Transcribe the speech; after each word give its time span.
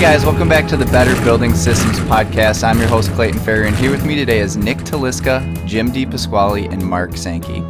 guys, 0.00 0.24
welcome 0.24 0.48
back 0.48 0.66
to 0.66 0.78
the 0.78 0.86
Better 0.86 1.14
Building 1.24 1.54
Systems 1.54 1.98
podcast. 2.00 2.64
I'm 2.64 2.78
your 2.78 2.88
host 2.88 3.12
Clayton 3.12 3.38
Ferry, 3.40 3.68
and 3.68 3.76
here 3.76 3.90
with 3.90 4.06
me 4.06 4.14
today 4.14 4.38
is 4.38 4.56
Nick 4.56 4.78
Taliska, 4.78 5.66
Jim 5.66 5.92
DePasquale, 5.92 6.72
and 6.72 6.82
Mark 6.82 7.18
Sankey. 7.18 7.62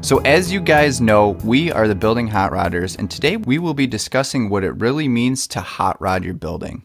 So, 0.00 0.18
as 0.24 0.50
you 0.50 0.60
guys 0.60 1.00
know, 1.00 1.38
we 1.44 1.70
are 1.70 1.86
the 1.86 1.94
Building 1.94 2.26
Hot 2.26 2.50
Rodders, 2.50 2.98
and 2.98 3.08
today 3.08 3.36
we 3.36 3.60
will 3.60 3.74
be 3.74 3.86
discussing 3.86 4.50
what 4.50 4.64
it 4.64 4.72
really 4.72 5.06
means 5.06 5.46
to 5.46 5.60
hot 5.60 6.00
rod 6.00 6.24
your 6.24 6.34
building. 6.34 6.82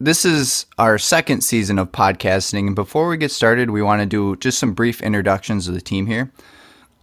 This 0.00 0.24
is 0.24 0.64
our 0.78 0.96
second 0.96 1.42
season 1.42 1.78
of 1.78 1.92
podcasting, 1.92 2.68
and 2.68 2.74
before 2.74 3.08
we 3.08 3.18
get 3.18 3.32
started, 3.32 3.68
we 3.68 3.82
want 3.82 4.00
to 4.00 4.06
do 4.06 4.36
just 4.36 4.58
some 4.58 4.72
brief 4.72 5.02
introductions 5.02 5.68
of 5.68 5.74
the 5.74 5.82
team 5.82 6.06
here. 6.06 6.32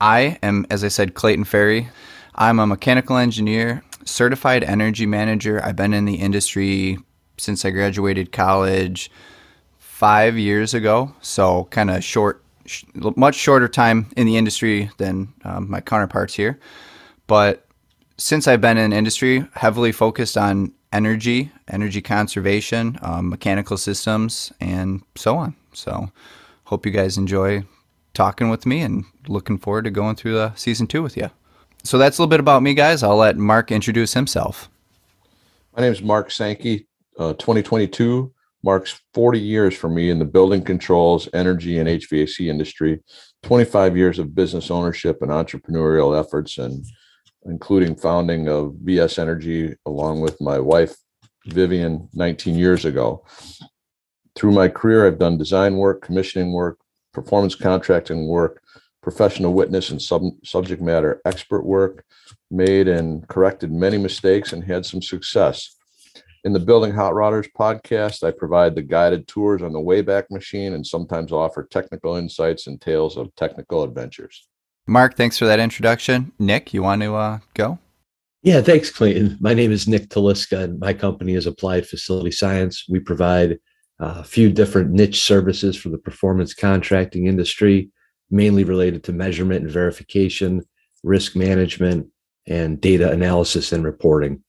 I 0.02 0.39
am, 0.41 0.66
as 0.71 0.83
I 0.83 0.88
said, 0.88 1.13
Clayton 1.13 1.43
Ferry. 1.43 1.89
I'm 2.33 2.57
a 2.57 2.66
mechanical 2.66 3.17
engineer, 3.17 3.83
certified 4.03 4.63
energy 4.63 5.05
manager. 5.05 5.63
I've 5.63 5.75
been 5.75 5.93
in 5.93 6.05
the 6.05 6.16
industry 6.16 6.97
since 7.39 7.66
I 7.66 7.71
graduated 7.71 8.31
college 8.31 9.09
five 9.77 10.38
years 10.38 10.73
ago. 10.73 11.13
So 11.21 11.67
kind 11.71 11.89
of 11.89 12.03
short, 12.03 12.43
sh- 12.66 12.84
much 12.93 13.35
shorter 13.35 13.67
time 13.67 14.11
in 14.16 14.25
the 14.27 14.38
industry 14.38 14.91
than 14.97 15.34
um, 15.44 15.70
my 15.70 15.81
counterparts 15.81 16.35
here. 16.35 16.59
But 17.27 17.66
since 18.17 18.47
I've 18.47 18.61
been 18.61 18.77
in 18.77 18.94
industry, 18.94 19.45
heavily 19.53 19.91
focused 19.91 20.38
on 20.38 20.73
energy, 20.91 21.52
energy 21.67 22.02
conservation, 22.02 22.97
um, 23.02 23.30
mechanical 23.30 23.77
systems, 23.77 24.52
and 24.59 25.02
so 25.16 25.38
on. 25.38 25.56
So 25.73 26.11
hope 26.66 26.85
you 26.85 26.91
guys 26.91 27.17
enjoy 27.17 27.63
talking 28.13 28.50
with 28.50 28.66
me 28.66 28.81
and 28.81 29.06
looking 29.28 29.58
forward 29.58 29.85
to 29.85 29.91
going 29.91 30.16
through 30.16 30.33
the 30.33 30.53
season 30.56 30.88
two 30.88 31.02
with 31.02 31.16
you. 31.16 31.30
So 31.83 31.97
that's 31.97 32.17
a 32.17 32.22
little 32.22 32.30
bit 32.30 32.39
about 32.39 32.63
me, 32.63 32.73
guys. 32.73 33.03
I'll 33.03 33.16
let 33.16 33.38
Mark 33.38 33.72
introduce 33.72 34.13
himself. 34.13 34.69
My 35.75 35.83
name 35.83 35.94
is 35.94 36.02
Mark 36.02 36.31
Sankey. 36.31 36.88
Uh, 37.20 37.34
2022 37.34 38.34
marks 38.64 39.02
40 39.14 39.39
years 39.39 39.75
for 39.75 39.89
me 39.89 40.09
in 40.09 40.20
the 40.20 40.25
building 40.25 40.64
controls, 40.64 41.28
energy, 41.34 41.78
and 41.78 41.89
HVAC 41.89 42.48
industry. 42.48 43.02
25 43.44 43.98
years 43.98 44.20
of 44.20 44.34
business 44.34 44.72
ownership 44.72 45.22
and 45.22 45.30
entrepreneurial 45.30 46.17
efforts, 46.17 46.58
and 46.58 46.86
including 47.44 47.95
founding 47.95 48.47
of 48.47 48.73
VS 48.84 49.20
Energy 49.20 49.75
along 49.86 50.22
with 50.22 50.40
my 50.40 50.59
wife 50.59 50.95
Vivian 51.47 52.08
19 52.14 52.56
years 52.56 52.86
ago. 52.86 53.25
Through 54.36 54.52
my 54.52 54.70
career, 54.70 55.06
I've 55.06 55.20
done 55.20 55.38
design 55.38 55.75
work, 55.75 56.02
commissioning 56.02 56.53
work, 56.53 56.80
performance 57.14 57.53
contracting 57.53 58.28
work, 58.28 58.62
professional 59.02 59.53
witness 59.53 59.90
and 59.90 60.02
sub- 60.02 60.45
subject 60.45 60.81
matter 60.81 61.22
expert 61.25 61.66
work, 61.66 62.06
made 62.50 62.88
and 62.88 63.28
corrected 63.28 63.73
many 63.73 63.97
mistakes, 63.97 64.53
and 64.53 64.64
had 64.64 64.86
some 64.86 65.02
success. 65.02 65.75
In 66.45 66.53
the 66.53 66.59
Building 66.59 66.93
Hot 66.93 67.13
Rodders 67.13 67.49
podcast, 67.51 68.23
I 68.23 68.31
provide 68.31 68.73
the 68.73 68.81
guided 68.81 69.27
tours 69.27 69.61
on 69.61 69.73
the 69.73 69.79
Wayback 69.79 70.31
Machine 70.31 70.73
and 70.73 70.87
sometimes 70.87 71.33
offer 71.33 71.67
technical 71.69 72.15
insights 72.15 72.67
and 72.67 72.79
tales 72.79 73.17
of 73.17 73.35
technical 73.35 73.83
adventures. 73.83 74.47
Mark, 74.87 75.17
thanks 75.17 75.37
for 75.37 75.45
that 75.45 75.59
introduction. 75.59 76.31
Nick, 76.39 76.73
you 76.73 76.81
want 76.81 77.01
to 77.01 77.13
uh, 77.15 77.39
go? 77.55 77.77
Yeah, 78.41 78.61
thanks, 78.61 78.89
Clayton. 78.89 79.37
My 79.41 79.53
name 79.53 79.73
is 79.73 79.85
Nick 79.85 80.07
Taliska, 80.07 80.63
and 80.63 80.79
my 80.79 80.93
company 80.93 81.35
is 81.35 81.45
Applied 81.45 81.85
Facility 81.85 82.31
Science. 82.31 82.85
We 82.87 82.99
provide 82.99 83.59
uh, 83.99 84.19
a 84.19 84.23
few 84.23 84.49
different 84.49 84.91
niche 84.91 85.21
services 85.21 85.75
for 85.75 85.89
the 85.89 85.97
performance 85.97 86.53
contracting 86.53 87.25
industry, 87.25 87.91
mainly 88.31 88.63
related 88.63 89.03
to 89.03 89.11
measurement 89.11 89.63
and 89.63 89.72
verification, 89.72 90.63
risk 91.03 91.35
management, 91.35 92.07
and 92.47 92.79
data 92.79 93.11
analysis 93.11 93.73
and 93.73 93.83
reporting 93.83 94.41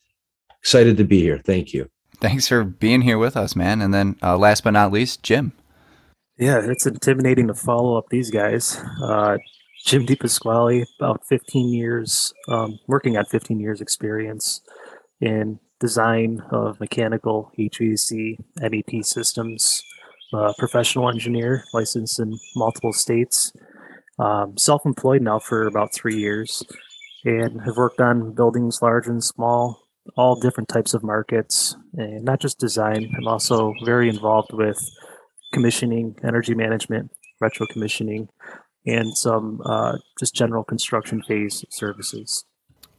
excited 0.63 0.97
to 0.97 1.05
be 1.05 1.21
here. 1.21 1.41
Thank 1.45 1.73
you. 1.73 1.89
Thanks 2.21 2.49
for 2.49 2.65
being 2.65 3.01
here 3.03 3.19
with 3.19 3.37
us, 3.37 3.57
man. 3.57 3.81
And 3.81 3.95
then 3.95 4.17
uh, 4.23 4.37
last 4.37 4.65
but 4.65 4.73
not 4.73 4.93
least, 4.93 5.23
Jim. 5.23 5.53
Yeah, 6.39 6.61
it's 6.63 6.87
intimidating 6.87 7.49
to 7.49 7.55
follow 7.55 7.97
up 7.97 8.09
these 8.11 8.31
guys. 8.31 8.77
Uh, 9.03 9.39
Jim 9.85 10.07
DePasquale, 10.07 10.85
about 10.99 11.27
15 11.27 11.73
years, 11.73 12.33
um, 12.49 12.79
working 12.87 13.17
at 13.17 13.29
15 13.29 13.59
years 13.61 13.81
experience 13.81 14.61
in 15.21 15.59
design 15.81 16.43
of 16.51 16.79
mechanical 16.81 17.51
HVAC 17.59 18.39
MEP 18.61 19.05
systems. 19.05 19.83
Uh, 20.33 20.53
professional 20.59 21.09
engineer, 21.09 21.65
licensed 21.75 22.21
in 22.21 22.39
multiple 22.55 22.93
states. 22.93 23.53
Um, 24.19 24.57
self-employed 24.57 25.23
now 25.23 25.41
for 25.41 25.67
about 25.67 25.93
three 25.93 26.17
years, 26.17 26.63
and 27.25 27.61
have 27.63 27.77
worked 27.77 28.01
on 28.01 28.33
buildings 28.33 28.81
large 28.81 29.09
and 29.09 29.25
small, 29.25 29.80
all 30.17 30.39
different 30.41 30.69
types 30.69 30.95
of 30.95 31.03
markets 31.03 31.77
and 31.95 32.25
not 32.25 32.41
just 32.41 32.59
design. 32.59 33.13
I'm 33.17 33.29
also 33.29 33.75
very 33.85 34.09
involved 34.09 34.53
with 34.53 34.79
commissioning, 35.53 36.17
energy 36.25 36.55
management, 36.55 37.11
retro 37.41 37.67
commissioning, 37.67 38.29
and 38.87 39.17
some 39.17 39.61
uh, 39.65 39.99
just 40.19 40.35
general 40.35 40.65
construction 40.65 41.23
phase 41.23 41.65
services. 41.71 42.45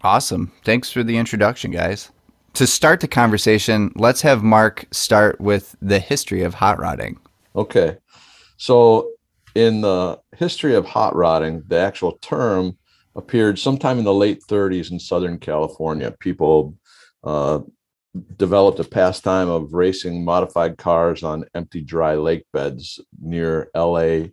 Awesome. 0.03 0.51
Thanks 0.63 0.91
for 0.91 1.03
the 1.03 1.17
introduction, 1.17 1.71
guys. 1.71 2.11
To 2.55 2.67
start 2.67 2.99
the 2.99 3.07
conversation, 3.07 3.91
let's 3.95 4.21
have 4.21 4.43
Mark 4.43 4.85
start 4.91 5.39
with 5.39 5.75
the 5.81 5.99
history 5.99 6.43
of 6.43 6.53
hot 6.55 6.79
rodding. 6.79 7.19
Okay. 7.55 7.97
So, 8.57 9.11
in 9.55 9.81
the 9.81 10.19
history 10.37 10.75
of 10.75 10.85
hot 10.85 11.15
rodding, 11.15 11.63
the 11.67 11.77
actual 11.77 12.13
term 12.21 12.77
appeared 13.15 13.59
sometime 13.59 13.99
in 13.99 14.05
the 14.05 14.13
late 14.13 14.41
30s 14.47 14.91
in 14.91 14.99
Southern 14.99 15.37
California. 15.37 16.11
People 16.19 16.77
developed 18.37 18.79
a 18.79 18.83
pastime 18.83 19.49
of 19.49 19.73
racing 19.73 20.23
modified 20.23 20.77
cars 20.77 21.23
on 21.23 21.45
empty 21.55 21.81
dry 21.81 22.15
lake 22.15 22.45
beds 22.51 22.99
near 23.21 23.69
LA. 23.75 24.27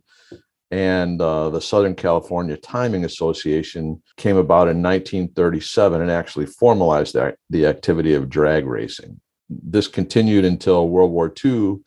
And 0.71 1.21
uh, 1.21 1.49
the 1.49 1.61
Southern 1.61 1.95
California 1.95 2.57
Timing 2.57 3.05
Association 3.05 4.03
came 4.17 4.37
about 4.37 4.69
in 4.69 4.83
1937 4.83 6.03
and 6.03 6.11
actually 6.11 6.47
formalized 6.47 7.15
the, 7.15 7.35
the 7.49 7.67
activity 7.67 8.15
of 8.15 8.29
drag 8.29 8.67
racing. 8.67 9.19
This 9.49 9.89
continued 9.89 10.45
until 10.45 10.89
World 10.89 11.11
War 11.11 11.33
II. 11.43 11.79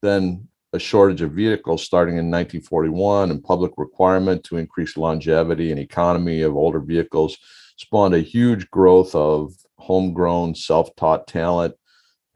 Then 0.00 0.48
a 0.72 0.78
shortage 0.78 1.20
of 1.20 1.32
vehicles 1.32 1.82
starting 1.82 2.14
in 2.14 2.30
1941 2.30 3.30
and 3.30 3.44
public 3.44 3.72
requirement 3.76 4.44
to 4.44 4.56
increase 4.56 4.96
longevity 4.96 5.70
and 5.70 5.80
economy 5.80 6.42
of 6.42 6.56
older 6.56 6.80
vehicles 6.80 7.36
spawned 7.80 8.14
a 8.14 8.20
huge 8.20 8.70
growth 8.70 9.14
of 9.14 9.54
homegrown, 9.78 10.54
self 10.54 10.94
taught 10.96 11.26
talent. 11.26 11.74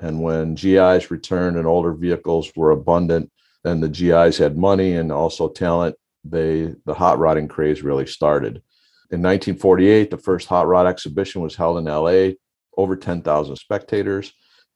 And 0.01 0.23
when 0.23 0.55
GIs 0.55 1.11
returned 1.11 1.57
and 1.59 1.67
older 1.67 1.93
vehicles 1.93 2.51
were 2.57 2.71
abundant, 2.71 3.31
and 3.65 3.83
the 3.83 3.89
GIs 3.89 4.39
had 4.39 4.57
money 4.57 4.97
and 4.97 5.13
also 5.13 5.49
talent, 5.49 5.97
they 6.25 6.75
the 6.87 6.95
hot 6.95 7.19
rodding 7.19 7.49
craze 7.49 7.83
really 7.83 8.07
started. 8.07 8.63
In 9.11 9.21
1948, 9.21 10.11
the 10.11 10.17
first 10.17 10.49
hot 10.49 10.67
rod 10.67 10.87
exhibition 10.87 11.43
was 11.43 11.55
held 11.55 11.77
in 11.79 11.85
LA, 11.85 12.35
over 12.77 12.97
10,000 12.97 13.57
spectators, 13.57 14.33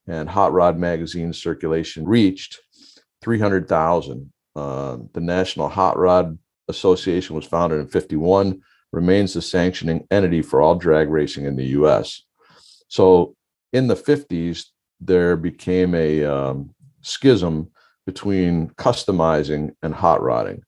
and 0.07 0.29
Hot 0.29 0.53
Rod 0.53 0.79
magazine 0.79 1.33
circulation 1.33 2.07
reached 2.07 2.61
300,000. 3.23 4.33
Uh, 4.55 4.99
the 5.15 5.21
National 5.21 5.69
Hot 5.69 5.99
Rod 5.99 6.39
Association 6.69 7.35
was 7.35 7.47
founded 7.47 7.81
in 7.81 7.89
51, 7.89 8.61
remains 8.93 9.35
the 9.35 9.43
sanctioning 9.43 10.07
entity 10.11 10.43
for 10.43 10.61
all 10.61 10.75
drag 10.75 11.09
racing 11.09 11.45
in 11.45 11.57
the 11.57 11.67
US. 11.67 12.23
So 12.89 13.35
in 13.73 13.87
the 13.87 13.95
50s, 13.95 14.67
there 15.01 15.37
became 15.37 15.95
a 15.95 16.25
um, 16.25 16.75
schism 17.03 17.71
between 18.07 18.71
customizing 18.71 19.71
and 19.83 19.95
hot 19.95 20.23
rodding. 20.23 20.63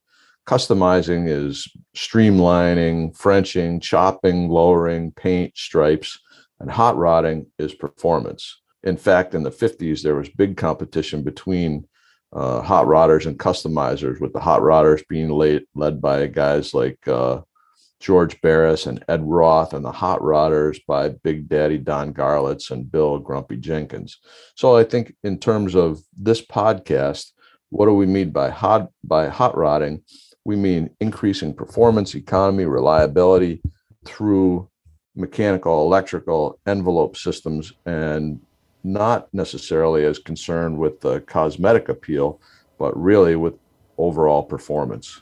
Customizing 0.46 1.28
is 1.28 1.68
streamlining, 1.96 3.16
Frenching, 3.16 3.80
chopping, 3.80 4.48
lowering, 4.48 5.12
paint, 5.12 5.56
stripes, 5.56 6.18
and 6.58 6.70
hot 6.70 6.96
rodding 6.96 7.46
is 7.58 7.74
performance. 7.74 8.60
In 8.82 8.96
fact, 8.96 9.34
in 9.34 9.42
the 9.42 9.50
50s, 9.50 10.02
there 10.02 10.14
was 10.14 10.28
big 10.28 10.56
competition 10.56 11.22
between 11.22 11.86
uh, 12.32 12.62
hot 12.62 12.86
rodders 12.86 13.26
and 13.26 13.38
customizers, 13.38 14.20
with 14.20 14.32
the 14.32 14.40
hot 14.40 14.60
rodders 14.60 15.02
being 15.08 15.30
led, 15.30 15.64
led 15.74 16.00
by 16.00 16.26
guys 16.26 16.74
like 16.74 16.98
uh, 17.08 17.40
George 18.00 18.40
Barris 18.40 18.86
and 18.86 19.04
Ed 19.08 19.22
Roth 19.22 19.74
and 19.74 19.84
the 19.84 19.92
Hot 19.92 20.20
Rodders 20.20 20.80
by 20.86 21.10
Big 21.10 21.48
Daddy 21.48 21.76
Don 21.76 22.14
Garlits 22.14 22.70
and 22.70 22.90
Bill 22.90 23.18
Grumpy 23.18 23.58
Jenkins. 23.58 24.18
So 24.56 24.74
I 24.76 24.84
think 24.84 25.14
in 25.22 25.38
terms 25.38 25.74
of 25.74 26.00
this 26.16 26.44
podcast, 26.44 27.32
what 27.68 27.86
do 27.86 27.92
we 27.92 28.06
mean 28.06 28.30
by 28.30 28.48
hot 28.48 28.90
by 29.04 29.28
hot 29.28 29.54
rodding? 29.56 30.02
We 30.44 30.56
mean 30.56 30.90
increasing 31.00 31.54
performance, 31.54 32.14
economy, 32.14 32.64
reliability 32.64 33.60
through 34.06 34.68
mechanical, 35.14 35.82
electrical 35.82 36.58
envelope 36.66 37.16
systems, 37.16 37.72
and 37.84 38.40
not 38.82 39.28
necessarily 39.34 40.06
as 40.06 40.18
concerned 40.18 40.78
with 40.78 41.00
the 41.00 41.20
cosmetic 41.20 41.90
appeal, 41.90 42.40
but 42.78 42.98
really 42.98 43.36
with 43.36 43.54
overall 43.98 44.42
performance. 44.42 45.20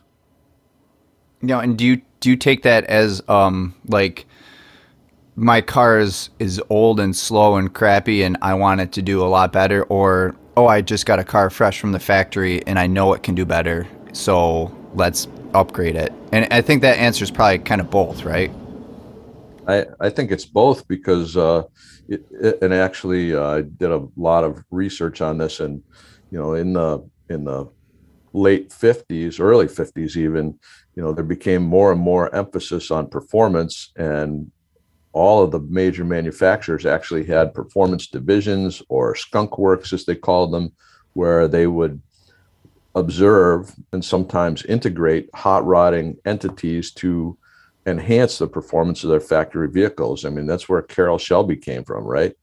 You 1.41 1.49
know, 1.49 1.61
and 1.61 1.77
do 1.79 1.85
you 1.85 2.03
do 2.21 2.31
you 2.31 2.37
take 2.37 2.63
that 2.63 2.85
as 2.85 3.23
um 3.29 3.75
like 3.87 4.27
my 5.37 5.61
car 5.61 5.99
is 6.01 6.31
is 6.39 6.61
old 6.69 6.99
and 6.99 7.15
slow 7.15 7.57
and 7.57 7.73
crappy 7.73 8.23
and 8.23 8.37
I 8.43 8.55
want 8.55 8.81
it 8.81 8.93
to 8.93 9.03
do 9.03 9.23
a 9.23 9.29
lot 9.29 9.53
better? 9.53 9.85
Or 9.85 10.35
oh 10.57 10.67
I 10.67 10.81
just 10.81 11.07
got 11.07 11.19
a 11.19 11.25
car 11.25 11.51
fresh 11.51 11.81
from 11.81 11.93
the 11.93 12.01
factory 12.01 12.67
and 12.67 12.79
I 12.79 12.87
know 12.87 13.13
it 13.13 13.23
can 13.23 13.35
do 13.35 13.45
better 13.45 13.87
so 14.13 14.75
let's 14.95 15.29
upgrade 15.55 15.97
it? 15.97 16.13
And 16.33 16.49
I 16.53 16.61
think 16.61 16.83
that 16.83 16.99
answer 16.99 17.23
is 17.23 17.31
probably 17.31 17.59
kind 17.61 17.81
of 17.81 17.91
both 17.91 18.25
right? 18.25 18.51
I, 19.69 19.85
I 20.01 20.11
think 20.11 20.33
it's 20.33 20.47
both 20.47 20.89
because 20.89 21.37
uh, 21.37 21.63
it, 22.09 22.25
it, 22.31 22.59
and 22.63 22.73
actually 22.73 23.35
uh, 23.35 23.49
I 23.49 23.61
did 23.63 23.91
a 23.91 24.09
lot 24.17 24.43
of 24.43 24.65
research 24.71 25.21
on 25.21 25.39
this 25.39 25.61
and 25.61 25.83
you 26.31 26.39
know 26.39 26.55
in 26.55 26.73
the 26.73 27.09
in 27.29 27.45
the 27.45 27.71
late 28.33 28.71
50s 28.71 29.41
early 29.41 29.67
50s 29.67 30.17
even 30.17 30.59
you 30.99 31.05
know 31.05 31.13
there 31.13 31.23
became 31.23 31.63
more 31.63 31.93
and 31.93 32.01
more 32.01 32.35
emphasis 32.35 32.91
on 32.91 33.07
performance 33.07 33.93
and 33.95 34.51
all 35.13 35.45
of 35.45 35.53
the 35.53 35.61
major 35.61 36.05
manufacturers 36.05 36.85
actually 36.85 37.25
had 37.25 37.55
performance 37.55 38.09
divisions 38.09 38.83
or 38.89 39.15
skunk 39.15 39.59
works 39.59 39.93
as 39.93 40.05
they 40.05 40.17
called 40.17 40.53
them 40.53 40.73
where 41.13 41.47
they 41.47 41.69
would 41.69 42.03
observe 42.97 43.73
and 43.93 44.05
sometimes 44.05 44.65
integrate 44.65 45.31
hot 45.37 45.65
rodding 45.65 46.17
entities 46.25 46.91
to 46.91 47.39
enhance 47.87 48.39
the 48.39 48.49
performance 48.49 49.05
of 49.05 49.11
their 49.11 49.21
factory 49.21 49.71
vehicles. 49.71 50.25
I 50.25 50.31
mean 50.31 50.47
that's 50.47 50.69
where 50.69 50.83
carroll 50.83 51.17
shelby 51.17 51.57
came 51.57 51.85
from 51.85 52.03
right? 52.03 52.35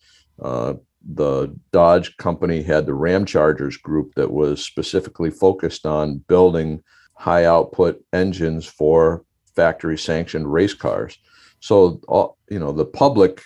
Uh, 0.42 0.76
the 1.14 1.54
dodge 1.74 2.16
company 2.16 2.64
had 2.64 2.86
the 2.86 2.94
Ramchargers 2.94 3.82
group 3.82 4.14
that 4.16 4.32
was 4.32 4.64
specifically 4.64 5.30
focused 5.30 5.86
on 5.86 6.24
building 6.30 6.82
high 7.16 7.46
output 7.46 8.04
engines 8.14 8.66
for 8.66 9.24
factory 9.56 9.98
sanctioned 9.98 10.52
race 10.52 10.74
cars 10.74 11.18
so, 11.66 12.36
you 12.48 12.60
know, 12.60 12.72
the 12.72 12.86
public 12.86 13.42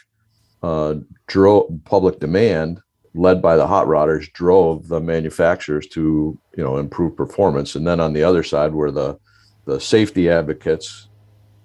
uh, 0.61 0.95
drove 1.27 1.71
public 1.85 2.19
demand 2.19 2.81
led 3.13 3.41
by 3.41 3.55
the 3.55 3.65
hot 3.65 3.87
rodders 3.87 4.29
drove 4.33 4.89
the 4.89 4.99
manufacturers 4.99 5.87
to, 5.87 6.37
you 6.57 6.61
know, 6.61 6.79
improve 6.79 7.15
performance. 7.15 7.75
And 7.75 7.87
then 7.87 8.01
on 8.01 8.11
the 8.11 8.23
other 8.23 8.43
side 8.43 8.73
were 8.73 8.91
the 8.91 9.17
the 9.63 9.79
safety 9.79 10.29
advocates 10.29 11.07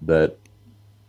that 0.03 0.37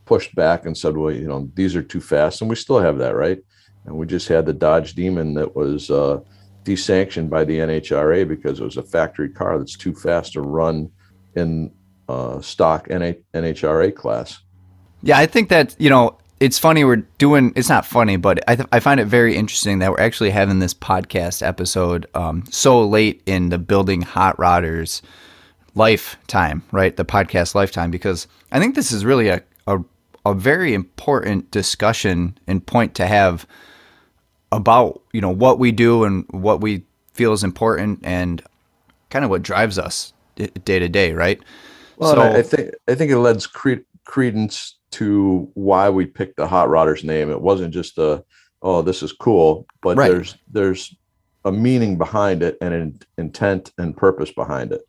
pushed 0.06 0.34
back 0.34 0.66
and 0.66 0.76
said, 0.76 0.98
well, 0.98 1.12
you 1.12 1.28
know, 1.28 1.48
these 1.54 1.76
are 1.76 1.84
too 1.84 2.02
fast. 2.02 2.42
And 2.42 2.50
we 2.50 2.56
still 2.56 2.80
have 2.80 2.98
that, 2.98 3.16
right? 3.16 3.38
And 3.86 3.96
we 3.96 4.08
just 4.08 4.28
had 4.28 4.48
the 4.48 4.54
Dodge 4.54 4.96
Demon 4.96 5.36
that 5.36 5.56
was 5.56 5.92
uh, 5.92 6.22
desanctioned 6.66 7.30
by 7.30 7.46
the 7.46 7.60
NHRA 7.60 8.28
because 8.28 8.60
it 8.60 8.64
was 8.64 8.78
a 8.78 8.84
factory 8.84 9.30
car 9.30 9.58
that's 9.58 9.78
too 9.78 9.94
fast 9.94 10.34
to 10.34 10.42
run 10.42 10.90
in 11.36 11.72
uh, 12.10 12.42
stock 12.42 12.88
NHRA 12.90 13.96
class. 13.96 14.40
Yeah, 15.02 15.18
I 15.18 15.28
think 15.28 15.50
that, 15.50 15.76
you 15.80 15.90
know, 15.90 16.18
it's 16.40 16.60
funny 16.60 16.84
we're 16.84 16.98
doing 17.18 17.54
it's 17.56 17.70
not 17.70 17.86
funny 17.86 18.18
but 18.18 18.44
I, 18.48 18.56
th- 18.58 18.68
I 18.72 18.82
find 18.82 19.00
it 19.00 19.06
very 19.06 19.38
interesting 19.38 19.80
that 19.80 19.92
we're 19.92 20.02
actually 20.02 20.32
having 20.32 20.60
this 20.60 20.74
podcast 20.74 21.46
episode 21.46 22.08
um, 22.14 22.44
so 22.52 22.86
late 22.86 23.22
in 23.26 23.50
the 23.50 23.58
building 23.58 24.02
hot 24.02 24.36
rodders 24.36 25.02
lifetime 25.76 26.62
right 26.74 26.96
the 26.96 27.06
podcast 27.06 27.56
lifetime 27.56 27.90
because 27.90 28.28
i 28.52 28.60
think 28.60 28.76
this 28.76 28.92
is 28.92 29.06
really 29.06 29.30
a, 29.30 29.42
a, 29.68 29.80
a 30.26 30.34
very 30.34 30.74
important 30.74 31.50
discussion 31.52 32.38
and 32.48 32.66
point 32.66 32.96
to 32.96 33.08
have 33.08 33.48
about 34.52 35.02
you 35.12 35.22
know 35.22 35.30
what 35.30 35.60
we 35.60 35.72
do 35.72 36.04
and 36.04 36.26
what 36.30 36.62
we 36.62 36.84
feel 37.14 37.34
is 37.34 37.44
important 37.44 38.00
and 38.04 38.42
kind 39.10 39.26
of 39.26 39.32
what 39.32 39.42
drives 39.42 39.78
us 39.80 40.14
day 40.36 40.80
to 40.80 40.90
day 40.90 41.14
right 41.14 41.42
well 41.98 42.14
so, 42.14 42.22
I, 42.22 42.42
think 42.42 42.72
i 42.88 42.96
think 42.96 43.12
it 43.12 43.20
lends 43.20 43.48
cre- 43.48 43.86
credence 44.06 44.76
to 44.96 45.50
why 45.56 45.90
we 45.90 46.06
picked 46.06 46.38
the 46.38 46.48
Hot 46.48 46.70
Rodders 46.70 47.04
name. 47.04 47.30
It 47.30 47.42
wasn't 47.42 47.74
just 47.74 47.98
a 47.98 48.24
oh 48.62 48.82
this 48.82 49.04
is 49.04 49.12
cool, 49.12 49.68
but 49.82 49.98
right. 49.98 50.10
there's 50.10 50.38
there's 50.50 50.96
a 51.44 51.52
meaning 51.52 51.98
behind 51.98 52.42
it 52.42 52.58
and 52.62 52.74
an 52.74 53.00
intent 53.18 53.74
and 53.78 53.98
purpose 53.98 54.32
behind 54.32 54.72
it. 54.72 54.82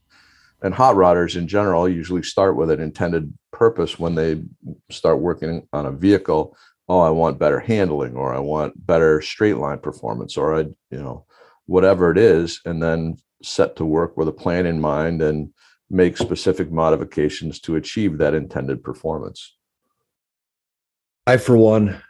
And 0.63 0.73
hot 0.73 0.95
rodders 0.95 1.37
in 1.37 1.49
general 1.49 1.89
usually 1.89 2.23
start 2.23 2.57
with 2.57 2.71
an 2.71 2.81
intended 2.81 3.33
purpose 3.53 3.99
when 3.99 4.15
they 4.15 4.43
start 4.91 5.21
working 5.21 5.67
on 5.73 5.87
a 5.87 5.93
vehicle. 5.93 6.57
Oh, 6.89 7.01
I 7.01 7.11
want 7.11 7.39
better 7.39 7.59
handling, 7.59 8.15
or 8.15 8.35
I 8.35 8.39
want 8.39 8.87
better 8.87 9.21
straight 9.21 9.57
line 9.57 9.79
performance, 9.79 10.37
or 10.37 10.55
I, 10.55 10.61
you 10.61 11.03
know, 11.03 11.25
whatever 11.67 12.11
it 12.11 12.19
is, 12.19 12.61
and 12.65 12.83
then 12.83 13.17
set 13.43 13.77
to 13.77 13.85
work 13.85 14.17
with 14.17 14.29
a 14.29 14.33
plan 14.33 14.67
in 14.67 14.81
mind 14.81 15.21
and 15.21 15.53
make 15.91 16.17
specific 16.17 16.71
modifications 16.71 17.61
to 17.61 17.77
achieve 17.77 18.19
that 18.19 18.35
intended 18.35 18.83
performance. 18.83 19.55
I, 21.27 21.37
for 21.39 21.57
one, 21.57 22.01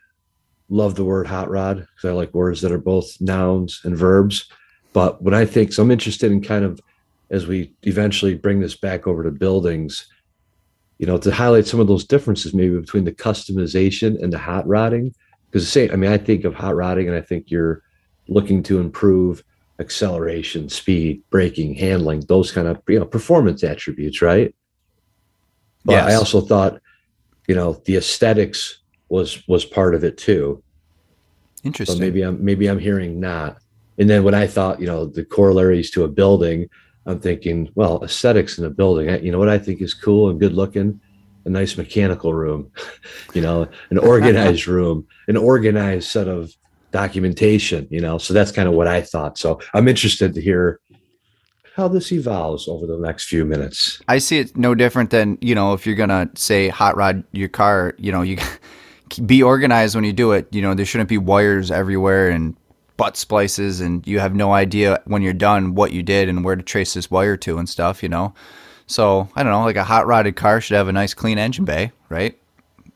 love 0.69 0.94
the 0.94 1.05
word 1.05 1.26
hot 1.26 1.49
rod 1.49 1.79
because 1.79 2.11
I 2.11 2.12
like 2.12 2.34
words 2.34 2.61
that 2.61 2.72
are 2.72 2.79
both 2.79 3.20
nouns 3.20 3.81
and 3.84 3.96
verbs. 3.96 4.49
But 4.93 5.22
when 5.22 5.34
I 5.34 5.44
think, 5.44 5.72
so 5.72 5.82
I'm 5.82 5.90
interested 5.90 6.32
in 6.32 6.43
kind 6.43 6.64
of 6.64 6.81
as 7.31 7.46
we 7.46 7.72
eventually 7.82 8.34
bring 8.34 8.61
this 8.61 8.76
back 8.76 9.06
over 9.06 9.22
to 9.22 9.31
buildings, 9.31 10.06
you 10.98 11.06
know, 11.06 11.19
to 11.19 11.31
highlight 11.31 11.66
some 11.66 11.81
of 11.81 11.87
those 11.87 12.04
differences 12.04 12.54
maybe 12.54 12.78
between 12.78 13.04
the 13.04 13.12
customization 13.12 14.22
and 14.22 14.32
the 14.32 14.38
hot 14.38 14.66
rodding. 14.66 15.14
Because 15.46 15.64
the 15.64 15.70
same, 15.70 15.90
I 15.93 15.96
mean, 15.96 16.10
I 16.10 16.19
think 16.19 16.44
of 16.44 16.54
hot 16.54 16.75
rodding 16.75 17.08
and 17.08 17.16
I 17.16 17.20
think 17.20 17.50
you're 17.50 17.82
looking 18.28 18.62
to 18.64 18.81
improve 18.81 19.43
acceleration, 19.78 20.69
speed, 20.69 21.22
braking, 21.31 21.75
handling, 21.75 22.20
those 22.28 22.50
kind 22.50 22.66
of 22.66 22.81
you 22.88 22.98
know 22.98 23.04
performance 23.04 23.62
attributes, 23.62 24.22
right? 24.22 24.54
But 25.84 25.93
yes. 25.93 26.12
I 26.12 26.14
also 26.14 26.40
thought, 26.40 26.81
you 27.46 27.54
know, 27.54 27.81
the 27.84 27.96
aesthetics 27.96 28.78
was 29.08 29.46
was 29.46 29.64
part 29.64 29.94
of 29.94 30.04
it 30.04 30.19
too. 30.19 30.62
Interesting. 31.62 31.96
So 31.96 32.00
maybe 32.00 32.22
I'm 32.22 32.44
maybe 32.44 32.66
I'm 32.69 32.78
hearing 32.78 33.20
not. 33.20 33.58
And 33.98 34.10
then 34.10 34.25
when 34.25 34.34
I 34.34 34.46
thought, 34.46 34.81
you 34.81 34.87
know, 34.87 35.06
the 35.06 35.25
corollaries 35.25 35.90
to 35.93 36.04
a 36.04 36.08
building, 36.08 36.69
I'm 37.06 37.20
thinking, 37.20 37.70
well, 37.75 38.03
aesthetics 38.03 38.58
in 38.58 38.64
a 38.64 38.70
building. 38.70 39.25
You 39.25 39.32
know 39.32 39.38
what 39.38 39.49
I 39.49 39.58
think 39.58 39.81
is 39.81 39.94
cool 39.94 40.29
and 40.29 40.41
good 40.41 40.53
looking? 40.53 41.00
A 41.44 41.49
nice 41.49 41.76
mechanical 41.76 42.35
room, 42.35 42.70
you 43.35 43.41
know, 43.41 43.69
an 43.91 43.99
organized 43.99 44.67
room, 44.76 45.06
an 45.29 45.37
organized 45.37 46.08
set 46.08 46.26
of 46.29 46.53
documentation, 46.91 47.87
you 47.91 48.00
know. 48.00 48.19
So 48.19 48.35
that's 48.35 48.50
kind 48.50 48.69
of 48.69 48.75
what 48.75 48.88
I 48.88 49.00
thought. 49.00 49.39
So 49.39 49.60
I'm 49.72 49.86
interested 49.86 50.34
to 50.34 50.41
hear 50.41 50.81
how 51.77 51.89
this 51.89 52.10
evolves 52.10 52.69
over 52.69 52.86
the 52.86 52.98
next 52.98 53.25
few 53.25 53.44
minutes. 53.44 54.01
I 54.08 54.19
see 54.19 54.39
it 54.39 54.56
no 54.56 54.75
different 54.75 55.10
than, 55.10 55.36
you 55.41 55.55
know, 55.55 55.75
if 55.75 55.86
you're 55.86 55.94
going 55.94 56.08
to 56.08 56.29
say 56.34 56.69
hot 56.69 56.96
rod 56.96 57.22
your 57.32 57.51
car, 57.51 57.94
you 57.98 58.10
know, 58.10 58.22
you 58.22 58.39
be 59.27 59.43
organized 59.43 59.94
when 59.94 60.03
you 60.03 60.13
do 60.13 60.32
it. 60.32 60.48
You 60.53 60.63
know, 60.63 60.75
there 60.75 60.86
shouldn't 60.86 61.10
be 61.10 61.19
wires 61.19 61.70
everywhere 61.70 62.31
and 62.31 62.56
butt 62.96 63.17
splices, 63.17 63.81
and 63.81 64.06
you 64.06 64.19
have 64.19 64.34
no 64.34 64.53
idea 64.53 65.00
when 65.05 65.22
you're 65.22 65.32
done 65.32 65.74
what 65.74 65.93
you 65.93 66.03
did 66.03 66.29
and 66.29 66.44
where 66.44 66.56
to 66.56 66.62
trace 66.62 66.94
this 66.94 67.10
wire 67.10 67.36
to 67.38 67.58
and 67.58 67.69
stuff. 67.69 68.03
You 68.03 68.08
know, 68.08 68.34
so 68.86 69.29
I 69.34 69.43
don't 69.43 69.53
know. 69.53 69.65
Like 69.65 69.76
a 69.76 69.84
hot 69.84 70.06
rodded 70.06 70.36
car 70.36 70.60
should 70.60 70.76
have 70.76 70.88
a 70.88 70.93
nice 70.93 71.15
clean 71.15 71.38
engine 71.38 71.65
bay, 71.65 71.93
right? 72.08 72.38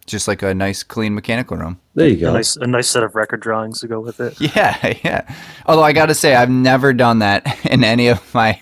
Just 0.07 0.27
like 0.27 0.43
a 0.43 0.55
nice 0.55 0.83
clean 0.83 1.15
mechanical 1.15 1.57
room. 1.57 1.81
There 1.95 2.09
you 2.09 2.17
go. 2.17 2.31
A 2.31 2.33
nice, 2.33 2.57
a 2.57 2.67
nice 2.67 2.89
set 2.89 3.05
of 3.05 3.15
record 3.15 3.41
drawings 3.41 3.81
to 3.81 3.87
go 3.87 4.01
with 4.01 4.19
it. 4.21 4.41
Yeah, 4.57 4.95
yeah. 5.05 5.35
Although 5.67 5.85
I 5.85 5.93
got 5.93 6.07
to 6.07 6.15
say, 6.15 6.35
I've 6.35 6.51
never 6.51 6.93
done 6.93 7.21
that 7.21 7.65
in 7.67 7.85
any 7.85 8.09
of 8.09 8.35
my 8.35 8.61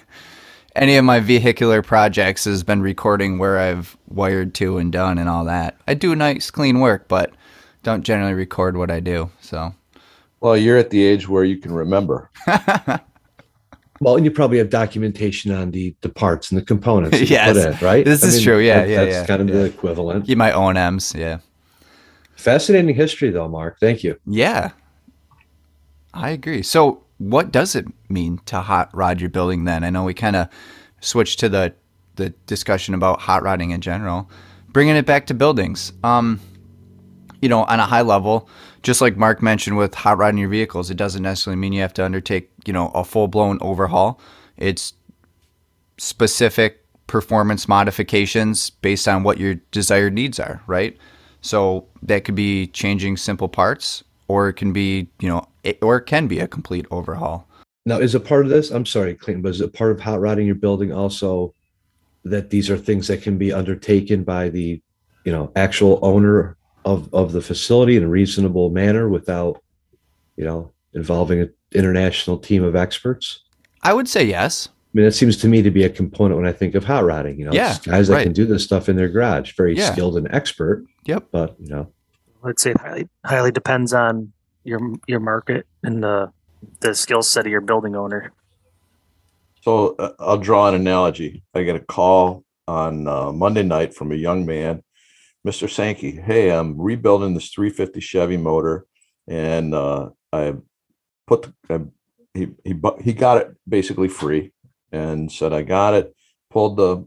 any 0.77 0.97
of 0.97 1.05
my 1.05 1.21
vehicular 1.21 1.83
projects 1.83 2.45
has 2.45 2.63
been 2.63 2.83
recording 2.83 3.39
where 3.39 3.59
I've 3.59 3.97
wired 4.07 4.55
to 4.57 4.79
and 4.79 4.93
done 4.93 5.19
and 5.19 5.29
all 5.29 5.45
that. 5.47 5.77
I 5.89 5.95
do 5.95 6.15
nice 6.15 6.51
clean 6.51 6.81
work, 6.81 7.09
but 7.09 7.33
don't 7.83 8.03
generally 8.03 8.35
record 8.35 8.77
what 8.77 8.91
I 8.91 9.01
do. 9.01 9.31
So, 9.41 9.75
well, 10.41 10.57
you're 10.57 10.77
at 10.77 10.91
the 10.91 11.05
age 11.05 11.29
where 11.29 11.45
you 11.45 11.59
can 11.59 11.73
remember. 11.73 12.31
well, 14.01 14.17
and 14.17 14.25
you 14.25 14.31
probably 14.31 14.59
have 14.59 14.71
documentation 14.71 15.53
on 15.53 15.71
the 15.71 15.95
the 16.01 16.09
parts 16.09 16.51
and 16.51 16.61
the 16.61 16.65
components. 16.65 17.21
yes, 17.31 17.57
in, 17.57 17.85
right. 17.85 18.05
This 18.05 18.25
I 18.25 18.29
is 18.29 18.37
mean, 18.37 18.45
true. 18.45 18.59
Yeah, 18.59 18.81
that, 18.81 18.89
yeah, 18.89 19.05
that's 19.05 19.17
yeah. 19.17 19.27
kind 19.27 19.43
of 19.43 19.49
yeah. 19.49 19.55
the 19.55 19.65
equivalent. 19.65 20.29
You 20.29 20.37
might 20.37 20.53
own 20.53 20.77
M's. 20.77 21.15
Yeah. 21.15 21.39
Fascinating 22.37 22.95
history, 22.95 23.31
though, 23.31 23.49
Mark. 23.49 23.81
Thank 23.81 24.05
you. 24.05 24.17
Yeah, 24.25 24.71
I 26.15 26.31
agree. 26.31 26.63
So, 26.63 27.03
what 27.19 27.51
does 27.51 27.75
it 27.75 27.87
mean 28.09 28.41
to 28.47 28.61
hot 28.61 28.91
rod 28.95 29.21
your 29.21 29.31
building? 29.31 29.65
Then 29.65 29.83
I 29.83 29.91
know 29.91 30.05
we 30.05 30.15
kind 30.15 30.37
of 30.37 30.49
switched 31.01 31.41
to 31.41 31.49
the 31.49 31.75
the 32.15 32.31
discussion 32.47 32.95
about 32.95 33.21
hot 33.21 33.43
rodding 33.43 33.71
in 33.71 33.81
general, 33.81 34.31
bringing 34.69 34.95
it 34.95 35.07
back 35.07 35.27
to 35.27 35.35
buildings. 35.35 35.93
Um, 36.05 36.41
you 37.41 37.49
know, 37.49 37.65
on 37.65 37.81
a 37.81 37.87
high 37.87 38.03
level, 38.03 38.49
just 38.83 39.01
like 39.01 39.17
Mark 39.17 39.43
mentioned 39.43 39.77
with 39.77 39.95
hot 39.95 40.19
rodding 40.19 40.39
your 40.39 40.49
vehicles, 40.49 40.91
it 40.91 40.97
doesn't 40.97 41.23
necessarily 41.23 41.59
mean 41.59 41.73
you 41.73 41.81
have 41.81 41.95
to 41.95 42.05
undertake, 42.05 42.51
you 42.65 42.73
know, 42.73 42.89
a 42.95 43.05
full 43.05 43.29
blown 43.29 43.59
overhaul. 43.61 44.21
It's 44.57 44.95
specific 45.99 46.85
performance 47.07 47.67
modifications 47.67 48.71
based 48.71 49.09
on 49.09 49.23
what 49.23 49.39
your 49.39 49.55
desired 49.73 50.13
needs 50.13 50.39
are, 50.39 50.63
right? 50.67 50.97
So 51.41 51.87
that 52.03 52.25
could 52.25 52.35
be 52.35 52.67
changing 52.69 53.17
simple 53.17 53.49
parts, 53.49 54.05
or 54.29 54.49
it 54.49 54.55
can 54.55 54.73
be, 54.73 55.09
you 55.19 55.29
know, 55.29 55.47
it, 55.65 55.79
or 55.83 55.97
it 55.97 56.03
can 56.03 56.27
be 56.27 56.41
a 56.41 56.47
complete 56.47 56.87
overhaul. 56.91 57.49
Now, 57.87 57.99
is 57.99 58.15
a 58.15 58.21
part 58.21 58.45
of 58.45 58.51
this? 58.51 58.71
I'm 58.71 58.85
sorry, 58.85 59.15
Clayton, 59.15 59.41
but 59.41 59.51
is 59.51 59.63
it 59.63 59.73
part 59.73 59.93
of 59.93 60.01
hot 60.01 60.21
rodding 60.21 60.47
your 60.47 60.57
building 60.57 60.93
also 60.93 61.55
that 62.25 62.51
these 62.51 62.69
are 62.69 62.77
things 62.77 63.09
that 63.09 63.23
can 63.23 63.39
be 63.39 63.53
undertaken 63.53 64.25
by 64.25 64.51
the, 64.51 64.83
you 65.25 65.33
know, 65.33 65.51
actual 65.57 65.99
owner 66.03 66.58
of 66.89 67.13
of 67.13 67.33
the 67.33 67.41
facility 67.43 67.97
in 67.97 68.03
a 68.03 68.09
reasonable 68.09 68.71
manner 68.71 69.09
without, 69.09 69.63
you 70.37 70.45
know, 70.45 70.73
involving 70.95 71.41
an 71.41 71.53
international 71.73 72.39
team 72.39 72.65
of 72.65 72.75
experts? 72.75 73.41
I 73.83 73.93
would 73.93 74.09
say 74.09 74.25
yes. 74.25 74.69
I 74.71 74.91
mean, 74.95 75.05
that 75.05 75.13
seems 75.13 75.37
to 75.39 75.49
me 75.49 75.61
to 75.63 75.71
be 75.71 75.85
a 75.85 75.91
component 75.91 76.41
when 76.41 76.49
I 76.49 76.53
think 76.53 76.75
of 76.75 76.83
hot 76.85 77.05
rodding. 77.05 77.39
You 77.39 77.45
know, 77.45 77.53
Yeah, 77.53 77.77
guys 77.85 78.09
that 78.09 78.15
right. 78.15 78.23
can 78.23 78.33
do 78.33 78.47
this 78.47 78.65
stuff 78.65 78.89
in 78.89 78.97
their 78.97 79.09
garage, 79.09 79.53
very 79.53 79.77
Yeah. 79.77 79.93
skilled 79.93 80.17
and 80.17 80.27
expert. 80.35 80.85
Yep. 81.05 81.27
But 81.31 81.57
you 81.61 81.69
know, 81.69 81.93
I'd 82.43 82.59
say 82.59 82.71
it 82.71 82.81
highly 82.81 83.09
highly 83.25 83.51
depends 83.53 83.93
on 83.93 84.33
your 84.65 84.81
your 85.07 85.21
market 85.21 85.67
and 85.83 86.03
the 86.03 86.33
the 86.81 86.95
skill 86.95 87.23
set 87.23 87.45
of 87.47 87.53
your 87.53 87.61
building 87.61 87.95
owner. 87.95 88.33
So 89.63 89.95
uh, 89.99 90.13
I'll 90.19 90.39
draw 90.39 90.69
an 90.69 90.75
analogy. 90.75 91.43
I 91.55 91.63
get 91.65 91.77
a 91.77 91.81
call 91.81 92.45
on 92.67 93.07
uh, 93.07 93.33
Monday 93.33 93.63
night 93.63 93.95
from 93.95 94.11
a 94.13 94.15
young 94.15 94.47
man, 94.47 94.83
Mr. 95.47 95.71
Sankey. 95.71 96.13
Hey, 96.13 96.51
I'm 96.51 96.81
rebuilding 96.81 97.35
this 97.35 97.51
350 97.51 98.01
Chevy 98.01 98.37
motor, 98.37 98.87
and 99.27 99.75
uh, 99.75 100.11
I 100.33 100.55
put 101.27 101.43
the, 101.43 101.55
I, 101.71 101.81
he 102.35 102.49
he 102.65 102.75
he 103.01 103.13
got 103.13 103.39
it 103.39 103.57
basically 103.69 104.09
free, 104.09 104.53
and 104.93 105.31
said 105.31 105.53
I 105.53 105.63
got 105.63 105.95
it. 105.95 106.15
Pulled 106.51 106.77
the 106.77 107.07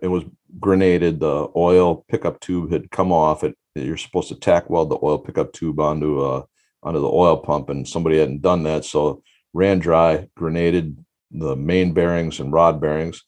it 0.00 0.08
was 0.08 0.24
grenaded. 0.58 1.20
The 1.20 1.48
oil 1.56 2.04
pickup 2.08 2.40
tube 2.40 2.70
had 2.70 2.90
come 2.90 3.12
off. 3.12 3.44
It 3.44 3.56
you're 3.74 3.96
supposed 3.96 4.28
to 4.28 4.34
tack 4.34 4.68
weld 4.68 4.90
the 4.90 4.98
oil 5.02 5.18
pickup 5.18 5.52
tube 5.52 5.80
onto 5.80 6.20
uh 6.20 6.42
onto 6.82 7.00
the 7.00 7.08
oil 7.08 7.36
pump, 7.36 7.68
and 7.68 7.86
somebody 7.86 8.18
hadn't 8.18 8.42
done 8.42 8.64
that, 8.64 8.84
so 8.84 9.22
ran 9.52 9.78
dry, 9.78 10.28
grenaded 10.36 11.04
the 11.30 11.56
main 11.56 11.92
bearings 11.92 12.40
and 12.40 12.52
rod 12.52 12.80
bearings. 12.80 13.22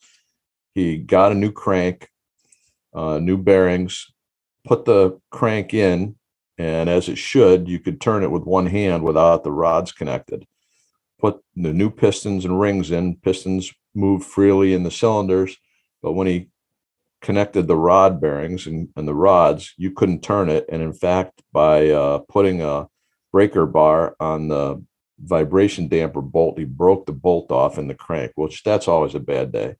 He 0.73 0.97
got 0.97 1.31
a 1.31 1.35
new 1.35 1.51
crank, 1.51 2.09
uh, 2.93 3.19
new 3.19 3.37
bearings, 3.37 4.07
put 4.65 4.85
the 4.85 5.19
crank 5.31 5.73
in, 5.73 6.15
and 6.57 6.89
as 6.89 7.09
it 7.09 7.17
should, 7.17 7.67
you 7.67 7.79
could 7.79 7.99
turn 7.99 8.23
it 8.23 8.31
with 8.31 8.43
one 8.43 8.67
hand 8.67 9.03
without 9.03 9.43
the 9.43 9.51
rods 9.51 9.91
connected. 9.91 10.45
Put 11.19 11.41
the 11.55 11.73
new 11.73 11.89
pistons 11.89 12.45
and 12.45 12.59
rings 12.59 12.91
in. 12.91 13.17
Pistons 13.17 13.73
move 13.93 14.25
freely 14.25 14.73
in 14.73 14.83
the 14.83 14.91
cylinders, 14.91 15.57
but 16.01 16.13
when 16.13 16.27
he 16.27 16.49
connected 17.21 17.67
the 17.67 17.77
rod 17.77 18.21
bearings 18.21 18.67
and, 18.67 18.89
and 18.95 19.07
the 19.07 19.15
rods, 19.15 19.73
you 19.77 19.91
couldn't 19.91 20.21
turn 20.21 20.49
it. 20.49 20.65
And 20.69 20.81
in 20.81 20.93
fact, 20.93 21.41
by 21.51 21.89
uh, 21.89 22.19
putting 22.29 22.61
a 22.61 22.87
breaker 23.31 23.65
bar 23.65 24.15
on 24.19 24.47
the 24.47 24.81
vibration 25.19 25.87
damper 25.87 26.21
bolt. 26.21 26.57
He 26.57 26.65
broke 26.65 27.05
the 27.05 27.11
bolt 27.11 27.51
off 27.51 27.77
in 27.77 27.87
the 27.87 27.93
crank, 27.93 28.31
which 28.35 28.63
that's 28.63 28.87
always 28.87 29.15
a 29.15 29.19
bad 29.19 29.51
day. 29.51 29.75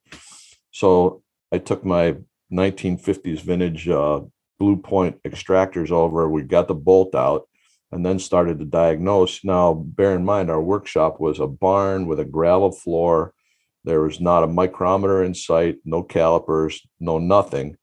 So 0.70 1.22
I 1.52 1.58
took 1.58 1.84
my 1.84 2.16
1950s 2.52 3.40
vintage 3.40 3.88
uh, 3.88 4.20
Blue 4.58 4.76
Point 4.76 5.22
extractors 5.24 5.90
over. 5.90 6.28
We 6.28 6.42
got 6.42 6.68
the 6.68 6.74
bolt 6.74 7.14
out 7.14 7.48
and 7.92 8.04
then 8.04 8.18
started 8.18 8.58
to 8.58 8.64
diagnose. 8.64 9.44
Now, 9.44 9.74
bear 9.74 10.14
in 10.14 10.24
mind, 10.24 10.50
our 10.50 10.62
workshop 10.62 11.20
was 11.20 11.38
a 11.38 11.46
barn 11.46 12.06
with 12.06 12.20
a 12.20 12.24
gravel 12.24 12.72
floor. 12.72 13.32
There 13.84 14.00
was 14.00 14.20
not 14.20 14.42
a 14.42 14.48
micrometer 14.48 15.22
in 15.22 15.34
sight, 15.34 15.78
no 15.84 16.02
calipers, 16.02 16.84
no 16.98 17.18
nothing. 17.18 17.76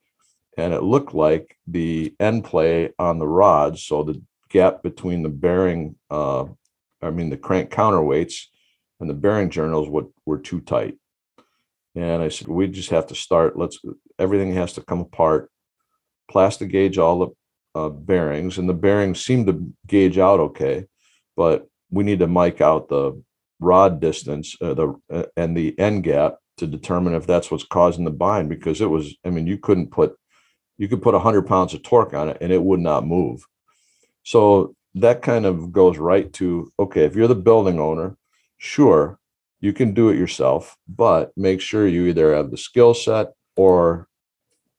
And 0.58 0.74
it 0.74 0.84
looked 0.84 1.14
like 1.14 1.58
the 1.66 2.14
end 2.20 2.44
play 2.44 2.92
on 3.00 3.18
the 3.18 3.28
rods, 3.28 3.84
so 3.84 4.04
the 4.04 4.22
gap 4.50 4.84
between 4.84 5.24
the 5.24 5.30
bearing 5.30 5.96
uh, 6.12 6.46
I 7.04 7.12
mean, 7.12 7.30
the 7.30 7.38
crank 7.38 7.70
counterweights 7.70 8.46
and 9.00 9.10
the 9.10 9.14
bearing 9.14 9.50
journals 9.50 9.90
would, 9.90 10.08
were 10.26 10.40
too 10.40 10.62
tight. 10.62 10.98
And 11.96 12.24
I 12.24 12.30
said, 12.30 12.48
we 12.48 12.68
just 12.68 12.90
have 12.90 13.08
to 13.08 13.16
start. 13.16 13.58
Let's, 13.58 13.80
everything 14.18 14.54
has 14.54 14.74
to 14.74 14.82
come 14.82 15.02
apart. 15.02 15.52
Plastigage 16.32 16.98
all 16.98 17.20
the 17.20 17.80
uh, 17.80 17.90
bearings, 17.90 18.58
and 18.58 18.68
the 18.68 18.74
bearings 18.74 19.24
seem 19.24 19.46
to 19.46 19.74
gauge 19.88 20.18
out 20.18 20.40
okay, 20.40 20.86
but 21.36 21.68
we 21.92 22.04
need 22.04 22.20
to 22.20 22.28
mic 22.28 22.62
out 22.62 22.90
the 22.90 23.22
rod 23.60 24.00
distance 24.00 24.56
uh, 24.62 24.74
the 24.74 24.96
uh, 25.12 25.24
and 25.38 25.56
the 25.56 25.78
end 25.80 26.04
gap 26.04 26.36
to 26.58 26.68
determine 26.68 27.14
if 27.14 27.26
that's 27.26 27.50
what's 27.50 27.64
causing 27.64 28.04
the 28.04 28.12
bind. 28.12 28.50
Because 28.50 28.82
it 28.82 28.90
was, 28.90 29.16
I 29.26 29.30
mean, 29.30 29.48
you 29.48 29.58
couldn't 29.58 29.92
put, 29.92 30.16
you 30.78 30.88
could 30.88 31.02
put 31.02 31.16
hundred 31.16 31.48
pounds 31.48 31.74
of 31.74 31.84
torque 31.84 32.14
on 32.14 32.30
it, 32.30 32.38
and 32.42 32.52
it 32.52 32.62
would 32.62 32.80
not 32.80 33.08
move. 33.08 33.46
So 34.24 34.76
that 34.96 35.22
kind 35.22 35.46
of 35.46 35.72
goes 35.72 35.98
right 35.98 36.32
to 36.34 36.72
okay 36.80 37.04
if 37.04 37.16
you're 37.16 37.28
the 37.28 37.36
building 37.36 37.80
owner 37.80 38.16
sure 38.58 39.20
you 39.60 39.74
can 39.74 39.94
do 39.94 40.10
it 40.10 40.18
yourself 40.18 40.78
but 40.88 41.32
make 41.36 41.62
sure 41.62 41.88
you 41.88 42.06
either 42.06 42.36
have 42.36 42.52
the 42.52 42.58
skill 42.58 42.94
set 42.94 43.28
or 43.56 44.08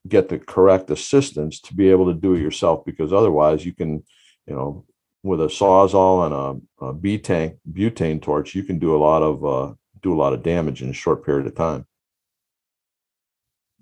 get 0.08 0.28
the 0.28 0.38
correct 0.38 0.90
assistance 0.90 1.60
to 1.60 1.74
be 1.74 1.90
able 1.90 2.06
to 2.06 2.18
do 2.20 2.34
it 2.34 2.40
yourself 2.40 2.84
because 2.84 3.12
otherwise 3.12 3.64
you 3.64 3.74
can 3.74 4.02
you 4.46 4.54
know 4.54 4.84
with 5.22 5.40
a 5.40 5.46
sawzall 5.46 6.26
and 6.26 6.34
a, 6.34 6.86
a 6.86 6.94
butane 6.94 7.56
butane 7.72 8.20
torch 8.20 8.54
you 8.54 8.62
can 8.62 8.78
do 8.78 8.94
a 8.94 8.98
lot 8.98 9.22
of 9.22 9.44
uh, 9.44 9.72
do 10.02 10.12
a 10.12 10.20
lot 10.22 10.32
of 10.34 10.42
damage 10.42 10.82
in 10.82 10.90
a 10.90 10.92
short 10.92 11.24
period 11.24 11.46
of 11.46 11.54
time 11.54 11.86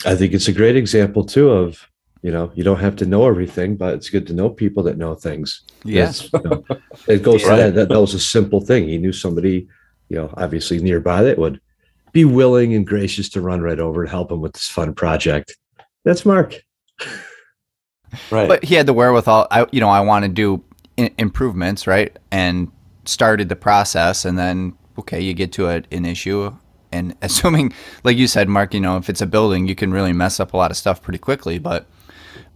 I 0.05 0.15
think 0.17 0.33
it's 0.33 0.49
a 0.49 0.53
great 0.53 0.77
example 0.77 1.25
too 1.25 1.51
of 1.51 1.89
you 2.23 2.31
know 2.31 2.53
you 2.55 2.63
don't 2.65 2.81
have 2.81 2.97
to 2.97 3.07
know 3.07 3.27
everything, 3.27 3.77
but 3.77 3.95
it's 3.95 4.09
good 4.11 4.27
to 4.29 4.33
know 4.33 4.49
people 4.49 4.83
that 4.85 4.99
know 4.99 5.15
things. 5.15 5.63
Yes. 5.85 6.29
That's, 6.29 6.45
you 6.45 6.51
know, 6.51 6.65
it 7.09 7.23
goes 7.23 7.43
to 7.43 7.49
Right. 7.49 7.57
that, 7.57 7.75
that. 7.75 7.89
That 7.89 8.01
was 8.01 8.15
a 8.15 8.21
simple 8.21 8.61
thing. 8.61 8.89
He 8.89 8.99
knew 8.99 9.13
somebody, 9.13 9.69
you 10.09 10.17
know, 10.17 10.33
obviously 10.37 10.79
nearby 10.81 11.23
that 11.25 11.39
would 11.39 11.61
be 12.13 12.25
willing 12.25 12.75
and 12.75 12.87
gracious 12.87 13.29
to 13.31 13.41
run 13.41 13.61
right 13.61 13.79
over 13.81 14.03
and 14.03 14.11
help 14.11 14.31
him 14.31 14.41
with 14.41 14.53
this 14.53 14.69
fun 14.69 14.95
project. 14.95 15.57
That's 16.05 16.27
Mark. 16.27 16.63
right 18.31 18.49
But 18.49 18.65
he 18.65 18.75
had 18.75 18.87
the 18.87 18.93
wherewithal. 18.93 19.47
I, 19.51 19.67
you 19.73 19.81
know, 19.81 19.89
I 19.89 20.01
want 20.01 20.25
to 20.25 20.29
do 20.29 20.63
I- 20.99 21.13
improvements, 21.19 21.87
right? 21.87 22.17
And 22.31 22.71
started 23.05 23.49
the 23.49 23.57
process, 23.57 24.25
and 24.25 24.39
then 24.39 24.75
okay, 24.99 25.21
you 25.21 25.35
get 25.35 25.53
to 25.53 25.69
a, 25.69 25.83
an 25.91 26.05
issue, 26.05 26.55
and 26.93 27.15
assuming, 27.23 27.73
like 28.05 28.17
you 28.17 28.27
said, 28.27 28.49
Mark, 28.49 28.75
you 28.75 28.81
know, 28.81 28.97
if 28.97 29.09
it's 29.09 29.21
a 29.21 29.27
building, 29.27 29.67
you 29.67 29.75
can 29.75 29.93
really 29.93 30.13
mess 30.13 30.41
up 30.41 30.53
a 30.53 30.57
lot 30.57 30.71
of 30.71 30.77
stuff 30.77 31.03
pretty 31.03 31.19
quickly, 31.19 31.59
but 31.59 31.87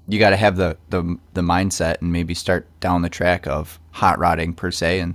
you 0.08 0.18
got 0.18 0.30
to 0.30 0.36
have 0.36 0.56
the, 0.56 0.76
the 0.90 1.18
the 1.34 1.40
mindset 1.40 2.00
and 2.00 2.12
maybe 2.12 2.34
start 2.34 2.68
down 2.80 3.02
the 3.02 3.08
track 3.08 3.46
of 3.46 3.80
hot 3.92 4.18
rodding 4.18 4.54
per 4.54 4.70
se, 4.70 5.00
and 5.00 5.14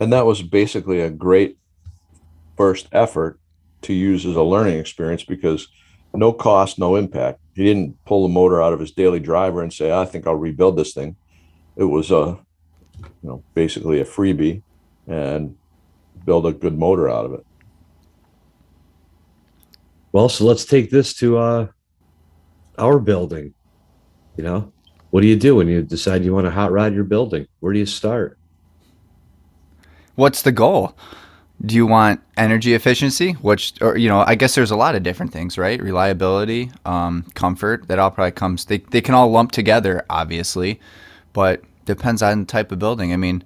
and 0.00 0.12
that 0.12 0.26
was 0.26 0.42
basically 0.42 1.00
a 1.00 1.10
great 1.10 1.58
first 2.56 2.88
effort 2.92 3.38
to 3.82 3.92
use 3.92 4.26
as 4.26 4.34
a 4.34 4.42
learning 4.42 4.78
experience 4.78 5.22
because 5.22 5.68
no 6.14 6.32
cost, 6.32 6.78
no 6.78 6.96
impact. 6.96 7.40
He 7.58 7.64
didn't 7.64 8.04
pull 8.04 8.22
the 8.22 8.32
motor 8.32 8.62
out 8.62 8.72
of 8.72 8.78
his 8.78 8.92
daily 8.92 9.18
driver 9.18 9.64
and 9.64 9.72
say, 9.72 9.90
"I 9.90 10.04
think 10.04 10.28
I'll 10.28 10.36
rebuild 10.36 10.76
this 10.76 10.94
thing." 10.94 11.16
It 11.74 11.82
was 11.82 12.12
a, 12.12 12.38
you 13.00 13.08
know, 13.28 13.42
basically 13.52 14.00
a 14.00 14.04
freebie, 14.04 14.62
and 15.08 15.56
build 16.24 16.46
a 16.46 16.52
good 16.52 16.78
motor 16.78 17.08
out 17.08 17.24
of 17.24 17.32
it. 17.32 17.44
Well, 20.12 20.28
so 20.28 20.44
let's 20.44 20.64
take 20.64 20.90
this 20.90 21.12
to 21.14 21.38
uh, 21.38 21.66
our 22.78 23.00
building. 23.00 23.54
You 24.36 24.44
know, 24.44 24.72
what 25.10 25.22
do 25.22 25.26
you 25.26 25.34
do 25.34 25.56
when 25.56 25.66
you 25.66 25.82
decide 25.82 26.24
you 26.24 26.32
want 26.32 26.46
to 26.46 26.52
hot 26.52 26.70
rod 26.70 26.94
your 26.94 27.02
building? 27.02 27.48
Where 27.58 27.72
do 27.72 27.80
you 27.80 27.86
start? 27.86 28.38
what's 30.14 30.42
the 30.42 30.52
goal? 30.52 30.96
Do 31.64 31.74
you 31.74 31.86
want 31.86 32.20
energy 32.36 32.74
efficiency? 32.74 33.32
Which, 33.32 33.74
or 33.80 33.96
you 33.96 34.08
know, 34.08 34.20
I 34.26 34.36
guess 34.36 34.54
there's 34.54 34.70
a 34.70 34.76
lot 34.76 34.94
of 34.94 35.02
different 35.02 35.32
things, 35.32 35.58
right? 35.58 35.82
Reliability, 35.82 36.70
um, 36.84 37.24
comfort. 37.34 37.88
That 37.88 37.98
all 37.98 38.10
probably 38.12 38.30
comes. 38.32 38.66
They 38.66 38.78
they 38.78 39.00
can 39.00 39.14
all 39.14 39.28
lump 39.30 39.50
together, 39.52 40.04
obviously, 40.08 40.78
but 41.32 41.62
depends 41.84 42.22
on 42.22 42.40
the 42.40 42.46
type 42.46 42.70
of 42.70 42.78
building. 42.78 43.12
I 43.12 43.16
mean, 43.16 43.42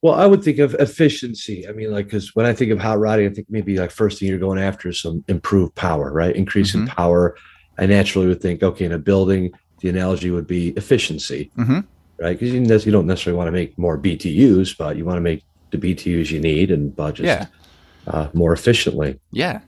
Well, 0.00 0.14
I 0.14 0.26
would 0.26 0.42
think 0.42 0.58
of 0.60 0.74
efficiency. 0.74 1.68
I 1.68 1.72
mean, 1.72 1.90
like, 1.92 2.06
because 2.06 2.34
when 2.34 2.46
I 2.46 2.54
think 2.54 2.70
of 2.72 2.78
hot 2.80 2.98
rodding, 2.98 3.30
I 3.30 3.34
think 3.34 3.48
maybe 3.50 3.76
like 3.76 3.90
first 3.90 4.18
thing 4.18 4.28
you're 4.28 4.38
going 4.38 4.58
after 4.58 4.88
is 4.88 5.00
some 5.00 5.22
improved 5.28 5.74
power, 5.74 6.10
right? 6.12 6.34
Increase 6.34 6.74
in 6.74 6.86
Mhm. 6.86 6.88
power. 6.88 7.36
I 7.78 7.86
naturally 7.86 8.26
would 8.28 8.40
think, 8.40 8.62
okay, 8.62 8.84
in 8.86 8.92
a 8.92 8.98
building, 8.98 9.50
the 9.80 9.88
analogy 9.90 10.30
would 10.30 10.46
be 10.46 10.68
efficiency, 10.70 11.50
Mhm. 11.58 11.84
right? 12.18 12.38
Because 12.38 12.52
you, 12.52 12.60
you 12.62 12.92
don't 12.92 13.06
necessarily 13.06 13.36
want 13.38 13.48
to 13.48 13.52
make 13.52 13.76
more 13.78 13.96
BTUs, 13.98 14.74
but 14.76 14.96
you 14.96 15.04
want 15.04 15.16
to 15.18 15.20
make 15.22 15.44
the 15.72 15.78
BTUs 15.78 16.30
you 16.30 16.40
need 16.40 16.70
and 16.70 16.96
just 16.96 17.20
yeah, 17.20 17.46
uh, 18.06 18.28
more 18.32 18.52
efficiently. 18.52 19.18
yeah. 19.32 19.60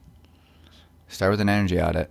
Start 1.08 1.32
with 1.32 1.40
an 1.40 1.48
energy 1.48 1.80
audit. 1.80 2.10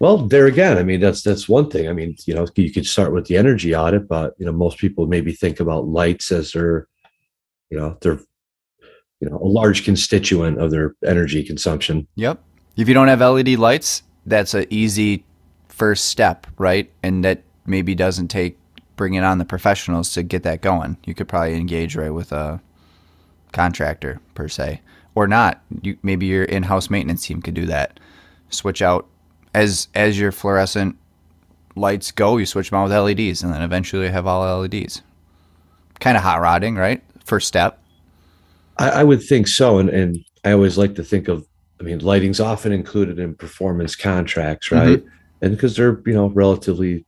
Well, 0.00 0.18
there 0.18 0.46
again, 0.46 0.78
I 0.78 0.82
mean, 0.82 1.00
that's 1.00 1.22
that's 1.22 1.48
one 1.48 1.70
thing. 1.70 1.88
I 1.88 1.92
mean, 1.92 2.16
you 2.26 2.34
know, 2.34 2.46
you 2.54 2.72
could 2.72 2.86
start 2.86 3.12
with 3.12 3.26
the 3.26 3.36
energy 3.36 3.74
audit, 3.74 4.06
but 4.06 4.34
you 4.38 4.46
know, 4.46 4.52
most 4.52 4.78
people 4.78 5.06
maybe 5.06 5.32
think 5.32 5.60
about 5.60 5.86
lights 5.88 6.30
as 6.30 6.52
their, 6.52 6.86
you 7.70 7.78
know, 7.78 7.96
their, 8.02 8.20
you 9.20 9.28
know, 9.28 9.38
a 9.38 9.48
large 9.48 9.84
constituent 9.84 10.60
of 10.60 10.70
their 10.70 10.94
energy 11.04 11.42
consumption. 11.42 12.06
Yep. 12.14 12.40
If 12.76 12.86
you 12.86 12.94
don't 12.94 13.08
have 13.08 13.20
LED 13.20 13.58
lights, 13.58 14.02
that's 14.26 14.54
an 14.54 14.66
easy 14.70 15.24
first 15.68 16.04
step, 16.06 16.46
right? 16.58 16.90
And 17.02 17.24
that 17.24 17.42
maybe 17.66 17.94
doesn't 17.94 18.28
take 18.28 18.56
bringing 18.98 19.24
on 19.24 19.38
the 19.38 19.46
professionals 19.46 20.12
to 20.12 20.22
get 20.22 20.42
that 20.42 20.60
going. 20.60 20.98
You 21.06 21.14
could 21.14 21.28
probably 21.28 21.54
engage 21.54 21.96
right 21.96 22.12
with 22.12 22.32
a 22.32 22.60
contractor 23.52 24.20
per 24.34 24.48
se, 24.48 24.82
or 25.14 25.26
not. 25.26 25.62
You 25.80 25.96
maybe 26.02 26.26
your 26.26 26.44
in-house 26.44 26.90
maintenance 26.90 27.24
team 27.24 27.40
could 27.40 27.54
do 27.54 27.64
that. 27.64 27.98
Switch 28.50 28.82
out 28.82 29.06
as 29.54 29.88
as 29.94 30.18
your 30.18 30.32
fluorescent 30.32 30.96
lights 31.78 32.10
go, 32.10 32.36
you 32.36 32.44
switch 32.44 32.70
them 32.70 32.78
out 32.78 32.88
with 32.88 33.18
LEDs, 33.18 33.42
and 33.42 33.52
then 33.52 33.62
eventually 33.62 34.06
you 34.06 34.12
have 34.12 34.26
all 34.26 34.60
LEDs. 34.60 35.02
Kind 36.00 36.16
of 36.16 36.22
hot 36.22 36.40
rodding, 36.40 36.76
right? 36.76 37.02
First 37.24 37.48
step. 37.48 37.80
I, 38.78 38.90
I 38.90 39.04
would 39.04 39.22
think 39.22 39.48
so, 39.48 39.78
and 39.78 39.88
and 39.88 40.24
I 40.44 40.52
always 40.52 40.76
like 40.76 40.94
to 40.96 41.04
think 41.04 41.28
of. 41.28 41.46
I 41.80 41.84
mean, 41.84 42.00
lighting's 42.00 42.40
often 42.40 42.72
included 42.72 43.20
in 43.20 43.34
performance 43.34 43.94
contracts, 43.94 44.72
right? 44.72 44.98
Mm-hmm. 44.98 45.08
And 45.42 45.52
because 45.52 45.76
they're 45.76 46.02
you 46.04 46.14
know 46.14 46.28
relatively, 46.30 47.04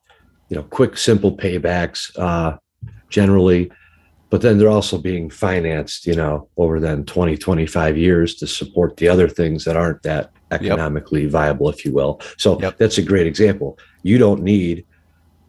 you 0.51 0.57
know, 0.57 0.65
quick, 0.65 0.99
simple 0.99 1.35
paybacks, 1.35 2.11
uh, 2.19 2.59
generally, 3.09 3.71
but 4.31 4.43
then 4.43 4.59
they're 4.59 4.69
also 4.69 4.99
being 4.99 5.31
financed, 5.31 6.07
you 6.07 6.15
know, 6.15 6.49
over 6.57 6.79
then 6.79 7.05
20, 7.05 7.37
25 7.37 7.97
years 7.97 8.35
to 8.37 8.47
support 8.47 8.97
the 8.97 9.09
other 9.09 9.29
things 9.29 9.65
that 9.65 9.77
aren't 9.77 10.03
that 10.03 10.31
economically 10.53 11.23
yep. 11.23 11.33
viable, 11.33 11.69
if 11.69 11.85
you 11.85 11.93
will. 11.93 12.21
So 12.37 12.61
yep. 12.61 12.79
that's 12.79 12.99
a 12.99 13.03
great 13.03 13.27
example. 13.27 13.79
You 14.03 14.19
don't 14.19 14.43
need, 14.43 14.87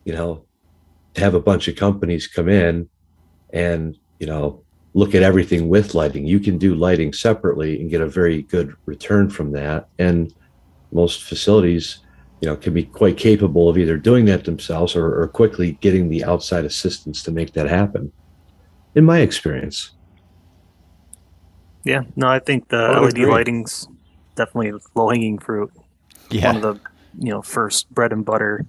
you 0.05 0.13
know, 0.13 0.45
to 1.13 1.21
have 1.21 1.35
a 1.35 1.39
bunch 1.39 1.67
of 1.67 1.75
companies 1.75 2.27
come 2.27 2.49
in 2.49 2.89
and, 3.53 3.97
you 4.19 4.27
know, 4.27 4.63
look 4.93 5.13
at 5.15 5.23
everything 5.23 5.69
with 5.69 5.93
lighting. 5.93 6.25
You 6.25 6.39
can 6.39 6.57
do 6.57 6.75
lighting 6.75 7.13
separately 7.13 7.79
and 7.79 7.89
get 7.89 8.01
a 8.01 8.07
very 8.07 8.41
good 8.43 8.75
return 8.85 9.29
from 9.29 9.51
that. 9.51 9.89
And 9.99 10.33
most 10.91 11.23
facilities, 11.23 11.99
you 12.41 12.49
know, 12.49 12.55
can 12.55 12.73
be 12.73 12.83
quite 12.83 13.17
capable 13.17 13.69
of 13.69 13.77
either 13.77 13.97
doing 13.97 14.25
that 14.25 14.45
themselves 14.45 14.95
or, 14.95 15.21
or 15.21 15.27
quickly 15.27 15.73
getting 15.81 16.09
the 16.09 16.23
outside 16.23 16.65
assistance 16.65 17.21
to 17.23 17.31
make 17.31 17.53
that 17.53 17.69
happen. 17.69 18.11
In 18.95 19.05
my 19.05 19.19
experience. 19.19 19.91
Yeah, 21.83 22.01
no, 22.15 22.27
I 22.27 22.39
think 22.39 22.67
the 22.69 22.89
LED 22.89 23.11
agree. 23.11 23.25
lighting's 23.25 23.87
definitely 24.35 24.73
low 24.95 25.09
hanging 25.09 25.37
fruit. 25.37 25.71
Yeah. 26.29 26.47
One 26.47 26.55
of 26.57 26.61
the 26.61 26.89
you 27.19 27.31
know 27.31 27.41
first 27.41 27.89
bread 27.91 28.11
and 28.11 28.25
butter 28.25 28.65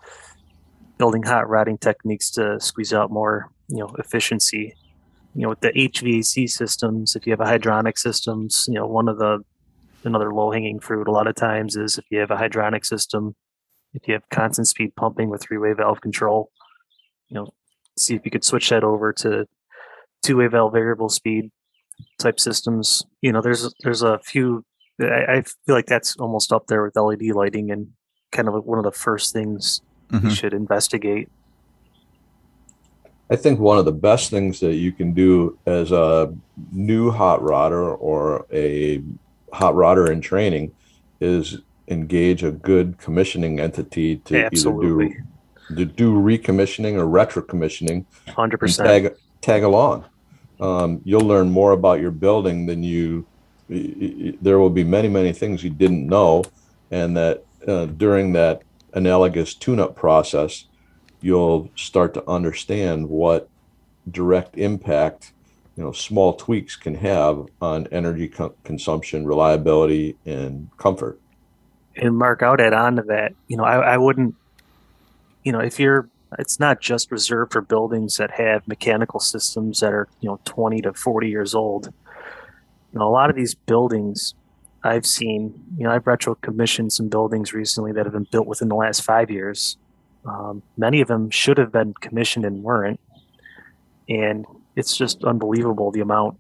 building 0.98 1.22
hot 1.22 1.48
rodding 1.48 1.78
techniques 1.78 2.30
to 2.30 2.60
squeeze 2.60 2.92
out 2.92 3.10
more 3.10 3.50
you 3.68 3.78
know 3.78 3.94
efficiency. 3.98 4.74
You 5.34 5.42
know, 5.42 5.48
with 5.48 5.60
the 5.60 5.72
HVAC 5.72 6.50
systems, 6.50 7.16
if 7.16 7.26
you 7.26 7.32
have 7.32 7.40
a 7.40 7.44
hydronic 7.44 7.96
systems, 7.96 8.66
you 8.68 8.74
know, 8.74 8.86
one 8.86 9.08
of 9.08 9.18
the 9.18 9.42
another 10.04 10.32
low 10.32 10.50
hanging 10.50 10.78
fruit 10.78 11.08
a 11.08 11.10
lot 11.10 11.26
of 11.26 11.34
times 11.34 11.74
is 11.74 11.96
if 11.96 12.04
you 12.10 12.18
have 12.18 12.30
a 12.30 12.36
hydronic 12.36 12.84
system, 12.84 13.34
if 13.94 14.08
you 14.08 14.14
have 14.14 14.28
constant 14.30 14.68
speed 14.68 14.94
pumping 14.96 15.28
with 15.28 15.42
three 15.42 15.58
way 15.58 15.72
valve 15.72 16.00
control, 16.00 16.50
you 17.28 17.34
know, 17.34 17.52
see 17.98 18.14
if 18.14 18.24
you 18.24 18.30
could 18.30 18.44
switch 18.44 18.70
that 18.70 18.84
over 18.84 19.12
to 19.12 19.46
two 20.22 20.36
way 20.36 20.46
valve 20.46 20.72
variable 20.72 21.08
speed 21.08 21.50
type 22.18 22.40
systems. 22.40 23.04
You 23.20 23.32
know, 23.32 23.42
there's 23.42 23.72
there's 23.82 24.02
a 24.02 24.18
few 24.20 24.64
I, 25.00 25.04
I, 25.36 25.42
feel 25.42 25.74
like 25.74 25.86
that's 25.86 26.16
almost 26.16 26.52
up 26.52 26.66
there 26.66 26.82
with 26.82 26.96
LED 26.96 27.34
lighting 27.34 27.70
and 27.70 27.88
kind 28.30 28.48
of 28.48 28.64
one 28.64 28.78
of 28.78 28.84
the 28.84 28.92
first 28.92 29.32
things 29.32 29.80
mm-hmm. 30.10 30.28
you 30.28 30.34
should 30.34 30.54
investigate. 30.54 31.28
I 33.30 33.36
think 33.36 33.60
one 33.60 33.78
of 33.78 33.86
the 33.86 33.92
best 33.92 34.30
things 34.30 34.60
that 34.60 34.74
you 34.74 34.92
can 34.92 35.14
do 35.14 35.58
as 35.64 35.90
a 35.90 36.34
new 36.70 37.10
hot 37.10 37.40
rodder 37.40 37.96
or 37.98 38.46
a 38.52 39.02
hot 39.52 39.74
rodder 39.74 40.10
in 40.10 40.20
training 40.20 40.72
is 41.20 41.58
engage 41.88 42.42
a 42.42 42.52
good 42.52 42.98
commissioning 42.98 43.60
entity 43.60 44.16
to 44.16 44.44
Absolutely. 44.44 45.06
either 45.06 45.14
do 45.14 45.24
to 45.76 45.84
do 45.84 46.14
recommissioning 46.14 46.94
or 46.94 47.06
retro 47.06 47.42
commissioning. 47.42 48.06
Hundred 48.28 48.58
percent. 48.58 48.88
Tag 48.88 49.16
tag 49.40 49.62
along. 49.62 50.04
Um, 50.60 51.00
you'll 51.04 51.26
learn 51.26 51.50
more 51.50 51.72
about 51.72 52.00
your 52.00 52.10
building 52.10 52.66
than 52.66 52.82
you 52.82 53.26
there 53.68 54.58
will 54.58 54.70
be 54.70 54.84
many, 54.84 55.08
many 55.08 55.32
things 55.32 55.64
you 55.64 55.70
didn't 55.70 56.06
know, 56.06 56.44
and 56.90 57.16
that 57.16 57.44
uh, 57.66 57.86
during 57.86 58.32
that 58.32 58.62
analogous 58.92 59.54
tune-up 59.54 59.96
process, 59.96 60.66
you'll 61.20 61.70
start 61.76 62.12
to 62.14 62.28
understand 62.28 63.08
what 63.08 63.48
direct 64.10 64.58
impact 64.58 65.32
you 65.76 65.82
know 65.82 65.92
small 65.92 66.34
tweaks 66.34 66.76
can 66.76 66.94
have 66.96 67.46
on 67.62 67.86
energy 67.92 68.28
co- 68.28 68.54
consumption, 68.64 69.26
reliability, 69.26 70.16
and 70.26 70.68
comfort. 70.76 71.18
And 71.96 72.16
Mark, 72.16 72.42
I 72.42 72.50
would 72.50 72.60
add 72.60 72.72
on 72.72 72.96
to 72.96 73.02
that. 73.02 73.34
You 73.48 73.56
know, 73.56 73.64
I, 73.64 73.94
I 73.94 73.96
wouldn't. 73.98 74.34
You 75.44 75.52
know, 75.52 75.60
if 75.60 75.78
you're 75.80 76.08
it's 76.38 76.58
not 76.58 76.80
just 76.80 77.10
reserved 77.10 77.52
for 77.52 77.60
buildings 77.60 78.16
that 78.16 78.30
have 78.30 78.66
mechanical 78.66 79.20
systems 79.20 79.80
that 79.80 79.92
are 79.92 80.08
you 80.20 80.28
know 80.28 80.40
20 80.44 80.80
to 80.82 80.94
40 80.94 81.28
years 81.28 81.54
old 81.54 81.92
you 82.92 82.98
know, 82.98 83.08
a 83.08 83.10
lot 83.10 83.30
of 83.30 83.36
these 83.36 83.54
buildings 83.54 84.34
I've 84.84 85.06
seen, 85.06 85.54
you 85.76 85.84
know, 85.84 85.92
I've 85.92 86.06
retro 86.06 86.34
commissioned 86.34 86.92
some 86.92 87.08
buildings 87.08 87.52
recently 87.52 87.92
that 87.92 88.04
have 88.04 88.12
been 88.12 88.26
built 88.30 88.46
within 88.46 88.68
the 88.68 88.74
last 88.74 89.02
five 89.02 89.30
years. 89.30 89.76
Um, 90.26 90.62
many 90.76 91.00
of 91.00 91.08
them 91.08 91.30
should 91.30 91.58
have 91.58 91.72
been 91.72 91.94
commissioned 91.94 92.44
and 92.44 92.62
weren't. 92.62 93.00
And 94.08 94.44
it's 94.76 94.96
just 94.96 95.24
unbelievable 95.24 95.90
the 95.90 96.00
amount 96.00 96.38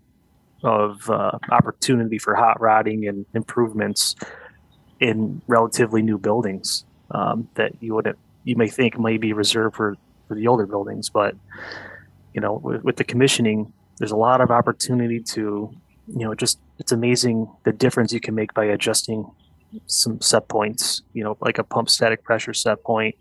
of 0.62 1.08
uh, 1.08 1.38
opportunity 1.50 2.18
for 2.18 2.34
hot 2.34 2.60
rodding 2.60 3.08
and 3.08 3.24
improvements 3.34 4.14
in 5.02 5.42
relatively 5.48 6.00
new 6.00 6.16
buildings 6.16 6.84
um, 7.10 7.48
that 7.56 7.72
you 7.80 7.94
would 7.94 8.16
you 8.44 8.56
may 8.56 8.68
think 8.68 8.98
may 8.98 9.18
be 9.18 9.32
reserved 9.32 9.76
for, 9.76 9.96
for 10.28 10.34
the 10.34 10.46
older 10.46 10.66
buildings, 10.66 11.10
but 11.10 11.34
you 12.34 12.40
know, 12.40 12.54
with, 12.54 12.82
with 12.82 12.96
the 12.96 13.04
commissioning, 13.04 13.72
there's 13.98 14.12
a 14.12 14.16
lot 14.16 14.40
of 14.40 14.50
opportunity 14.50 15.20
to 15.20 15.74
you 16.08 16.24
know, 16.24 16.34
just 16.34 16.58
it's 16.78 16.92
amazing 16.92 17.48
the 17.64 17.72
difference 17.72 18.12
you 18.12 18.20
can 18.20 18.34
make 18.34 18.54
by 18.54 18.64
adjusting 18.64 19.30
some 19.86 20.20
set 20.20 20.48
points, 20.48 21.02
you 21.12 21.22
know, 21.24 21.36
like 21.40 21.58
a 21.58 21.64
pump 21.64 21.88
static 21.88 22.22
pressure 22.24 22.54
set 22.54 22.82
point 22.82 23.14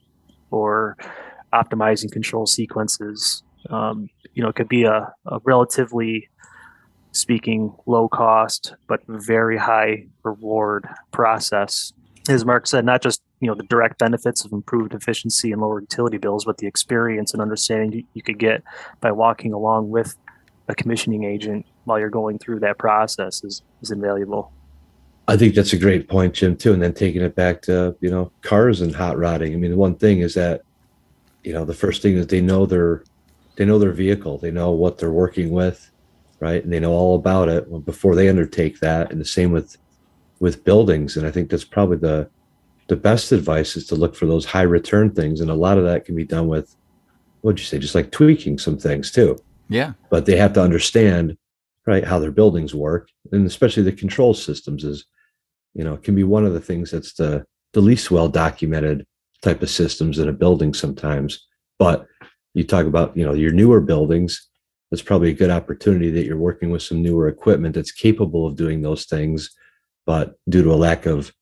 or 0.50 0.98
optimizing 1.54 2.12
control 2.12 2.46
sequences. 2.46 3.44
Um, 3.70 4.10
you 4.34 4.44
know, 4.44 4.50
it 4.50 4.56
could 4.56 4.70
be 4.70 4.84
a, 4.84 5.14
a 5.26 5.40
relatively 5.44 6.30
speaking 7.12 7.74
low 7.86 8.08
cost 8.08 8.74
but 8.88 9.02
very 9.08 9.58
high 9.58 10.06
reward 10.24 10.88
process. 11.12 11.94
As 12.30 12.46
Mark 12.46 12.68
said, 12.68 12.86
not 12.86 13.02
just 13.02 13.22
you 13.40 13.48
know 13.48 13.56
the 13.56 13.64
direct 13.64 13.98
benefits 13.98 14.46
of 14.46 14.52
improved 14.52 14.94
efficiency 14.94 15.52
and 15.52 15.62
lower 15.62 15.82
utility 15.82 16.18
bills, 16.18 16.46
but 16.46 16.58
the 16.58 16.68
experience 16.68 17.34
and 17.34 17.42
understanding 17.42 18.06
you, 18.14 18.22
could 18.22 18.38
get 18.38 18.64
by 19.00 19.12
walking 19.12 19.54
along 19.54 19.90
with 19.90 20.16
a 20.68 20.76
commissioning 20.76 21.24
agent 21.24 21.66
while 21.86 22.00
you're 22.00 22.10
going 22.10 22.38
through 22.38 22.60
that 22.60 22.78
process 22.78 23.44
is, 23.44 23.64
is 23.82 23.92
invaluable. 23.92 24.54
I 25.28 25.38
think 25.38 25.56
that's 25.56 25.74
a 25.74 25.78
great 25.78 26.08
point, 26.08 26.34
Jim, 26.34 26.56
too. 26.56 26.74
And 26.74 26.82
then 26.82 26.94
taking 26.94 27.22
it 27.22 27.36
back 27.36 27.62
to, 27.64 27.96
you 28.00 28.10
know, 28.10 28.32
cars 28.42 28.82
and 28.82 28.94
hot 28.94 29.18
rodding. 29.18 29.54
I 29.54 29.58
mean, 29.58 29.72
the 29.72 29.78
one 29.78 29.96
thing 29.96 30.20
is 30.20 30.34
that, 30.36 30.62
you 31.44 31.54
know, 31.54 31.66
the 31.66 31.74
first 31.74 32.02
thing 32.02 32.18
is 32.18 32.28
they 32.28 32.42
know 32.42 32.66
their 32.66 33.04
they 33.56 33.66
know 33.66 33.80
their 33.80 33.92
vehicle, 33.92 34.38
they 34.38 34.52
know 34.52 34.72
what 34.72 34.98
they're 34.98 35.12
working 35.12 35.52
with, 35.52 35.91
right? 36.42 36.62
And 36.64 36.74
they 36.74 36.80
know 36.80 36.92
all 36.92 37.16
about 37.16 37.48
it 37.48 37.86
before 37.86 38.16
they 38.16 38.28
undertake 38.28 38.80
that. 38.80 39.12
And 39.12 39.22
the 39.22 39.26
same 39.26 39.52
with 39.52 39.78
with 40.40 40.64
buildings. 40.64 41.16
And 41.16 41.26
I 41.26 41.32
think 41.32 41.50
that's 41.50 41.64
probably 41.64 41.98
the 41.98 42.30
the 42.88 42.96
best 42.98 43.32
advice 43.32 43.78
is 43.78 43.88
to 43.88 43.96
look 43.96 44.16
for 44.16 44.26
those 44.26 44.46
high 44.46 44.64
return 44.64 45.12
things. 45.12 45.40
And 45.40 45.50
a 45.50 45.56
lot 45.56 45.78
of 45.78 45.86
that 45.86 46.04
can 46.04 46.16
be 46.16 46.26
done 46.26 46.48
with 46.48 46.76
what'd 47.42 47.60
you 47.60 47.66
say, 47.66 47.80
just 47.80 47.96
like 47.96 48.12
tweaking 48.12 48.58
some 48.58 48.78
things 48.78 49.12
too. 49.12 49.38
Yeah. 49.70 49.94
But 50.10 50.26
they 50.26 50.36
have 50.36 50.54
to 50.54 50.62
understand 50.62 51.38
right 51.86 52.06
how 52.06 52.20
their 52.20 52.32
buildings 52.32 52.76
work 52.76 53.10
and 53.32 53.46
especially 53.46 53.84
the 53.84 53.92
control 53.92 54.34
systems 54.34 54.84
is 54.84 55.06
you 55.74 55.84
know 55.84 55.98
can 55.98 56.16
be 56.16 56.24
one 56.24 56.46
of 56.46 56.54
the 56.54 56.62
things 56.62 56.92
that's 56.92 57.14
the 57.14 57.44
the 57.74 57.82
least 57.82 58.12
well 58.12 58.28
documented 58.28 59.06
type 59.42 59.62
of 59.62 59.70
systems 59.70 60.20
in 60.20 60.30
a 60.30 60.34
building 60.34 60.74
sometimes 60.74 61.48
but 61.80 62.06
you 62.54 62.64
talk 62.64 62.86
about 62.86 63.16
you 63.18 63.26
know 63.26 63.34
your 63.34 63.52
newer 63.52 63.82
buildings 63.82 64.50
that's 64.92 65.02
probably 65.02 65.30
a 65.30 65.36
good 65.36 65.50
opportunity 65.50 66.12
that 66.12 66.26
you're 66.26 66.38
working 66.38 66.70
with 66.70 66.84
some 66.84 67.02
newer 67.02 67.28
equipment 67.28 67.74
that's 67.74 67.92
capable 67.92 68.46
of 68.46 68.56
doing 68.56 68.82
those 68.82 69.06
things 69.06 69.52
but 70.06 70.36
due 70.50 70.64
to 70.64 70.74
a 70.74 70.76
lack 70.76 71.06
of 71.06 71.34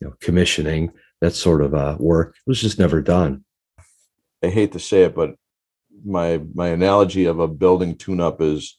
you 0.00 0.06
know 0.06 0.14
commissioning 0.20 0.92
that 1.20 1.34
sort 1.34 1.62
of 1.62 1.74
uh, 1.74 1.96
work 1.98 2.34
was 2.46 2.60
just 2.60 2.78
never 2.78 3.00
done 3.00 3.44
i 4.42 4.48
hate 4.48 4.72
to 4.72 4.78
say 4.78 5.02
it 5.02 5.14
but 5.14 5.34
my 6.04 6.40
my 6.54 6.68
analogy 6.68 7.26
of 7.26 7.40
a 7.40 7.48
building 7.48 7.96
tune 7.96 8.20
up 8.20 8.40
is 8.40 8.76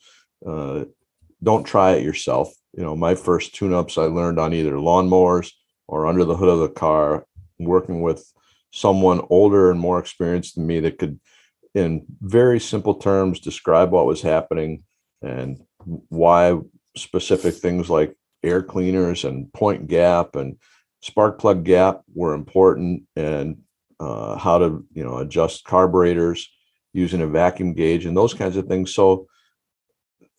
uh, 0.47 0.85
don't 1.43 1.63
try 1.63 1.93
it 1.93 2.03
yourself. 2.03 2.53
You 2.75 2.83
know, 2.83 2.95
my 2.95 3.15
first 3.15 3.53
tune-ups 3.55 3.97
I 3.97 4.03
learned 4.03 4.39
on 4.39 4.53
either 4.53 4.73
lawnmowers 4.73 5.51
or 5.87 6.07
under 6.07 6.23
the 6.23 6.35
hood 6.35 6.49
of 6.49 6.59
the 6.59 6.69
car, 6.69 7.25
working 7.59 8.01
with 8.01 8.31
someone 8.71 9.21
older 9.29 9.71
and 9.71 9.79
more 9.79 9.99
experienced 9.99 10.55
than 10.55 10.65
me 10.65 10.79
that 10.79 10.97
could, 10.97 11.19
in 11.73 12.05
very 12.21 12.59
simple 12.59 12.95
terms, 12.95 13.39
describe 13.39 13.91
what 13.91 14.05
was 14.05 14.21
happening 14.21 14.83
and 15.21 15.61
why 16.09 16.57
specific 16.97 17.55
things 17.55 17.89
like 17.89 18.15
air 18.43 18.61
cleaners 18.61 19.23
and 19.23 19.51
point 19.53 19.87
gap 19.87 20.35
and 20.35 20.57
spark 21.01 21.39
plug 21.39 21.63
gap 21.63 22.01
were 22.13 22.33
important 22.33 23.03
and 23.15 23.57
uh, 23.99 24.35
how 24.37 24.57
to 24.57 24.85
you 24.93 25.03
know 25.03 25.19
adjust 25.19 25.63
carburetors 25.63 26.49
using 26.93 27.21
a 27.21 27.27
vacuum 27.27 27.73
gauge 27.73 28.05
and 28.05 28.17
those 28.17 28.33
kinds 28.33 28.57
of 28.57 28.67
things 28.67 28.93
so 28.93 29.27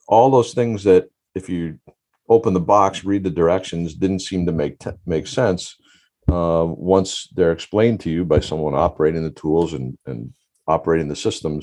all 0.09 0.31
those 0.31 0.53
things 0.53 0.85
that 0.85 1.09
if 1.35 1.49
you 1.49 1.79
open 2.29 2.55
the 2.55 2.61
box, 2.61 3.05
read 3.05 3.25
the 3.25 3.31
directions, 3.31 3.95
didn't 3.95 4.21
seem 4.21 4.47
to 4.47 4.53
make 4.53 4.79
make 5.07 5.27
sense. 5.27 5.77
uh, 6.31 6.65
once 6.67 7.29
they're 7.35 7.53
explained 7.53 8.01
to 8.01 8.11
you 8.11 8.25
by 8.25 8.41
someone 8.41 8.75
operating 8.75 9.25
the 9.25 9.31
tools 9.31 9.73
and, 9.73 9.99
and 10.07 10.33
operating 10.75 11.09
the 11.09 11.17
systems, 11.27 11.63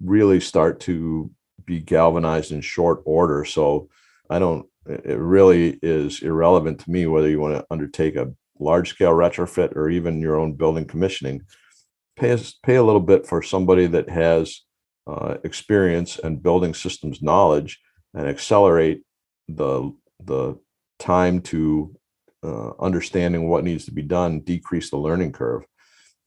really 0.00 0.40
start 0.40 0.74
to 0.80 1.30
be 1.64 1.78
galvanized 1.80 2.52
in 2.52 2.60
short 2.60 2.98
order. 3.04 3.44
So 3.44 3.88
I 4.28 4.38
don't, 4.38 4.66
it 4.86 5.18
really 5.18 5.78
is 5.82 6.22
irrelevant 6.22 6.80
to 6.80 6.90
me 6.90 7.06
whether 7.06 7.28
you 7.28 7.40
want 7.40 7.54
to 7.54 7.66
undertake 7.70 8.16
a 8.16 8.32
large 8.58 8.88
scale 8.90 9.12
retrofit 9.12 9.76
or 9.76 9.88
even 9.88 10.20
your 10.20 10.36
own 10.40 10.54
building 10.54 10.86
commissioning. 10.86 11.42
Pay, 12.16 12.36
pay 12.66 12.76
a 12.76 12.82
little 12.88 13.06
bit 13.12 13.26
for 13.26 13.42
somebody 13.42 13.86
that 13.86 14.08
has 14.08 14.62
uh, 15.06 15.36
experience 15.44 16.18
and 16.18 16.42
building 16.42 16.74
systems 16.74 17.22
knowledge 17.22 17.80
and 18.14 18.28
accelerate 18.28 19.02
the 19.48 19.92
the 20.24 20.56
time 20.98 21.40
to 21.40 21.94
uh, 22.44 22.70
understanding 22.80 23.48
what 23.48 23.64
needs 23.64 23.84
to 23.84 23.92
be 23.92 24.02
done, 24.02 24.40
decrease 24.40 24.90
the 24.90 24.96
learning 24.96 25.32
curve. 25.32 25.64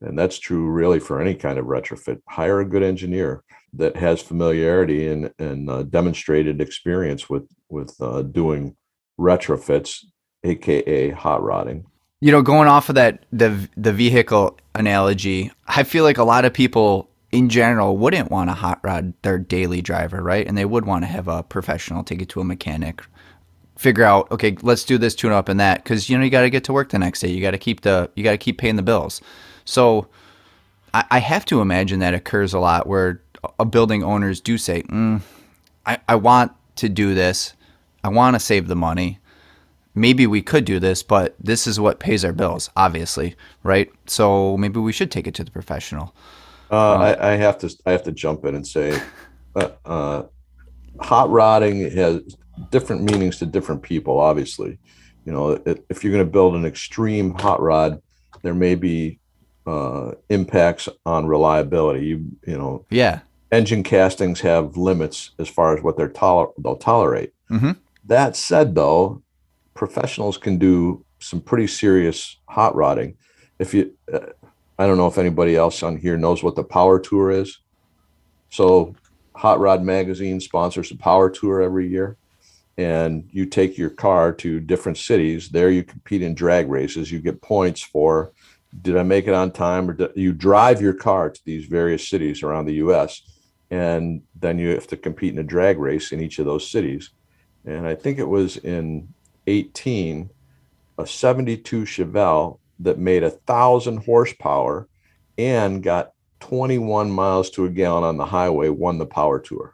And 0.06 0.18
that's 0.18 0.40
true 0.40 0.70
really 0.70 1.00
for 1.00 1.20
any 1.20 1.34
kind 1.34 1.58
of 1.58 1.66
retrofit. 1.66 2.22
Hire 2.30 2.60
a 2.60 2.66
good 2.66 2.84
engineer 2.84 3.44
that 3.74 3.96
has 3.98 4.22
familiarity 4.22 5.08
and, 5.08 5.34
and 5.40 5.70
uh, 5.70 5.84
demonstrated 5.84 6.62
experience 6.62 7.30
with, 7.30 7.48
with 7.70 7.96
uh, 8.00 8.22
doing 8.22 8.76
retrofits, 9.20 10.06
AKA 10.44 11.12
hot 11.12 11.44
rodding. 11.44 11.86
You 12.22 12.32
know, 12.32 12.42
going 12.42 12.68
off 12.68 12.90
of 12.90 12.96
that, 12.96 13.26
the, 13.32 13.70
the 13.76 13.92
vehicle 13.92 14.58
analogy, 14.74 15.52
I 15.68 15.84
feel 15.84 16.04
like 16.04 16.18
a 16.18 16.24
lot 16.24 16.46
of 16.46 16.54
people 16.54 17.10
in 17.32 17.50
general 17.50 17.98
wouldn't 17.98 18.32
want 18.32 18.50
to 18.50 18.54
hot 18.54 18.80
rod 18.84 19.14
their 19.24 19.38
daily 19.38 19.82
driver, 19.82 20.24
right? 20.24 20.48
And 20.48 20.58
they 20.58 20.66
would 20.66 20.86
want 20.86 21.04
to 21.04 21.08
have 21.08 21.28
a 21.28 21.44
professional 21.44 22.04
take 22.04 22.22
it 22.22 22.30
to 22.30 22.40
a 22.40 22.46
mechanic, 22.46 23.02
figure 23.78 24.06
out, 24.06 24.32
okay, 24.32 24.56
let's 24.62 24.86
do 24.86 24.98
this 24.98 25.16
tune 25.16 25.34
up 25.34 25.50
and 25.50 25.60
that, 25.60 25.84
because 25.84 26.10
you 26.10 26.18
know 26.18 26.24
you 26.24 26.30
got 26.30 26.42
to 26.42 26.50
get 26.50 26.64
to 26.66 26.74
work 26.74 26.90
the 26.90 27.00
next 27.00 27.20
day. 27.20 27.30
You 27.30 27.42
got 27.42 27.52
to 27.52 27.58
keep 27.58 27.82
the 27.82 28.10
you 28.16 28.24
got 28.24 28.32
to 28.32 28.38
keep 28.38 28.58
paying 28.58 28.78
the 28.78 28.84
bills. 28.84 29.22
So 29.66 30.08
I, 30.94 31.06
I, 31.12 31.20
have 31.20 31.44
to 31.46 31.60
imagine 31.60 32.00
that 32.00 32.14
occurs 32.14 32.54
a 32.54 32.60
lot 32.60 32.88
where 32.88 33.22
a 33.60 33.66
building 33.66 34.04
owners 34.04 34.40
do 34.40 34.58
say, 34.58 34.84
mm, 34.84 35.22
I, 35.86 35.98
I 36.08 36.16
want 36.16 36.54
to 36.78 36.90
do 36.90 37.14
this, 37.14 37.54
I 38.04 38.10
want 38.10 38.36
to 38.36 38.40
save 38.40 38.68
the 38.68 38.76
money. 38.76 39.20
Maybe 39.94 40.28
we 40.28 40.42
could 40.42 40.66
do 40.66 40.80
this, 40.80 41.04
but 41.04 41.36
this 41.40 41.68
is 41.68 41.80
what 41.80 42.00
pays 42.00 42.26
our 42.26 42.34
bills, 42.34 42.70
obviously, 42.76 43.36
right? 43.64 43.90
So 44.08 44.58
maybe 44.58 44.80
we 44.80 44.92
should 44.92 45.10
take 45.10 45.26
it 45.26 45.34
to 45.36 45.44
the 45.44 45.52
professional. 45.52 46.14
Uh, 46.70 46.96
um, 46.96 47.02
I, 47.02 47.32
I, 47.32 47.36
have 47.36 47.58
to 47.60 47.74
I 47.86 47.92
have 47.92 48.04
to 48.04 48.12
jump 48.12 48.44
in 48.46 48.56
and 48.56 48.68
say, 48.68 49.02
uh, 49.56 49.70
uh, 49.86 50.24
hot 51.00 51.30
rodding 51.30 51.90
has 51.92 52.22
different 52.72 53.04
meanings 53.04 53.38
to 53.40 53.46
different 53.46 53.84
people. 53.84 54.20
Obviously, 54.20 54.78
you 55.26 55.32
know, 55.32 55.62
if 55.90 56.04
you're 56.04 56.14
going 56.14 56.26
to 56.26 56.32
build 56.32 56.56
an 56.56 56.66
extreme 56.66 57.34
hot 57.34 57.62
rod, 57.62 58.02
there 58.42 58.54
may 58.54 58.76
be 58.76 59.20
uh, 59.66 60.12
impacts 60.30 60.88
on 61.06 61.26
reliability. 61.26 62.06
You 62.06 62.26
you 62.46 62.58
know, 62.58 62.86
yeah, 62.90 63.20
engine 63.52 63.84
castings 63.84 64.42
have 64.42 64.78
limits 64.78 65.32
as 65.40 65.50
far 65.50 65.76
as 65.76 65.84
what 65.84 65.98
they're 65.98 66.10
toler- 66.10 66.52
they'll 66.58 66.76
tolerate. 66.76 67.34
Mm-hmm. 67.50 67.72
That 68.06 68.36
said, 68.36 68.76
though, 68.76 69.22
professionals 69.74 70.38
can 70.38 70.58
do 70.58 71.04
some 71.20 71.42
pretty 71.42 71.68
serious 71.68 72.38
hot 72.48 72.76
rodding. 72.76 73.18
If 73.58 73.74
you, 73.74 73.94
uh, 74.14 74.28
I 74.78 74.86
don't 74.86 74.98
know 74.98 75.08
if 75.08 75.18
anybody 75.18 75.56
else 75.56 75.82
on 75.82 75.98
here 75.98 76.18
knows 76.18 76.44
what 76.44 76.56
the 76.56 76.64
Power 76.64 77.00
Tour 77.00 77.32
is. 77.32 77.60
So, 78.50 78.96
Hot 79.36 79.60
Rod 79.60 79.84
Magazine 79.84 80.40
sponsors 80.40 80.92
a 80.92 80.96
Power 80.96 81.30
Tour 81.30 81.62
every 81.62 81.90
year 81.90 82.18
and 82.78 83.28
you 83.32 83.46
take 83.46 83.78
your 83.78 83.90
car 83.90 84.34
to 84.34 84.60
different 84.60 84.98
cities. 84.98 85.50
There 85.50 85.70
you 85.70 85.84
compete 85.84 86.22
in 86.22 86.36
drag 86.36 86.70
races. 86.70 87.12
You 87.12 87.20
get 87.20 87.42
points 87.42 87.82
for 87.82 88.34
did 88.82 88.98
I 88.98 89.04
make 89.04 89.28
it 89.28 89.34
on 89.34 89.52
time 89.52 89.90
or 89.90 89.94
did, 89.94 90.12
you 90.16 90.34
drive 90.34 90.82
your 90.82 90.94
car 90.94 91.30
to 91.30 91.42
these 91.46 91.66
various 91.66 92.08
cities 92.08 92.44
around 92.44 92.66
the 92.66 92.76
US 92.76 93.22
and 93.72 94.22
then 94.36 94.60
you 94.60 94.70
have 94.70 94.88
to 94.88 94.98
compete 94.98 95.34
in 95.34 95.40
a 95.40 95.44
drag 95.44 95.80
race 95.80 96.12
in 96.12 96.22
each 96.22 96.40
of 96.40 96.46
those 96.46 96.70
cities. 96.70 97.12
And 97.66 97.88
I 97.88 97.96
think 97.96 98.20
it 98.20 98.28
was 98.28 98.58
in 98.58 99.14
18 99.48 100.30
a 100.98 101.06
72 101.06 101.84
Chevelle 101.84 102.60
that 102.80 102.98
made 102.98 103.24
a 103.24 103.30
thousand 103.30 103.98
horsepower 103.98 104.88
and 105.38 105.84
got 105.84 106.12
21 106.40 107.10
miles 107.10 107.50
to 107.52 107.66
a 107.66 107.70
gallon 107.70 108.04
on 108.04 108.18
the 108.18 108.26
highway 108.26 108.70
won 108.70 108.98
the 108.98 109.06
power 109.06 109.40
tour. 109.40 109.74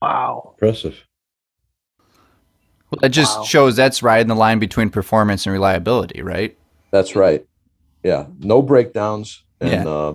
Wow. 0.00 0.54
Impressive. 0.54 1.04
Well, 2.90 2.98
that 3.02 3.10
just 3.10 3.38
wow. 3.38 3.44
shows 3.44 3.76
that's 3.76 4.02
riding 4.02 4.28
the 4.28 4.34
line 4.34 4.58
between 4.58 4.90
performance 4.90 5.46
and 5.46 5.52
reliability, 5.52 6.22
right? 6.22 6.56
That's 6.90 7.14
right. 7.14 7.46
Yeah, 8.02 8.26
no 8.38 8.62
breakdowns, 8.62 9.44
and 9.60 9.84
yeah. 9.84 9.88
uh, 9.88 10.14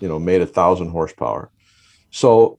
you 0.00 0.08
know, 0.08 0.18
made 0.18 0.40
a 0.40 0.46
thousand 0.46 0.90
horsepower. 0.90 1.50
So 2.10 2.58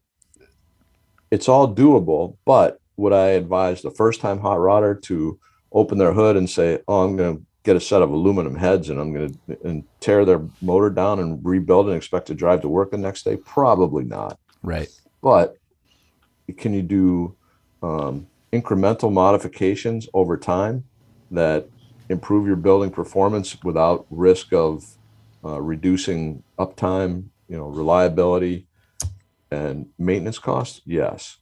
it's 1.31 1.47
all 1.47 1.73
doable. 1.73 2.37
But 2.45 2.79
would 2.97 3.13
I 3.13 3.29
advise 3.29 3.81
the 3.81 3.91
first 3.91 4.21
time 4.21 4.39
hot 4.39 4.57
rodder 4.57 5.01
to 5.03 5.39
open 5.71 5.97
their 5.97 6.13
hood 6.13 6.35
and 6.35 6.49
say, 6.49 6.79
"Oh, 6.87 7.03
I'm 7.03 7.15
going 7.15 7.37
to 7.37 7.43
get 7.63 7.75
a 7.77 7.79
set 7.79 8.01
of 8.01 8.11
aluminum 8.11 8.55
heads 8.55 8.89
and 8.89 8.99
I'm 8.99 9.13
going 9.13 9.33
to 9.33 9.57
and 9.63 9.85
tear 10.01 10.25
their 10.25 10.41
motor 10.61 10.89
down 10.89 11.19
and 11.19 11.39
rebuild 11.43 11.87
and 11.87 11.95
expect 11.95 12.27
to 12.27 12.35
drive 12.35 12.61
to 12.61 12.69
work 12.69 12.91
the 12.91 12.97
next 12.97 13.23
day"? 13.23 13.37
Probably 13.37 14.03
not. 14.03 14.37
Right. 14.61 14.89
But 15.21 15.57
can 16.57 16.73
you 16.73 16.81
do 16.81 17.35
um, 17.81 18.27
incremental 18.51 19.11
modifications 19.11 20.07
over 20.13 20.37
time 20.37 20.83
that 21.31 21.67
improve 22.09 22.47
your 22.47 22.55
building 22.55 22.91
performance 22.91 23.61
without 23.63 24.05
risk 24.09 24.53
of 24.53 24.85
uh, 25.43 25.61
reducing 25.61 26.43
uptime, 26.59 27.25
you 27.47 27.57
know, 27.57 27.67
reliability 27.67 28.67
and 29.51 29.87
maintenance 29.97 30.39
costs? 30.39 30.81
Yes. 30.85 31.37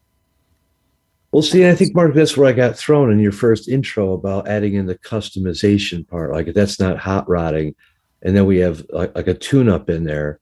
Well, 1.31 1.41
see, 1.41 1.67
I 1.67 1.75
think 1.75 1.95
Mark, 1.95 2.13
that's 2.13 2.35
where 2.35 2.49
I 2.49 2.51
got 2.51 2.75
thrown 2.75 3.11
in 3.11 3.19
your 3.19 3.31
first 3.31 3.69
intro 3.69 4.13
about 4.13 4.49
adding 4.49 4.73
in 4.73 4.85
the 4.85 4.97
customization 4.97 6.05
part. 6.05 6.31
Like 6.31 6.53
that's 6.53 6.79
not 6.79 6.97
hot 6.97 7.27
rodding, 7.29 7.73
and 8.21 8.35
then 8.35 8.45
we 8.45 8.57
have 8.57 8.85
like, 8.89 9.15
like 9.15 9.27
a 9.27 9.33
tune-up 9.33 9.89
in 9.89 10.03
there. 10.03 10.39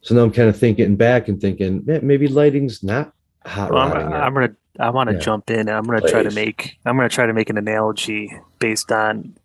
So 0.00 0.16
now 0.16 0.22
I'm 0.22 0.32
kind 0.32 0.48
of 0.48 0.56
thinking 0.56 0.96
back 0.96 1.28
and 1.28 1.40
thinking 1.40 1.84
maybe 1.86 2.26
lighting's 2.26 2.82
not 2.82 3.12
hot 3.46 3.70
well, 3.70 3.88
rodding. 3.88 4.08
I'm, 4.08 4.14
I'm, 4.14 4.34
gonna 4.34 4.56
I 4.80 4.90
want 4.90 5.10
to 5.10 5.14
yeah. 5.14 5.20
jump 5.20 5.48
in. 5.48 5.60
and 5.60 5.70
I'm 5.70 5.84
going 5.84 6.02
to 6.02 6.08
try 6.08 6.24
to 6.24 6.30
make 6.32 6.76
I'm 6.84 6.96
going 6.96 7.08
to 7.08 7.14
try 7.14 7.26
to 7.26 7.32
make 7.32 7.48
an 7.48 7.56
analogy 7.58 8.36
based 8.58 8.90
on 8.90 9.36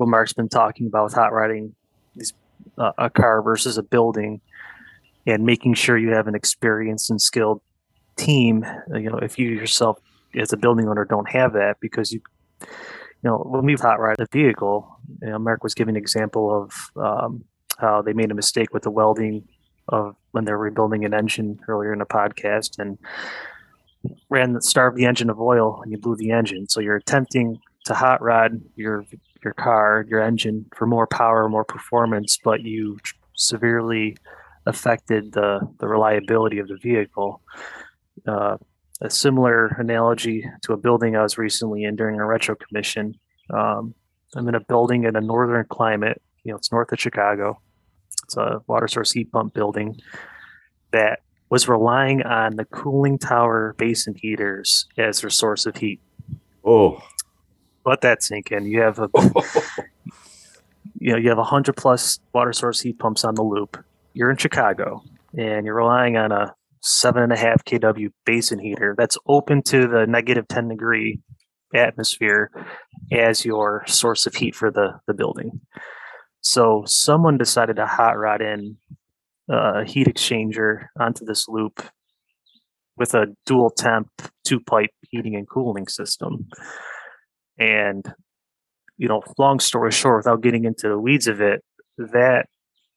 what 0.00 0.08
Mark's 0.08 0.32
been 0.32 0.48
talking 0.48 0.86
about 0.86 1.04
with 1.04 1.12
hot 1.12 1.32
rodding 1.32 1.74
these, 2.16 2.32
uh, 2.78 2.92
a 2.96 3.10
car 3.10 3.42
versus 3.42 3.76
a 3.76 3.82
building, 3.82 4.40
and 5.26 5.44
making 5.44 5.74
sure 5.74 5.98
you 5.98 6.12
have 6.12 6.26
an 6.26 6.34
experienced 6.34 7.10
and 7.10 7.20
skilled 7.20 7.60
team. 8.16 8.64
You 8.88 9.10
know, 9.10 9.18
if 9.18 9.38
you 9.38 9.50
yourself 9.50 9.98
as 10.34 10.54
a 10.54 10.56
building 10.56 10.88
owner 10.88 11.04
don't 11.04 11.28
have 11.28 11.52
that 11.52 11.76
because 11.80 12.12
you 12.12 12.20
you 12.60 12.68
know 13.24 13.36
when 13.36 13.66
we've 13.66 13.80
hot 13.80 14.00
rod 14.00 14.16
a 14.20 14.26
vehicle, 14.32 14.98
you 15.20 15.28
know, 15.28 15.38
Mark 15.38 15.62
was 15.62 15.74
giving 15.74 15.96
an 15.96 16.00
example 16.00 16.64
of 16.96 17.02
um, 17.02 17.44
how 17.76 18.00
they 18.00 18.14
made 18.14 18.30
a 18.30 18.34
mistake 18.34 18.72
with 18.72 18.84
the 18.84 18.90
welding 18.90 19.46
of 19.88 20.16
when 20.30 20.46
they're 20.46 20.56
rebuilding 20.56 21.04
an 21.04 21.12
engine 21.12 21.60
earlier 21.68 21.92
in 21.92 21.98
the 21.98 22.06
podcast 22.06 22.78
and 22.78 22.96
ran 24.30 24.54
the 24.54 24.62
starved 24.62 24.96
the 24.96 25.04
engine 25.04 25.28
of 25.28 25.38
oil 25.38 25.82
and 25.82 25.92
you 25.92 25.98
blew 25.98 26.16
the 26.16 26.30
engine. 26.30 26.66
So 26.70 26.80
you're 26.80 26.96
attempting 26.96 27.58
to 27.84 27.92
hot 27.94 28.22
rod 28.22 28.62
your 28.76 29.04
your 29.44 29.54
car, 29.54 30.04
your 30.08 30.20
engine 30.20 30.66
for 30.74 30.86
more 30.86 31.06
power, 31.06 31.48
more 31.48 31.64
performance, 31.64 32.38
but 32.42 32.62
you 32.62 32.98
severely 33.34 34.16
affected 34.66 35.32
the 35.32 35.60
the 35.78 35.88
reliability 35.88 36.58
of 36.58 36.68
the 36.68 36.76
vehicle. 36.76 37.42
Uh, 38.26 38.56
a 39.02 39.08
similar 39.08 39.68
analogy 39.78 40.44
to 40.62 40.74
a 40.74 40.76
building 40.76 41.16
I 41.16 41.22
was 41.22 41.38
recently 41.38 41.84
in 41.84 41.96
during 41.96 42.20
a 42.20 42.26
retro 42.26 42.54
commission. 42.54 43.18
Um, 43.48 43.94
I'm 44.36 44.46
in 44.48 44.54
a 44.54 44.60
building 44.60 45.04
in 45.04 45.16
a 45.16 45.20
northern 45.20 45.64
climate. 45.66 46.20
You 46.44 46.52
know, 46.52 46.58
it's 46.58 46.70
north 46.70 46.92
of 46.92 47.00
Chicago. 47.00 47.60
It's 48.24 48.36
a 48.36 48.62
water 48.66 48.88
source 48.88 49.12
heat 49.12 49.32
pump 49.32 49.54
building 49.54 49.98
that 50.92 51.20
was 51.48 51.66
relying 51.66 52.22
on 52.22 52.56
the 52.56 52.64
cooling 52.66 53.18
tower 53.18 53.74
basin 53.78 54.14
heaters 54.14 54.86
as 54.96 55.20
their 55.20 55.30
source 55.30 55.66
of 55.66 55.76
heat. 55.76 56.00
Oh, 56.64 57.02
let 57.90 58.02
that 58.02 58.22
sink 58.22 58.52
in. 58.52 58.66
You 58.66 58.80
have 58.82 59.00
a, 59.00 59.08
you 60.98 61.12
know, 61.12 61.18
you 61.18 61.28
have 61.28 61.38
a 61.38 61.44
hundred 61.44 61.76
plus 61.76 62.20
water 62.32 62.52
source 62.52 62.80
heat 62.80 63.00
pumps 63.00 63.24
on 63.24 63.34
the 63.34 63.42
loop. 63.42 63.76
You're 64.14 64.30
in 64.30 64.36
Chicago, 64.36 65.02
and 65.36 65.66
you're 65.66 65.74
relying 65.74 66.16
on 66.16 66.30
a 66.30 66.54
seven 66.82 67.24
and 67.24 67.32
a 67.32 67.36
half 67.36 67.64
kW 67.64 68.10
basin 68.24 68.60
heater 68.60 68.94
that's 68.96 69.18
open 69.26 69.62
to 69.64 69.88
the 69.88 70.06
negative 70.06 70.46
ten 70.46 70.68
degree 70.68 71.20
atmosphere 71.74 72.50
as 73.12 73.44
your 73.44 73.84
source 73.86 74.24
of 74.24 74.36
heat 74.36 74.54
for 74.54 74.70
the 74.70 74.92
the 75.08 75.14
building. 75.14 75.60
So 76.42 76.84
someone 76.86 77.38
decided 77.38 77.76
to 77.76 77.86
hot 77.86 78.16
rod 78.16 78.40
in 78.40 78.76
a 79.48 79.84
heat 79.84 80.06
exchanger 80.06 80.86
onto 80.98 81.24
this 81.24 81.48
loop 81.48 81.82
with 82.96 83.14
a 83.14 83.26
dual 83.46 83.70
temp 83.70 84.08
two 84.44 84.60
pipe 84.60 84.90
heating 85.10 85.34
and 85.34 85.48
cooling 85.48 85.88
system. 85.88 86.48
And 87.58 88.04
you 89.00 89.08
know, 89.08 89.22
long 89.38 89.60
story 89.60 89.90
short, 89.92 90.18
without 90.18 90.42
getting 90.42 90.66
into 90.66 90.86
the 90.86 90.98
weeds 90.98 91.26
of 91.26 91.40
it, 91.40 91.64
that 91.96 92.46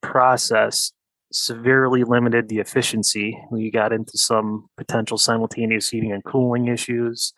process 0.02 0.92
severely 1.32 2.04
limited 2.04 2.50
the 2.50 2.60
efficiency. 2.60 3.40
We 3.52 3.72
got 3.72 3.94
into 3.94 4.18
some 4.18 4.68
potential 4.78 5.18
simultaneous 5.18 5.90
heating 5.90 6.12
and 6.12 6.24
cooling 6.24 6.68
issues. 6.68 7.34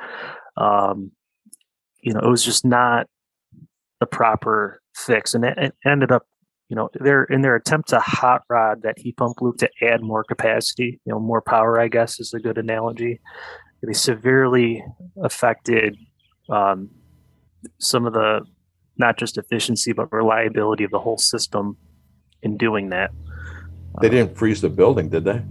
Um, 0.58 1.12
you 2.01 2.12
know, 2.12 2.19
it 2.21 2.30
was 2.30 2.43
just 2.43 2.65
not 2.65 3.08
the 3.99 4.08
proper 4.08 4.82
fix, 4.95 5.36
and 5.36 5.45
it, 5.45 5.58
it 5.58 5.75
ended 5.86 6.12
up, 6.12 6.23
you 6.67 6.75
know, 6.75 6.89
their 6.95 7.23
in 7.25 7.41
their 7.41 7.56
attempt 7.56 7.89
to 7.89 7.99
hot 7.99 8.41
rod 8.49 8.82
that 8.82 8.97
heat 8.97 9.17
pump 9.17 9.41
loop 9.41 9.58
to 9.58 9.69
add 9.82 10.01
more 10.01 10.23
capacity, 10.23 10.99
you 11.06 11.13
know, 11.13 11.19
more 11.19 11.41
power. 11.41 11.80
I 11.80 11.88
guess 11.88 12.19
is 12.19 12.34
a 12.34 12.39
good 12.39 12.58
analogy. 12.58 13.21
They 13.84 13.93
severely 13.93 14.84
affected 15.23 15.97
um, 16.49 16.89
some 17.80 18.06
of 18.06 18.13
the 18.13 18.41
not 18.98 19.18
just 19.18 19.38
efficiency 19.38 19.91
but 19.91 20.12
reliability 20.12 20.84
of 20.84 20.91
the 20.91 21.00
whole 21.00 21.18
system 21.18 21.78
in 22.41 22.58
doing 22.58 22.89
that. 22.89 23.12
They 24.02 24.10
didn't 24.10 24.38
freeze 24.38 24.62
the 24.62 24.70
building, 24.70 25.10
did 25.10 25.24
they? 25.24 25.41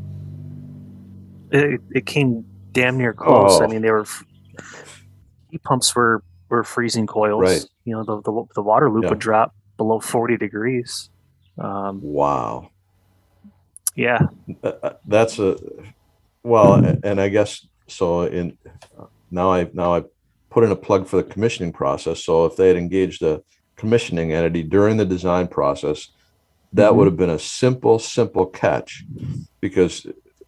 It, 1.50 1.80
it 1.92 2.06
came 2.06 2.44
damn 2.72 2.98
near 2.98 3.12
close. 3.12 3.60
I 3.60 3.64
Oh. 3.64 3.68
mean, 3.68 3.82
they 3.82 3.90
were 3.90 4.04
heat 5.50 5.62
pumps 5.62 5.94
were 5.94 6.22
were 6.48 6.64
freezing 6.64 7.06
coils. 7.06 7.40
Right. 7.42 7.64
You 7.84 7.94
know, 7.96 8.04
the 8.04 8.20
the, 8.22 8.44
the 8.56 8.62
water 8.62 8.90
loop 8.90 9.04
Yeah. 9.04 9.10
would 9.10 9.18
drop 9.18 9.54
below 9.76 10.00
forty 10.00 10.36
degrees. 10.36 11.10
Um, 11.58 12.00
Wow. 12.02 12.70
yeah, 13.94 14.18
Uh, 14.62 14.72
uh, 14.82 14.92
That's 15.06 15.38
a, 15.38 15.56
well, 16.42 16.74
and 17.04 17.20
I 17.20 17.28
guess, 17.28 17.64
so 17.86 18.22
in, 18.24 18.58
now 19.30 19.52
I, 19.52 19.70
now 19.72 19.94
I 19.94 20.02
put 20.54 20.62
in 20.62 20.70
a 20.70 20.76
plug 20.76 21.08
for 21.08 21.16
the 21.16 21.24
commissioning 21.24 21.72
process. 21.72 22.22
So 22.22 22.44
if 22.44 22.54
they 22.54 22.68
had 22.68 22.76
engaged 22.76 23.22
a 23.22 23.42
commissioning 23.74 24.32
entity 24.32 24.62
during 24.62 24.96
the 24.96 25.04
design 25.04 25.48
process, 25.48 26.10
that 26.72 26.90
mm-hmm. 26.90 26.96
would 26.96 27.06
have 27.06 27.16
been 27.16 27.30
a 27.30 27.40
simple, 27.40 27.98
simple 27.98 28.46
catch. 28.46 29.02
Because, 29.60 30.06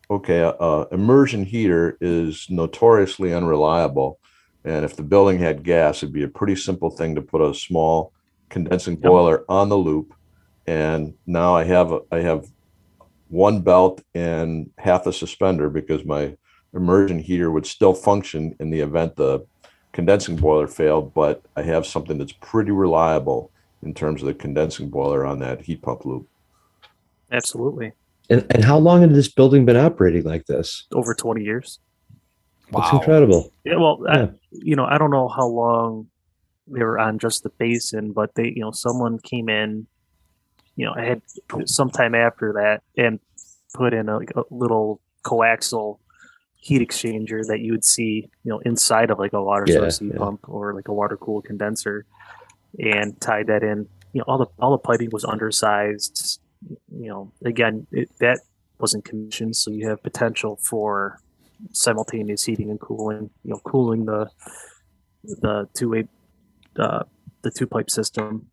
okay, 0.08 0.38
a, 0.38 0.50
a 0.50 0.88
immersion 0.92 1.44
heater 1.44 1.98
is 2.00 2.46
notoriously 2.48 3.34
unreliable. 3.34 4.20
And 4.64 4.84
if 4.84 4.94
the 4.94 5.02
building 5.02 5.40
had 5.40 5.64
gas, 5.64 6.04
it'd 6.04 6.12
be 6.12 6.22
a 6.22 6.28
pretty 6.28 6.54
simple 6.54 6.90
thing 6.90 7.16
to 7.16 7.22
put 7.22 7.42
a 7.42 7.52
small 7.52 8.12
condensing 8.48 8.94
boiler 8.94 9.44
on 9.48 9.68
the 9.68 9.76
loop. 9.76 10.14
And 10.68 11.14
now 11.26 11.56
I 11.56 11.64
have, 11.64 11.90
a- 11.90 12.02
I 12.12 12.20
have 12.20 12.46
one 13.28 13.60
belt 13.60 14.04
and 14.14 14.70
half 14.78 15.08
a 15.08 15.12
suspender 15.12 15.68
because 15.68 16.04
my 16.04 16.36
immersion 16.72 17.18
heater 17.18 17.50
would 17.50 17.66
still 17.66 17.94
function 17.94 18.54
in 18.60 18.70
the 18.70 18.80
event 18.80 19.16
the 19.16 19.44
condensing 19.96 20.36
boiler 20.36 20.66
failed, 20.68 21.14
but 21.14 21.42
I 21.56 21.62
have 21.62 21.86
something 21.86 22.18
that's 22.18 22.32
pretty 22.32 22.70
reliable 22.70 23.50
in 23.82 23.94
terms 23.94 24.20
of 24.22 24.26
the 24.26 24.34
condensing 24.34 24.90
boiler 24.90 25.24
on 25.24 25.38
that 25.40 25.62
heat 25.62 25.80
pump 25.82 26.04
loop. 26.04 26.28
absolutely. 27.32 27.92
And, 28.28 28.44
and 28.50 28.64
how 28.64 28.76
long 28.76 29.00
had 29.02 29.14
this 29.14 29.28
building 29.28 29.64
been 29.64 29.76
operating 29.76 30.24
like 30.24 30.46
this? 30.46 30.86
Over 30.92 31.14
twenty 31.14 31.44
years. 31.44 31.78
That's 32.72 32.92
Wow. 32.92 32.98
incredible. 32.98 33.52
Yeah, 33.64 33.76
well, 33.76 34.00
Yeah. 34.04 34.24
I, 34.24 34.28
you 34.50 34.74
know, 34.76 34.84
I 34.84 34.98
don't 34.98 35.10
know 35.12 35.28
how 35.28 35.46
long 35.46 36.08
they 36.66 36.82
were 36.82 36.98
on 36.98 37.18
just 37.18 37.42
the 37.44 37.50
basin, 37.50 38.12
but 38.12 38.34
they, 38.34 38.48
you 38.48 38.60
know, 38.62 38.72
someone 38.72 39.18
came 39.20 39.48
in, 39.48 39.86
you 40.74 40.84
know, 40.84 40.92
I 40.96 41.04
had 41.04 41.22
sometime 41.66 42.14
after 42.16 42.52
that 42.54 42.82
and 43.00 43.20
put 43.74 43.94
in 43.94 44.08
a, 44.08 44.18
like 44.18 44.32
a 44.36 44.42
little 44.50 45.00
coaxial 45.24 45.98
heat 46.56 46.80
exchanger 46.86 47.46
that 47.46 47.60
you 47.60 47.72
would 47.72 47.84
see, 47.84 48.28
you 48.44 48.50
know, 48.50 48.58
inside 48.60 49.10
of 49.10 49.18
like 49.18 49.32
a 49.32 49.42
water 49.42 49.64
Yeah, 49.68 49.76
source 49.78 49.98
heat 50.00 50.10
yeah. 50.12 50.18
pump 50.18 50.40
or 50.48 50.74
like 50.74 50.88
a 50.88 50.92
water 50.92 51.16
cooled 51.16 51.44
condenser, 51.44 52.04
and 52.78 53.18
tied 53.20 53.46
that 53.48 53.62
in. 53.62 53.88
You 54.12 54.20
know, 54.20 54.24
all 54.28 54.38
the 54.38 54.46
all 54.58 54.70
the 54.72 54.78
piping 54.78 55.10
was 55.12 55.24
undersized. 55.24 56.40
You 56.90 57.08
know, 57.08 57.32
again, 57.44 57.86
it, 57.92 58.10
that 58.20 58.40
wasn't 58.78 59.04
commissioned, 59.04 59.56
so 59.56 59.70
you 59.70 59.88
have 59.88 60.02
potential 60.02 60.56
for 60.62 61.20
simultaneous 61.72 62.44
heating 62.44 62.70
and 62.70 62.80
cooling. 62.80 63.30
You 63.44 63.50
know, 63.50 63.60
cooling 63.64 64.04
the 64.06 64.30
the 65.24 65.68
two 65.74 65.90
way 65.90 66.08
uh, 66.78 67.04
the 67.42 67.50
two 67.50 67.66
pipe 67.66 67.90
system. 67.90 68.46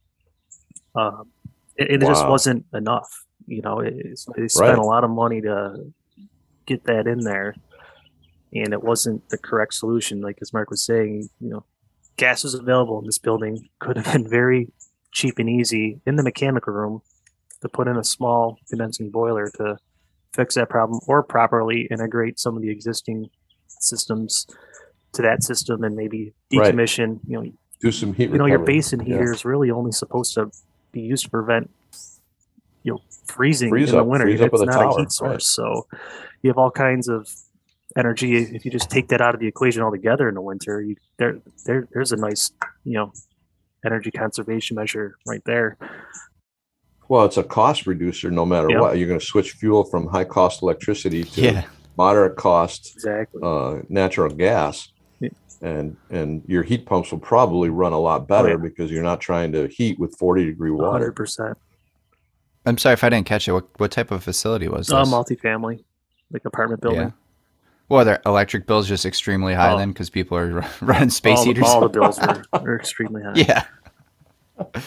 Um, 0.95 1.29
and 1.79 1.89
it 1.89 2.01
just 2.01 2.27
wasn't 2.27 2.65
enough. 2.73 3.25
You 3.47 3.61
know, 3.61 3.79
it, 3.79 3.93
it's- 3.95 4.27
they 4.35 4.47
spent 4.47 4.69
Right. 4.69 4.77
a 4.77 4.81
lot 4.83 5.03
of 5.03 5.09
money 5.09 5.41
to 5.41 5.91
get 6.65 6.83
that 6.85 7.07
in 7.07 7.19
there, 7.19 7.55
and 8.53 8.73
it 8.73 8.83
wasn't 8.83 9.27
the 9.29 9.37
correct 9.37 9.73
solution. 9.73 10.21
Like 10.21 10.37
as 10.41 10.53
Mark 10.53 10.69
was 10.69 10.83
saying, 10.83 11.29
you 11.39 11.49
know, 11.49 11.65
gas 12.17 12.43
was 12.43 12.53
available 12.53 12.99
in 12.99 13.05
this 13.05 13.17
building. 13.17 13.69
Could 13.79 13.97
have 13.97 14.11
been 14.13 14.27
very 14.27 14.71
cheap 15.11 15.39
and 15.39 15.49
easy 15.49 15.99
in 16.05 16.15
the 16.15 16.23
mechanical 16.23 16.73
room 16.73 17.01
to 17.61 17.69
put 17.69 17.87
in 17.87 17.97
a 17.97 18.03
small 18.03 18.57
condensing 18.69 19.09
boiler 19.09 19.49
to 19.57 19.77
fix 20.33 20.55
that 20.55 20.69
problem 20.69 20.99
or 21.07 21.21
properly 21.23 21.87
integrate 21.91 22.39
some 22.39 22.55
of 22.55 22.61
the 22.61 22.69
existing 22.69 23.29
systems 23.67 24.47
to 25.13 25.21
that 25.21 25.43
system 25.43 25.83
and 25.83 25.95
maybe 25.95 26.33
decommission, 26.51 27.09
Right. 27.13 27.19
you 27.27 27.41
know 27.43 27.51
Do 27.81 27.91
some 27.91 28.13
heat 28.13 28.31
you 28.31 28.37
know 28.37 28.47
your 28.47 28.59
basin 28.59 28.99
Yeah. 29.01 29.05
heater 29.17 29.31
is 29.33 29.45
really 29.45 29.69
only 29.69 29.91
supposed 29.91 30.33
to 30.35 30.49
be 30.91 31.01
used 31.01 31.25
to 31.25 31.29
prevent 31.29 31.69
you 32.83 32.93
know 32.93 33.01
freezing 33.27 33.69
Freeze 33.69 33.91
in 33.91 33.97
the 33.97 34.03
winter 34.03 34.27
it's 34.27 34.41
up 34.41 34.51
not 34.53 34.61
a 34.61 34.65
tower, 34.71 34.99
heat 34.99 35.11
source 35.11 35.29
right. 35.31 35.41
so 35.41 35.87
you 36.41 36.49
have 36.49 36.57
all 36.57 36.71
kinds 36.71 37.07
of 37.07 37.29
energy 37.97 38.35
if 38.37 38.65
you 38.65 38.71
just 38.71 38.89
take 38.89 39.07
that 39.09 39.21
out 39.21 39.33
of 39.35 39.39
the 39.39 39.47
equation 39.47 39.81
altogether 39.81 40.27
in 40.27 40.35
the 40.35 40.41
winter 40.41 40.81
you 40.81 40.95
there 41.17 41.37
there 41.65 41.87
there's 41.93 42.11
a 42.11 42.15
nice 42.17 42.51
you 42.83 42.93
know 42.93 43.11
energy 43.85 44.09
conservation 44.11 44.75
measure 44.75 45.15
right 45.27 45.43
there 45.45 45.77
Well, 47.09 47.25
it's 47.25 47.37
a 47.37 47.43
cost 47.43 47.85
reducer 47.85 48.31
no 48.31 48.45
matter 48.45 48.67
Yeah. 48.69 48.79
what. 48.79 48.97
You're 48.97 49.07
going 49.09 49.19
to 49.19 49.25
switch 49.25 49.51
fuel 49.51 49.83
from 49.83 50.07
high 50.07 50.23
cost 50.23 50.63
electricity 50.63 51.23
to 51.23 51.41
Yeah. 51.41 51.63
moderate 51.97 52.37
cost 52.37 52.93
exactly 52.95 53.41
uh, 53.43 53.81
natural 53.89 54.29
gas. 54.33 54.89
Yeah. 55.19 55.29
And 55.61 55.97
and 56.09 56.41
your 56.47 56.63
heat 56.63 56.85
pumps 56.85 57.11
will 57.11 57.19
probably 57.19 57.69
run 57.69 57.91
a 57.93 57.99
lot 57.99 58.27
better 58.27 58.51
yeah. 58.51 58.55
because 58.55 58.89
you're 58.89 59.03
not 59.03 59.19
trying 59.19 59.51
to 59.51 59.67
heat 59.67 59.99
with 59.99 60.17
40 60.17 60.45
degree 60.45 60.71
water. 60.71 61.11
100% 61.11 61.55
I'm 62.65 62.77
sorry 62.77 62.93
if 62.93 63.03
I 63.03 63.09
didn't 63.09 63.27
catch 63.27 63.47
it. 63.49 63.51
What, 63.51 63.67
what 63.79 63.91
type 63.91 64.09
of 64.09 64.23
facility 64.23 64.69
was 64.69 64.87
this? 64.87 64.93
uh, 64.95 65.03
multifamily 65.03 65.83
like 66.31 66.45
apartment 66.45 66.81
building 66.81 67.01
Yeah. 67.01 67.11
Well, 67.89 68.01
are 68.01 68.05
their 68.05 68.21
electric 68.25 68.65
bills 68.65 68.87
just 68.87 69.05
extremely 69.05 69.53
high 69.53 69.73
Oh. 69.73 69.77
then 69.77 69.89
because 69.91 70.09
people 70.09 70.37
are 70.37 70.65
running 70.81 71.09
space 71.09 71.37
all, 71.39 71.43
the- 71.45 71.49
heaters? 71.51 71.63
all 71.67 71.81
the 71.81 71.89
bills 71.89 72.19
were, 72.53 72.61
were 72.61 72.75
extremely 72.79 73.21
high 73.23 73.33
yeah. 73.35 73.63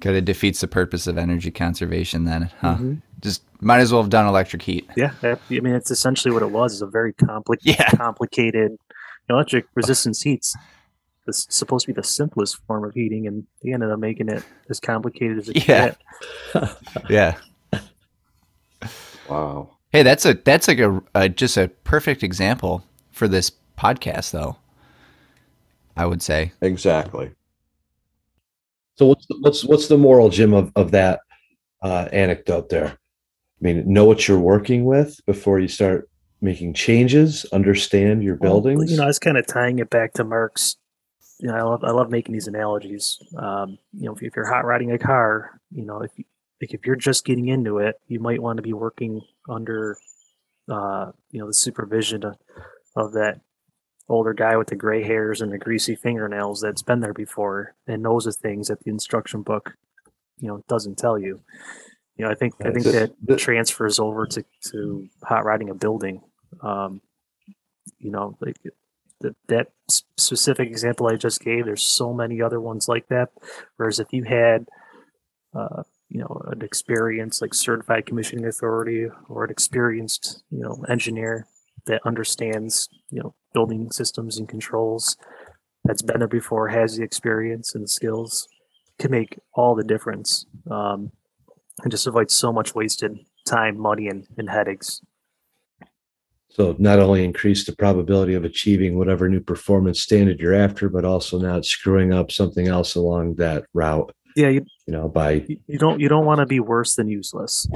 Kind 0.00 0.16
of 0.16 0.24
defeats 0.26 0.60
the 0.60 0.68
purpose 0.68 1.06
of 1.06 1.16
energy 1.16 1.50
conservation 1.50 2.24
then, 2.26 2.50
huh? 2.60 2.76
Mhm. 2.76 3.00
Just 3.20 3.42
might 3.62 3.78
as 3.78 3.92
well 3.92 4.02
have 4.02 4.10
done 4.10 4.26
electric 4.26 4.60
heat. 4.60 4.88
Yeah, 4.94 5.12
I 5.22 5.36
I 5.50 5.60
mean, 5.60 5.74
it's 5.74 5.90
essentially 5.90 6.32
what 6.34 6.42
it 6.42 6.50
was. 6.50 6.74
Is 6.74 6.82
a 6.82 6.86
very 6.86 7.14
compli- 7.14 7.56
Yeah. 7.62 7.88
complicated 7.92 8.76
electric 9.30 9.66
resistance 9.74 10.20
heats. 10.20 10.54
This 11.26 11.46
supposed 11.48 11.86
to 11.86 11.92
be 11.94 11.96
the 11.98 12.06
simplest 12.06 12.58
form 12.66 12.84
of 12.84 12.92
heating, 12.92 13.26
and 13.26 13.46
they 13.62 13.72
ended 13.72 13.90
up 13.90 13.98
making 13.98 14.28
it 14.28 14.44
as 14.68 14.78
complicated 14.80 15.38
as 15.38 15.48
it 15.48 15.54
could 15.54 15.66
Yeah. 15.68 15.94
get. 16.54 16.76
Yeah. 17.08 17.80
Wow. 19.30 19.75
Hey, 19.96 20.02
that's 20.02 20.26
a 20.26 20.34
that's 20.34 20.68
like 20.68 20.78
a, 20.78 21.02
a 21.14 21.30
just 21.30 21.56
a 21.56 21.68
perfect 21.84 22.22
example 22.22 22.84
for 23.12 23.26
this 23.26 23.50
podcast, 23.78 24.30
though. 24.30 24.58
I 25.96 26.04
would 26.04 26.20
say. 26.20 26.52
Exactly. 26.60 27.30
So 28.96 29.06
what's 29.06 29.24
the, 29.24 29.38
what's 29.40 29.64
what's 29.64 29.88
the 29.88 29.96
moral, 29.96 30.28
Jim, 30.28 30.52
of 30.52 30.70
of 30.76 30.90
that 30.90 31.20
uh, 31.80 32.10
anecdote 32.12 32.68
there? 32.68 32.88
I 32.88 32.96
mean, 33.62 33.90
know 33.90 34.04
what 34.04 34.28
you're 34.28 34.38
working 34.38 34.84
with 34.84 35.18
before 35.24 35.60
you 35.60 35.68
start 35.68 36.10
making 36.42 36.74
changes. 36.74 37.46
Understand 37.54 38.22
your 38.22 38.36
Well, 38.36 38.60
buildings. 38.60 38.90
you 38.90 38.98
know, 38.98 39.04
I 39.04 39.06
was 39.06 39.18
kind 39.18 39.38
of 39.38 39.46
tying 39.46 39.78
it 39.78 39.88
back 39.88 40.12
to 40.12 40.24
Mark's. 40.24 40.76
You 41.40 41.48
know, 41.48 41.54
I 41.54 41.62
love 41.62 41.84
I 41.84 41.90
love 41.92 42.10
making 42.10 42.34
these 42.34 42.48
analogies. 42.48 43.18
Um, 43.38 43.78
you 43.94 44.04
know, 44.04 44.14
if, 44.14 44.22
if 44.22 44.36
you're 44.36 44.46
hot 44.46 44.66
riding 44.66 44.92
a 44.92 44.98
car, 44.98 45.58
you 45.74 45.86
know, 45.86 46.02
if 46.02 46.10
you, 46.16 46.26
like 46.60 46.72
if 46.74 46.86
you're 46.86 46.96
just 46.96 47.24
getting 47.24 47.48
into 47.48 47.78
it, 47.78 47.96
you 48.06 48.18
might 48.20 48.40
want 48.42 48.56
to 48.56 48.62
be 48.62 48.72
working 48.72 49.22
under, 49.48 49.96
uh, 50.70 51.12
you 51.30 51.40
know, 51.40 51.46
the 51.46 51.54
supervision 51.54 52.24
of, 52.24 52.36
of 52.96 53.12
that 53.12 53.40
older 54.08 54.32
guy 54.32 54.56
with 54.56 54.68
the 54.68 54.76
gray 54.76 55.02
hairs 55.02 55.40
and 55.40 55.52
the 55.52 55.58
greasy 55.58 55.94
fingernails 55.96 56.60
that's 56.60 56.82
been 56.82 57.00
there 57.00 57.12
before 57.14 57.74
and 57.86 58.02
knows 58.02 58.24
the 58.24 58.32
things 58.32 58.68
that 58.68 58.80
the 58.84 58.90
instruction 58.90 59.42
book, 59.42 59.74
you 60.38 60.48
know, 60.48 60.62
doesn't 60.68 60.96
tell 60.96 61.18
you. 61.18 61.40
You 62.16 62.24
know, 62.24 62.30
I 62.30 62.34
think 62.34 62.54
I 62.60 62.70
think 62.70 62.84
This- 62.84 62.94
that 62.94 63.12
this- 63.20 63.42
transfers 63.42 63.98
over 63.98 64.26
to 64.26 64.44
to 64.70 65.08
hot 65.24 65.44
riding 65.44 65.68
a 65.68 65.74
building. 65.74 66.22
Um, 66.62 67.02
you 67.98 68.10
know, 68.10 68.36
like 68.40 68.56
that 69.20 69.34
that 69.48 69.72
specific 70.16 70.68
example 70.68 71.08
I 71.08 71.16
just 71.16 71.40
gave. 71.40 71.66
There's 71.66 71.82
so 71.86 72.14
many 72.14 72.40
other 72.40 72.60
ones 72.60 72.88
like 72.88 73.08
that. 73.08 73.30
Whereas 73.76 74.00
if 74.00 74.12
you 74.12 74.24
had, 74.24 74.66
uh, 75.54 75.82
you 76.08 76.20
know, 76.20 76.42
an 76.46 76.62
experienced 76.62 77.42
like 77.42 77.54
certified 77.54 78.06
commissioning 78.06 78.46
authority 78.46 79.06
or 79.28 79.44
an 79.44 79.50
experienced 79.50 80.42
you 80.50 80.60
know 80.60 80.84
engineer 80.88 81.46
that 81.86 82.00
understands 82.04 82.88
you 83.10 83.20
know 83.20 83.34
building 83.54 83.90
systems 83.90 84.38
and 84.38 84.48
controls, 84.48 85.16
that's 85.84 86.02
been 86.02 86.18
there 86.18 86.28
before, 86.28 86.68
has 86.68 86.96
the 86.96 87.02
experience 87.02 87.74
and 87.74 87.84
the 87.84 87.88
skills, 87.88 88.48
can 88.98 89.10
make 89.10 89.38
all 89.54 89.74
the 89.74 89.84
difference. 89.84 90.46
Um, 90.70 91.12
and 91.82 91.90
just 91.90 92.06
avoid 92.06 92.30
so 92.30 92.52
much 92.52 92.74
wasted 92.74 93.18
time, 93.44 93.78
money, 93.78 94.08
and, 94.08 94.26
and 94.38 94.48
headaches. 94.48 95.00
So 96.48 96.74
not 96.78 96.98
only 96.98 97.22
increase 97.22 97.66
the 97.66 97.76
probability 97.76 98.32
of 98.34 98.44
achieving 98.44 98.98
whatever 98.98 99.28
new 99.28 99.40
performance 99.40 100.00
standard 100.00 100.40
you're 100.40 100.54
after, 100.54 100.88
but 100.88 101.04
also 101.04 101.38
not 101.38 101.66
screwing 101.66 102.14
up 102.14 102.30
something 102.30 102.66
else 102.66 102.94
along 102.94 103.34
that 103.34 103.64
route. 103.74 104.10
Yeah, 104.36 104.48
you, 104.48 104.64
You 104.86 104.92
know, 104.92 105.08
by 105.08 105.44
you- 105.48 105.58
you 105.66 105.78
don't 105.78 106.00
you 106.00 106.08
don't 106.08 106.24
want 106.26 106.38
to 106.40 106.46
be 106.46 106.60
worse 106.60 106.94
than 106.94 107.08
useless, 107.08 107.66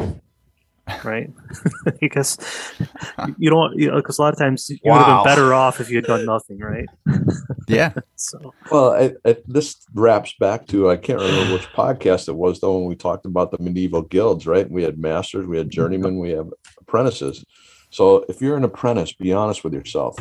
right? 1.05 1.31
because 2.01 2.39
you 3.39 3.51
don't 3.51 3.77
you 3.79 3.91
know 3.91 3.97
because 3.97 4.19
a 4.19 4.23
lot 4.23 4.33
of 4.33 4.39
times 4.39 4.69
you 4.71 4.79
would 4.85 4.99
have 4.99 5.07
been 5.07 5.25
better 5.25 5.53
off 5.53 5.81
if 5.81 5.91
you 5.91 5.97
had 5.97 6.07
done 6.07 6.25
nothing, 6.25 6.59
right? 6.59 6.87
Yeah. 7.69 7.93
So 8.17 8.53
Well, 8.71 8.93
I, 8.93 9.13
I, 9.25 9.37
this 9.47 9.77
wraps 9.95 10.35
back 10.39 10.67
to 10.69 10.91
I 10.91 10.97
can't 10.97 11.19
remember 11.21 11.55
which 11.55 11.67
podcast 11.73 12.29
it 12.29 12.37
was 12.37 12.61
though 12.61 12.77
when 12.79 12.87
we 12.89 12.95
talked 12.97 13.25
about 13.27 13.51
the 13.51 13.59
medieval 13.61 14.03
guilds, 14.03 14.47
right? 14.47 14.71
We 14.71 14.83
had 14.83 14.99
masters, 14.99 15.47
we 15.47 15.57
had 15.57 15.71
journeymen, 15.71 16.19
we 16.19 16.31
have 16.31 16.49
apprentices. 16.81 17.45
So 17.91 18.25
if 18.29 18.41
you're 18.41 18.57
an 18.57 18.65
apprentice, 18.65 19.13
be 19.13 19.33
honest 19.33 19.65
with 19.65 19.73
yourself. 19.73 20.17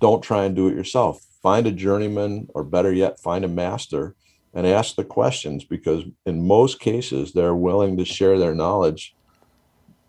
Don't 0.00 0.22
try 0.22 0.44
and 0.44 0.54
do 0.54 0.68
it 0.68 0.74
yourself. 0.74 1.20
Find 1.42 1.66
a 1.66 1.72
journeyman, 1.72 2.48
or 2.54 2.64
better 2.64 2.92
yet, 2.92 3.18
find 3.20 3.44
a 3.44 3.48
master 3.48 4.14
and 4.56 4.66
ask 4.66 4.96
the 4.96 5.04
questions 5.04 5.64
because 5.64 6.02
in 6.24 6.46
most 6.46 6.80
cases 6.80 7.32
they're 7.32 7.54
willing 7.54 7.98
to 7.98 8.04
share 8.06 8.38
their 8.38 8.54
knowledge 8.54 9.14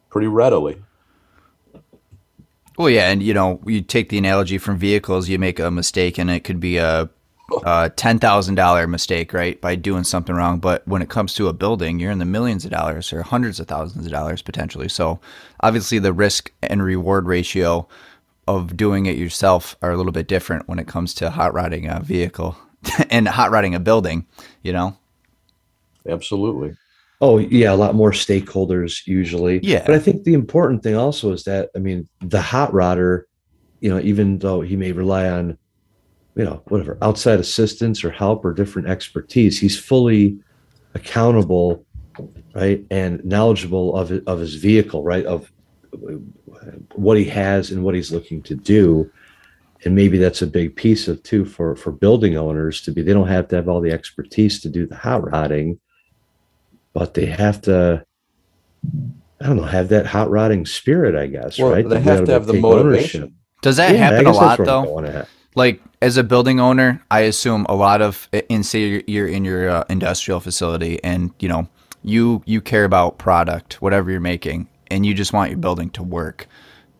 pretty 0.09 0.27
readily. 0.27 0.81
Well, 2.77 2.89
yeah, 2.89 3.09
and 3.09 3.21
you 3.21 3.33
know, 3.33 3.59
you 3.65 3.81
take 3.81 4.07
the 4.09 4.17
analogy 4.17 4.57
from 4.57 4.77
vehicles, 4.77 5.27
you 5.27 5.37
make 5.37 5.59
a 5.59 5.69
mistake, 5.69 6.17
and 6.17 6.31
it 6.31 6.45
could 6.45 6.61
be 6.61 6.77
a, 6.77 7.09
a 7.65 7.89
ten 7.89 8.19
thousand 8.19 8.55
dollar 8.55 8.87
mistake, 8.87 9.33
right, 9.33 9.59
by 9.59 9.75
doing 9.75 10.05
something 10.05 10.35
wrong. 10.35 10.59
But 10.59 10.87
when 10.87 11.01
it 11.01 11.09
comes 11.09 11.33
to 11.33 11.47
a 11.49 11.53
building, 11.53 11.99
you're 11.99 12.11
in 12.11 12.19
the 12.19 12.25
millions 12.25 12.63
of 12.63 12.71
dollars 12.71 13.11
or 13.11 13.23
hundreds 13.23 13.59
of 13.59 13.67
thousands 13.67 14.05
of 14.05 14.11
dollars 14.11 14.41
potentially. 14.41 14.87
So 14.87 15.19
obviously, 15.59 15.99
the 15.99 16.13
risk 16.13 16.53
and 16.61 16.81
reward 16.83 17.25
ratio 17.25 17.87
of 18.47 18.77
doing 18.77 19.07
it 19.07 19.17
yourself 19.17 19.75
are 19.81 19.91
a 19.91 19.97
little 19.97 20.13
bit 20.13 20.27
different 20.27 20.69
when 20.69 20.79
it 20.79 20.87
comes 20.87 21.13
to 21.15 21.31
hot 21.31 21.53
rodding 21.53 21.87
a 21.89 21.99
vehicle 21.99 22.57
and 23.09 23.27
hot 23.27 23.51
rodding 23.51 23.75
a 23.75 23.79
building. 23.79 24.25
You 24.63 24.73
know, 24.73 24.97
Absolutely. 26.07 26.75
Oh, 27.19 27.39
yeah, 27.39 27.73
a 27.73 27.75
lot 27.75 27.95
more 27.95 28.11
stakeholders 28.11 29.07
usually. 29.07 29.59
Yeah. 29.63 29.83
But 29.85 29.95
I 29.95 29.99
think 29.99 30.23
the 30.23 30.33
important 30.33 30.83
thing 30.83 30.95
also 30.95 31.31
is 31.31 31.43
that, 31.45 31.69
I 31.75 31.79
mean, 31.79 32.07
the 32.21 32.41
hot 32.41 32.71
rodder, 32.71 33.23
you 33.79 33.89
know, 33.89 33.99
even 33.99 34.37
though 34.39 34.61
he 34.61 34.75
may 34.75 34.91
rely 34.91 35.27
on, 35.29 35.57
you 36.35 36.45
know, 36.45 36.61
whatever, 36.67 36.97
outside 37.01 37.39
assistance 37.39 38.03
or 38.03 38.11
help 38.11 38.45
or 38.45 38.53
different 38.53 38.87
expertise, 38.87 39.59
he's 39.59 39.79
fully 39.79 40.37
accountable, 40.93 41.83
right? 42.53 42.85
And 42.91 43.23
knowledgeable 43.25 43.95
of 43.95 44.11
of 44.27 44.39
his 44.39 44.55
vehicle, 44.55 45.03
right? 45.03 45.25
Of 45.25 45.51
uh, 45.93 46.17
what 46.93 47.17
he 47.17 47.25
has 47.25 47.71
and 47.71 47.83
what 47.83 47.95
he's 47.95 48.11
looking 48.11 48.43
to 48.43 48.55
do. 48.55 49.11
And 49.87 49.95
maybe 49.95 50.17
that's 50.17 50.41
a 50.41 50.47
big 50.47 50.75
piece 50.75 51.07
of 51.07 51.23
too 51.23 51.45
for 51.45 51.73
for 51.73 51.93
building 51.93 52.35
owners 52.35 52.81
to 52.81 52.91
be 52.91 53.01
they 53.01 53.13
don't 53.13 53.29
have 53.29 53.47
to 53.47 53.55
have 53.55 53.69
all 53.69 53.79
the 53.79 53.91
expertise 53.91 54.59
to 54.63 54.67
do 54.69 54.85
the 54.85 54.97
hot 54.97 55.23
rodding 55.23 55.79
but 56.93 57.13
they 57.13 57.25
have 57.25 57.61
to 57.61 58.03
i 59.39 59.45
don't 59.45 59.55
know 59.55 59.63
have 59.63 59.87
that 59.87 60.05
hot 60.05 60.29
rodding 60.29 60.65
spirit 60.65 61.15
i 61.15 61.25
guess 61.25 61.57
Well, 61.57 61.71
right 61.71 61.87
they 61.87 61.99
be 61.99 62.03
have 62.03 62.25
to 62.25 62.33
have 62.33 62.47
the 62.47 62.59
motivation. 62.59 63.21
ownership. 63.23 63.33
does 63.61 63.77
that 63.77 63.93
Yeah, 63.93 63.99
happen 64.09 64.25
a 64.27 64.33
lot 64.33 64.57
though? 64.57 65.23
like 65.55 65.81
as 66.01 66.17
a 66.17 66.23
building 66.23 66.59
owner 66.59 67.01
i 67.09 67.21
assume 67.21 67.65
a 67.69 67.75
lot 67.75 68.01
of 68.01 68.27
in 68.49 68.61
say 68.63 68.81
you're- 68.89 69.03
you're 69.07 69.27
in 69.29 69.45
your 69.45 69.69
uh, 69.69 69.83
industrial 69.87 70.41
facility 70.41 71.01
and 71.01 71.31
you 71.39 71.47
know 71.47 71.69
you 72.03 72.43
you 72.45 72.59
care 72.59 72.83
about 72.83 73.17
product 73.19 73.81
whatever 73.81 74.11
you're 74.11 74.19
making 74.19 74.67
and 74.91 75.05
you 75.05 75.13
just 75.13 75.31
want 75.31 75.49
your 75.49 75.59
building 75.59 75.89
to 75.91 76.03
work 76.03 76.45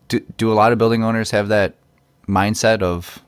do, 0.08 0.20
do 0.38 0.50
a 0.50 0.54
lot 0.54 0.72
of 0.72 0.78
building 0.78 1.04
owners 1.04 1.30
have 1.32 1.48
that 1.48 1.74
mindset 2.28 2.82
of 2.82 3.22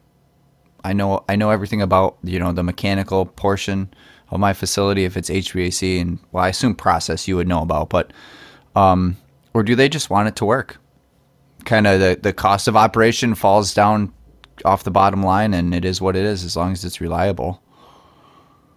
i 0.85 0.93
know 0.93 1.25
i 1.29 1.37
know 1.37 1.51
everything 1.51 1.81
about 1.83 2.19
you 2.23 2.39
know 2.39 2.53
the 2.53 2.63
mechanical 2.63 3.27
portion 3.27 3.89
of 4.31 4.39
my 4.39 4.53
facility 4.53 5.05
if 5.05 5.17
it's 5.17 5.31
hvac 5.31 6.01
and 6.01 6.19
well 6.33 6.45
i 6.45 6.49
assume 6.49 6.75
process 6.75 7.27
you 7.27 7.37
would 7.37 7.49
know 7.49 7.63
about 7.63 7.89
but 7.89 8.13
um 8.77 9.17
or 9.55 9.63
do 9.63 9.75
they 9.75 9.89
just 9.89 10.11
want 10.11 10.29
it 10.29 10.37
to 10.37 10.45
work 10.45 10.79
kind 11.65 11.87
of 11.87 12.01
the, 12.01 12.19
the 12.23 12.33
cost 12.33 12.69
of 12.69 12.77
operation 12.77 13.35
falls 13.35 13.75
down 13.75 14.13
off 14.65 14.85
the 14.85 14.91
bottom 14.91 15.23
line 15.23 15.55
and 15.55 15.75
it 15.75 15.85
is 15.85 16.01
what 16.01 16.15
it 16.17 16.25
is 16.25 16.45
as 16.45 16.57
long 16.57 16.73
as 16.73 16.85
it's 16.85 17.01
reliable. 17.01 17.63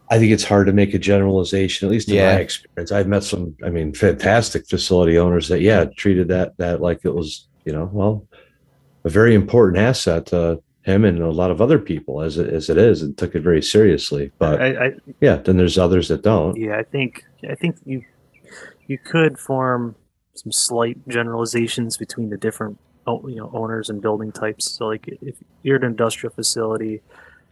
i 0.09 0.17
think 0.17 0.31
it's 0.31 0.43
hard 0.43 0.65
to 0.67 0.73
make 0.73 0.93
a 0.93 0.99
generalization 0.99 1.87
at 1.87 1.91
least 1.91 2.07
in 2.09 2.15
Yeah. 2.15 2.35
my 2.35 2.41
experience 2.41 2.91
i've 2.91 3.07
met 3.07 3.23
some 3.23 3.55
i 3.65 3.69
mean 3.69 3.93
fantastic 3.93 4.67
facility 4.67 5.17
owners 5.17 5.47
that 5.49 5.59
yeah 5.61 5.85
treated 5.97 6.29
that 6.29 6.57
that 6.57 6.81
like 6.81 7.01
it 7.03 7.13
was 7.13 7.47
you 7.65 7.73
know 7.73 7.89
well 7.93 8.25
a 9.03 9.09
very 9.09 9.33
important 9.35 9.77
asset 9.77 10.25
to 10.27 10.61
him 10.83 11.05
and 11.05 11.19
a 11.19 11.29
lot 11.31 11.49
of 11.51 11.61
other 11.61 11.79
people 11.79 12.21
as 12.21 12.37
it, 12.37 12.53
as 12.53 12.69
it 12.69 12.77
is 12.77 13.01
and 13.01 13.17
took 13.17 13.35
it 13.35 13.39
very 13.41 13.61
seriously 13.61 14.31
but 14.37 14.61
I, 14.61 14.85
I 14.85 14.91
yeah 15.21 15.35
then 15.37 15.55
there's 15.57 15.77
others 15.77 16.09
that 16.09 16.23
don't 16.23 16.57
yeah, 16.57 16.77
I 16.77 16.83
think 16.83 17.23
I 17.49 17.55
think 17.55 17.77
you 17.85 18.03
you 18.87 18.97
could 18.97 19.39
form 19.39 19.95
some 20.35 20.51
slight 20.51 20.97
generalizations 21.07 21.95
between 21.97 22.29
the 22.29 22.37
different 22.37 22.77
you 23.07 23.35
know 23.35 23.49
owners 23.53 23.89
and 23.89 24.01
building 24.01 24.31
types. 24.31 24.71
So 24.71 24.87
like 24.87 25.07
if 25.21 25.35
you're 25.61 25.75
an 25.77 25.83
industrial 25.83 26.33
facility, 26.33 26.91
you 26.91 27.01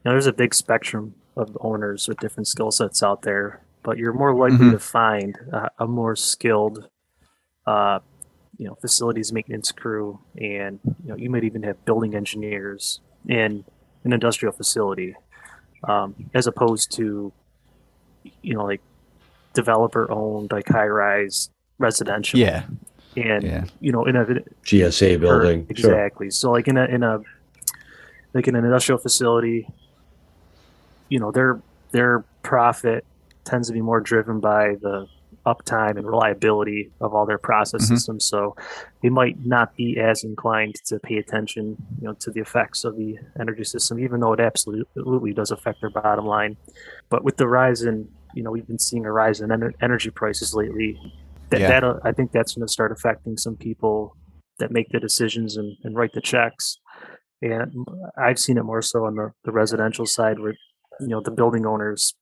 know 0.05 0.11
there's 0.11 0.25
a 0.27 0.33
big 0.33 0.53
spectrum 0.53 1.13
of 1.37 1.57
owners 1.61 2.07
with 2.07 2.17
different 2.19 2.47
skill 2.47 2.71
sets 2.71 3.01
out 3.03 3.21
there, 3.21 3.61
but 3.83 3.97
you're 3.97 4.13
more 4.13 4.33
likely 4.35 4.57
Mhm. 4.67 4.71
to 4.71 4.79
find 4.79 5.37
a, 5.53 5.69
a 5.79 5.87
more 5.87 6.15
skilled 6.15 6.87
uh, 7.67 7.99
you 8.61 8.67
know 8.67 8.75
facilities 8.75 9.33
maintenance 9.33 9.71
crew 9.71 10.19
and 10.37 10.79
you 11.03 11.09
know 11.09 11.15
you 11.15 11.31
might 11.31 11.43
even 11.43 11.63
have 11.63 11.83
building 11.83 12.13
engineers 12.13 12.99
in 13.27 13.65
an 14.03 14.13
industrial 14.13 14.53
facility 14.53 15.15
um, 15.87 16.29
as 16.35 16.45
opposed 16.45 16.91
to 16.91 17.33
you 18.43 18.53
know 18.53 18.63
like 18.63 18.81
developer 19.55 20.09
owned 20.11 20.51
like 20.51 20.67
high 20.67 20.85
rise 20.85 21.49
residential. 21.79 22.39
Yeah. 22.39 22.65
and 23.17 23.43
Yeah. 23.43 23.63
you 23.79 23.91
know 23.91 24.05
in 24.05 24.15
a 24.15 24.25
gsa 24.63 25.19
building. 25.19 25.65
Correct, 25.65 25.79
sure. 25.79 25.91
Exactly. 25.93 26.29
So 26.29 26.51
like 26.51 26.67
in 26.67 26.77
a 26.77 26.85
in 26.85 27.01
a 27.01 27.19
like 28.35 28.47
in 28.47 28.55
an 28.55 28.63
industrial 28.63 28.99
facility 28.99 29.67
you 31.09 31.19
know 31.19 31.31
their 31.31 31.59
their 31.89 32.23
profit 32.43 33.05
tends 33.43 33.69
to 33.69 33.73
be 33.73 33.81
more 33.81 33.99
driven 34.01 34.39
by 34.39 34.75
the 34.81 35.07
uptime 35.45 35.97
and 35.97 36.05
reliability 36.05 36.91
of 37.01 37.13
all 37.13 37.25
their 37.25 37.37
process 37.37 37.81
Mhm. 37.83 37.87
systems 37.87 38.25
so 38.25 38.55
they 39.01 39.09
might 39.09 39.43
not 39.45 39.75
be 39.75 39.99
as 39.99 40.23
inclined 40.23 40.75
to 40.85 40.99
pay 40.99 41.17
attention 41.17 41.77
you 41.99 42.07
know 42.07 42.13
to 42.19 42.29
the 42.31 42.39
effects 42.39 42.83
of 42.83 42.95
the 42.97 43.15
energy 43.39 43.63
system 43.63 43.99
even 43.99 44.19
though 44.19 44.33
it 44.33 44.39
absolutely 44.39 45.33
does 45.33 45.51
affect 45.51 45.81
their 45.81 45.89
bottom 45.89 46.25
line 46.25 46.57
but 47.09 47.23
with 47.23 47.37
the 47.37 47.47
rise 47.47 47.81
in 47.81 48.07
you 48.35 48.43
know 48.43 48.51
we've 48.51 48.67
been 48.67 48.79
seeing 48.79 49.05
a 49.05 49.11
rise 49.11 49.41
in 49.41 49.49
ener- 49.49 49.73
energy 49.81 50.09
prices 50.11 50.53
lately 50.53 50.97
that, 51.49 51.59
Yeah. 51.59 51.79
that 51.79 51.99
i 52.03 52.11
think 52.11 52.31
that's 52.31 52.53
going 52.55 52.65
to 52.67 52.71
start 52.71 52.91
affecting 52.91 53.35
some 53.37 53.55
people 53.57 54.15
that 54.59 54.71
make 54.71 54.89
the 54.89 54.99
decisions 54.99 55.57
and, 55.57 55.75
and 55.83 55.95
write 55.95 56.13
the 56.13 56.21
checks 56.21 56.77
and 57.41 57.73
i've 58.17 58.37
seen 58.39 58.57
it 58.57 58.63
more 58.63 58.81
so 58.83 59.05
on 59.05 59.15
the, 59.15 59.31
the 59.43 59.51
residential 59.51 60.05
side 60.05 60.39
where 60.39 60.53
you 60.99 61.07
know 61.07 61.19
the 61.21 61.31
building 61.31 61.65
owners 61.65 62.13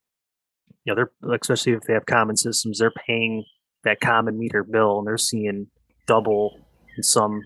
know 0.89 0.95
they're 0.95 1.36
especially 1.36 1.73
if 1.73 1.82
they 1.84 1.93
have 1.93 2.06
common 2.06 2.36
systems 2.36 2.80
they're 2.80 2.91
paying 2.91 3.43
that 3.84 3.99
common 3.99 4.38
meter 4.38 4.64
bill 4.64 4.99
and 4.99 5.07
they're 5.07 5.18
seeing 5.18 5.68
double 6.05 6.59
in 6.97 7.03
some 7.03 7.41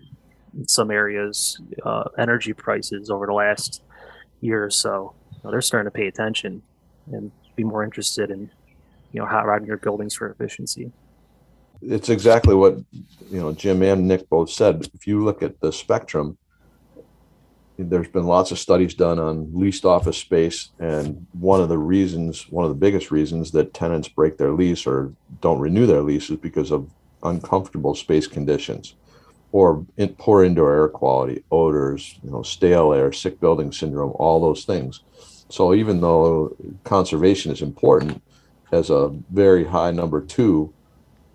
in 0.58 0.68
some 0.68 0.92
areas 0.92 1.60
uh, 1.86 2.04
energy 2.18 2.54
prices 2.54 3.10
over 3.10 3.26
the 3.26 3.34
last 3.34 3.82
year 4.42 4.64
or 4.64 4.70
so 4.70 5.14
You 5.32 5.40
know, 5.44 5.52
they're 5.52 5.62
starting 5.62 5.92
to 5.92 5.96
pay 5.96 6.08
attention 6.08 6.62
and 7.08 7.32
be 7.56 7.64
more 7.64 7.84
interested 7.84 8.32
in 8.32 8.50
you 9.12 9.20
know 9.20 9.26
hot 9.26 9.46
rodding 9.46 9.68
your 9.68 9.78
buildings 9.78 10.16
for 10.16 10.30
efficiency 10.30 10.92
it's 11.86 12.10
exactly 12.10 12.56
what 12.56 12.78
you 13.30 13.40
know 13.40 13.52
Jim 13.52 13.82
and 13.82 14.08
Nick 14.08 14.30
both 14.30 14.50
said. 14.50 14.88
If 14.94 15.06
you 15.06 15.24
look 15.24 15.44
at 15.44 15.60
the 15.60 15.72
spectrum, 15.72 16.38
there's 17.78 18.08
been 18.08 18.26
lots 18.26 18.52
of 18.52 18.60
studies 18.60 18.94
done 18.94 19.20
on 19.20 19.50
leased 19.54 19.86
office 19.86 20.18
space, 20.18 20.70
and 20.80 21.26
one 21.34 21.62
of 21.62 21.70
the 21.70 21.78
reasons, 21.78 22.50
one 22.50 22.66
of 22.66 22.70
the 22.70 22.76
biggest 22.76 23.12
reasons 23.12 23.52
that 23.52 23.74
tenants 23.74 24.08
break 24.08 24.38
their 24.38 24.52
lease 24.52 24.86
or 24.86 25.14
don't 25.42 25.60
renew 25.60 25.86
their 25.86 26.02
lease 26.02 26.30
is 26.30 26.38
because 26.38 26.72
of 26.72 26.90
uncomfortable 27.24 27.96
space 27.96 28.28
conditions 28.28 28.96
or 29.52 29.86
in, 29.98 30.10
poor 30.16 30.44
indoor 30.44 30.74
air 30.74 30.88
quality, 30.88 31.44
odors, 31.52 32.20
you 32.24 32.32
know, 32.32 32.42
stale 32.42 32.94
air, 32.94 33.12
sick 33.12 33.40
building 33.40 33.72
syndrome, 33.72 34.12
all 34.16 34.40
those 34.40 34.66
things. 34.66 35.02
So 35.50 35.74
even 35.74 36.02
though 36.02 36.56
conservation 36.84 37.52
is 37.52 37.62
important 37.62 38.22
as 38.72 38.90
a 38.90 39.10
very 39.32 39.66
high 39.66 39.92
number 39.92 40.22
two, 40.22 40.74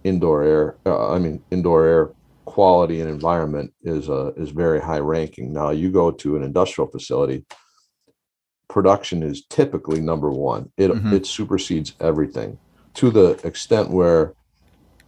indoor 0.05 0.43
air 0.43 0.77
uh, 0.87 1.13
i 1.13 1.19
mean 1.19 1.43
indoor 1.51 1.85
air 1.85 2.11
quality 2.55 3.01
and 3.01 3.11
environment 3.11 3.73
is 3.83 4.09
uh, 4.09 4.33
is 4.43 4.51
very 4.51 4.81
high 4.81 5.05
ranking 5.17 5.53
now 5.53 5.71
you 5.71 5.89
go 5.91 6.11
to 6.11 6.37
an 6.37 6.43
industrial 6.43 6.89
facility 6.91 7.45
production 8.69 9.23
is 9.23 9.45
typically 9.47 10.01
number 10.01 10.31
one. 10.31 10.71
It 10.77 10.91
Mhm. 10.91 11.13
it 11.13 11.27
supersedes 11.27 11.95
everything 12.01 12.59
to 12.95 13.11
the 13.11 13.29
extent 13.45 13.91
where 13.91 14.35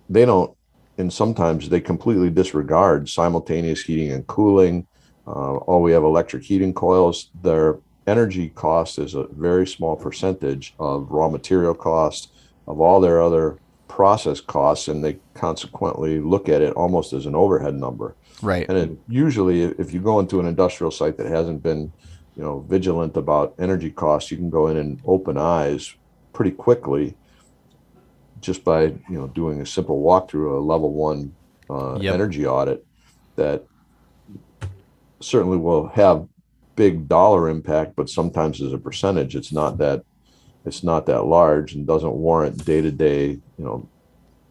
they 0.09 0.25
don't, 0.25 0.53
and 0.99 1.13
sometimes 1.13 1.69
they 1.69 1.81
completely 1.81 2.31
disregard 2.31 3.09
simultaneous 3.09 3.83
heating 3.83 4.11
and 4.13 4.27
cooling. 4.27 4.87
Uh, 5.27 5.57
or 5.71 5.81
we 5.81 5.93
have 5.93 6.03
electric 6.03 6.43
heating 6.43 6.75
coils. 6.75 7.31
Their 7.43 7.79
energy 8.07 8.49
cost 8.49 8.99
is 8.99 9.15
a 9.15 9.29
very 9.29 9.67
small 9.67 9.95
percentage 9.95 10.75
of 10.81 11.11
raw 11.11 11.29
material 11.29 11.75
cost 11.75 12.33
of 12.67 12.81
all 12.81 13.01
their 13.01 13.23
other 13.23 13.59
process 13.91 14.41
costs, 14.41 14.87
and 14.87 15.05
they 15.05 15.19
consequently 15.35 16.21
look 16.21 16.49
at 16.49 16.63
it 16.63 16.73
almost 16.75 17.13
as 17.13 17.27
an 17.27 17.35
overhead 17.35 17.75
number. 17.75 18.15
Right. 18.41 18.67
And 18.69 18.79
it, 18.79 18.91
usually, 19.09 19.63
if 19.63 19.93
you 19.93 20.01
go 20.01 20.21
into 20.21 20.39
an 20.39 20.47
industrial 20.47 20.93
site 20.93 21.17
that 21.17 21.27
hasn't 21.27 21.63
been, 21.63 21.93
you 22.37 22.43
know, 22.43 22.61
vigilant 22.61 23.17
about 23.17 23.55
energy 23.59 23.91
costs, 23.91 24.31
you 24.31 24.37
can 24.37 24.49
go 24.49 24.69
in 24.69 24.77
and 24.77 25.01
open 25.05 25.37
eyes 25.37 25.95
pretty 26.33 26.53
quickly, 26.53 27.17
just 28.41 28.65
by 28.65 28.83
you 28.85 29.19
know 29.19 29.27
doing 29.27 29.61
a 29.61 29.67
simple 29.67 30.01
walkthrough, 30.03 30.57
a 30.57 30.61
level 30.61 30.95
one 30.95 31.35
uh, 31.69 31.99
Yep. 32.01 32.15
energy 32.15 32.47
audit, 32.47 32.87
that 33.35 33.65
certainly 35.21 35.59
will 35.59 35.89
have 35.89 36.27
big 36.77 37.09
dollar 37.09 37.51
impact, 37.51 37.97
but 37.97 38.09
sometimes 38.09 38.63
as 38.63 38.73
a 38.73 38.79
percentage, 38.79 39.35
it's 39.35 39.53
not 39.53 39.79
that 39.79 40.05
it's 40.65 40.83
not 40.83 41.07
that 41.07 41.23
large 41.23 41.75
and 41.75 41.87
doesn't 41.87 42.13
warrant 42.13 42.65
day 42.65 42.81
to 42.81 42.91
day, 42.91 43.29
you 43.29 43.65
know, 43.65 43.89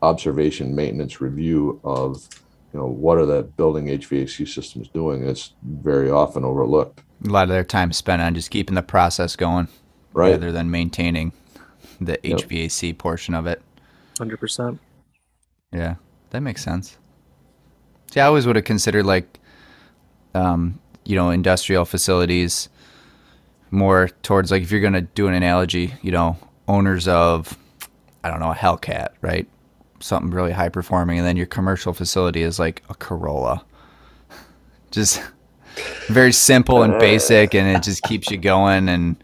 observation, 0.01 0.75
maintenance, 0.75 1.21
review 1.21 1.79
of 1.83 2.27
you 2.73 2.79
know 2.79 2.85
what 2.87 3.17
are 3.17 3.25
the 3.25 3.43
building 3.43 3.87
HVAC 3.87 4.47
systems 4.47 4.87
doing? 4.89 5.27
It's 5.27 5.53
very 5.63 6.09
often 6.11 6.43
overlooked, 6.45 7.01
A 7.25 7.29
lot 7.29 7.43
of 7.43 7.49
their 7.49 7.63
time 7.63 7.91
spent 7.93 8.21
on 8.21 8.35
just 8.35 8.51
keeping 8.51 8.75
the 8.75 8.83
process 8.83 9.35
going 9.35 9.67
right? 10.13 10.31
rather 10.31 10.51
than 10.51 10.69
maintaining 10.71 11.31
the 11.99 12.19
Yep. 12.23 12.39
HVAC 12.41 12.97
portion 12.97 13.33
of 13.33 13.47
it. 13.47 13.61
Hundred 14.17 14.39
percent. 14.39 14.79
Yeah, 15.73 15.95
that 16.29 16.41
makes 16.41 16.63
sense. 16.63 16.97
See, 18.11 18.19
I 18.19 18.25
always 18.25 18.45
would 18.47 18.55
have 18.55 18.65
considered 18.65 19.05
like, 19.05 19.39
um, 20.33 20.79
you 21.05 21.15
know, 21.15 21.29
industrial 21.31 21.85
facilities 21.85 22.69
more 23.71 24.09
towards 24.23 24.51
like 24.51 24.63
if 24.63 24.71
you're 24.71 24.81
gonna 24.81 25.01
do 25.01 25.27
an 25.27 25.33
analogy, 25.33 25.93
you 26.01 26.11
know, 26.11 26.37
owners 26.67 27.07
of, 27.07 27.57
I 28.23 28.29
don't 28.29 28.39
know, 28.39 28.51
a 28.51 28.55
Hellcat, 28.55 29.09
right? 29.21 29.47
Something 29.99 30.31
really 30.31 30.51
high 30.51 30.69
performing, 30.69 31.17
and 31.17 31.27
then 31.27 31.37
your 31.37 31.45
commercial 31.45 31.93
facility 31.93 32.41
is 32.41 32.59
like 32.59 32.83
a 32.89 32.95
Corolla. 32.95 33.63
Just 34.91 35.21
very 36.07 36.31
simple 36.31 36.83
and 36.83 36.97
basic, 36.99 37.53
and 37.53 37.67
it 37.75 37.83
just 37.83 38.03
keeps 38.03 38.29
you 38.31 38.37
going. 38.37 38.89
And 38.89 39.21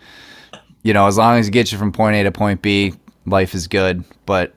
you 0.84 0.94
know, 0.94 1.08
as 1.08 1.18
long 1.18 1.40
as 1.40 1.48
it 1.48 1.52
gets 1.52 1.72
you 1.72 1.78
from 1.78 1.92
point 1.92 2.16
A 2.16 2.24
to 2.24 2.32
point 2.32 2.62
B, 2.62 2.94
life 3.26 3.56
is 3.56 3.68
good. 3.68 4.04
But 4.26 4.54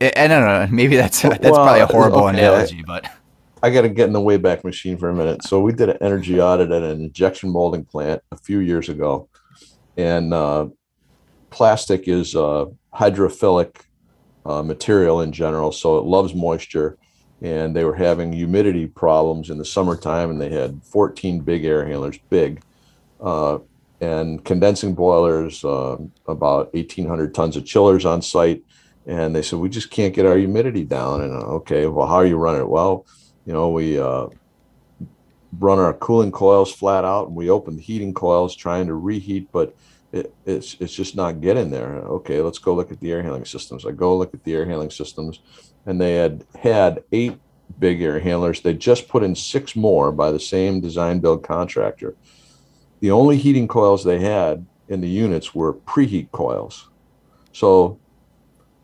I, 0.00 0.12
I 0.16 0.26
don't 0.28 0.46
know. 0.46 0.68
Maybe 0.70 0.96
that's 0.96 1.22
that's 1.22 1.42
Well, 1.42 1.54
probably 1.54 1.80
a 1.80 1.86
horrible 1.86 2.24
okay. 2.26 2.38
analogy, 2.38 2.82
but 2.86 3.06
I 3.62 3.70
got 3.70 3.82
to 3.82 3.88
get 3.88 4.06
in 4.06 4.12
the 4.12 4.20
Wayback 4.20 4.64
Machine 4.64 4.98
for 4.98 5.08
a 5.08 5.14
minute. 5.14 5.42
So 5.44 5.60
we 5.60 5.72
did 5.72 5.88
an 5.88 5.98
energy 6.02 6.40
audit 6.40 6.70
at 6.70 6.82
an 6.82 7.00
injection 7.00 7.50
molding 7.50 7.84
plant 7.84 8.22
a 8.30 8.36
few 8.36 8.58
years 8.58 8.88
ago, 8.88 9.28
and 9.96 10.34
uh, 10.34 10.68
plastic 11.50 12.06
is 12.06 12.36
uh, 12.36 12.66
hydrophilic 12.94 13.76
uh, 14.44 14.62
material 14.62 15.22
in 15.22 15.32
general, 15.32 15.72
so 15.72 15.98
it 15.98 16.04
loves 16.04 16.34
moisture. 16.34 16.98
And 17.42 17.76
they 17.76 17.84
were 17.84 17.94
having 17.94 18.32
humidity 18.32 18.86
problems 18.86 19.50
in 19.50 19.58
the 19.58 19.64
summertime, 19.64 20.30
and 20.30 20.40
they 20.40 20.50
had 20.50 20.82
14 20.84 21.40
big 21.40 21.64
air 21.64 21.86
handlers, 21.86 22.18
big, 22.30 22.62
uh, 23.20 23.58
and 24.00 24.42
condensing 24.44 24.94
boilers, 24.94 25.62
uh, 25.64 25.96
about 26.26 26.72
1,800 26.72 27.34
tons 27.34 27.56
of 27.56 27.66
chillers 27.66 28.06
on 28.06 28.22
site. 28.22 28.62
And 29.06 29.36
they 29.36 29.42
said, 29.42 29.58
we 29.58 29.68
just 29.68 29.90
can't 29.90 30.14
get 30.14 30.26
our 30.26 30.36
humidity 30.36 30.84
down. 30.84 31.22
And 31.22 31.32
uh, 31.32 31.46
okay, 31.56 31.86
well, 31.86 32.06
how 32.06 32.16
are 32.16 32.26
you 32.26 32.36
running 32.36 32.62
it? 32.62 32.68
Well, 32.68 33.06
you 33.46 33.52
know, 33.52 33.70
we 33.70 33.98
uh, 33.98 34.26
run 35.58 35.78
our 35.78 35.94
cooling 35.94 36.32
coils 36.32 36.72
flat 36.72 37.04
out, 37.04 37.28
and 37.28 37.36
we 37.36 37.48
open 37.48 37.76
the 37.76 37.82
heating 37.82 38.12
coils 38.12 38.54
trying 38.54 38.86
to 38.88 38.94
reheat, 38.94 39.48
but 39.52 39.74
it, 40.12 40.34
it's 40.44 40.76
it's 40.80 40.94
just 40.94 41.16
not 41.16 41.40
getting 41.40 41.70
there. 41.70 41.94
Okay, 41.94 42.40
let's 42.40 42.58
go 42.58 42.74
look 42.74 42.90
at 42.90 43.00
the 43.00 43.12
air 43.12 43.22
handling 43.22 43.44
systems. 43.44 43.86
I 43.86 43.92
go 43.92 44.16
look 44.16 44.34
at 44.34 44.44
the 44.44 44.54
air 44.54 44.66
handling 44.66 44.90
systems, 44.90 45.40
and 45.86 46.00
they 46.00 46.14
had 46.16 46.44
had 46.60 47.04
eight 47.12 47.38
big 47.78 48.02
air 48.02 48.18
handlers. 48.18 48.60
They 48.60 48.74
just 48.74 49.08
put 49.08 49.22
in 49.22 49.34
six 49.34 49.76
more 49.76 50.12
by 50.12 50.30
the 50.30 50.40
same 50.40 50.80
design 50.80 51.20
build 51.20 51.44
contractor. 51.44 52.16
The 53.00 53.10
only 53.10 53.36
heating 53.36 53.68
coils 53.68 54.02
they 54.02 54.20
had 54.20 54.66
in 54.88 55.00
the 55.00 55.08
units 55.08 55.54
were 55.54 55.74
preheat 55.74 56.30
coils. 56.32 56.88
So 57.52 57.98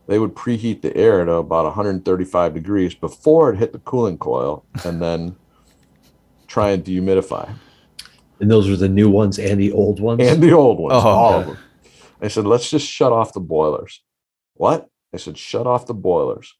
they 0.06 0.18
would 0.18 0.34
preheat 0.34 0.82
the 0.82 0.96
air 0.96 1.24
to 1.24 1.32
about 1.34 1.64
135 1.64 2.54
degrees 2.54 2.94
before 2.94 3.52
it 3.52 3.58
hit 3.58 3.72
the 3.72 3.78
cooling 3.78 4.18
coil 4.18 4.64
and 4.84 5.00
then 5.00 5.36
try 6.46 6.70
and 6.70 6.84
dehumidify. 6.84 7.54
And 8.40 8.50
those 8.50 8.68
were 8.68 8.76
the 8.76 8.88
new 8.88 9.08
ones 9.08 9.38
and 9.38 9.60
the 9.60 9.72
old 9.72 10.00
ones. 10.00 10.20
And 10.22 10.42
the 10.42 10.52
old 10.52 10.78
ones, 10.80 10.94
Oh, 10.94 11.08
all 11.08 11.34
okay. 11.34 11.40
of 11.50 11.56
them. 11.56 11.64
I 12.20 12.28
said, 12.28 12.46
let's 12.46 12.70
just 12.70 12.86
shut 12.86 13.12
off 13.12 13.32
the 13.32 13.40
boilers. 13.40 14.02
What? 14.54 14.88
I 15.14 15.16
said, 15.16 15.38
shut 15.38 15.66
off 15.66 15.86
the 15.86 15.94
boilers. 15.94 16.54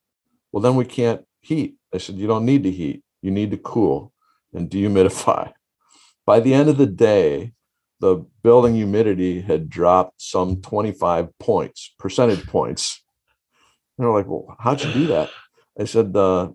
Well, 0.51 0.61
then 0.61 0.77
we 0.77 0.85
can't 0.85 1.25
heat. 1.41 1.77
I 1.93 1.99
said, 1.99 2.17
you 2.17 2.27
don't 2.27 2.45
need 2.45 2.63
to 2.65 2.71
heat. 2.71 3.03
You 3.21 3.31
need 3.31 3.51
to 3.51 3.57
cool 3.57 4.13
and 4.53 4.71
dehumidify. 4.71 5.53
By 6.27 6.41
the 6.41 6.55
end 6.55 6.69
of 6.69 6.79
the 6.79 6.87
day, 6.87 7.53
the 8.01 8.25
building 8.43 8.75
humidity 8.75 9.41
had 9.41 9.69
dropped 9.69 10.21
some 10.21 10.61
25 10.61 11.39
points, 11.39 11.95
percentage 11.99 12.47
points. 12.47 13.02
They're 13.99 14.11
like, 14.11 14.27
well, 14.27 14.57
how'd 14.59 14.83
you 14.83 14.93
do 14.93 15.07
that? 15.09 15.31
I 15.79 15.85
said, 15.85 16.17
uh, 16.17 16.51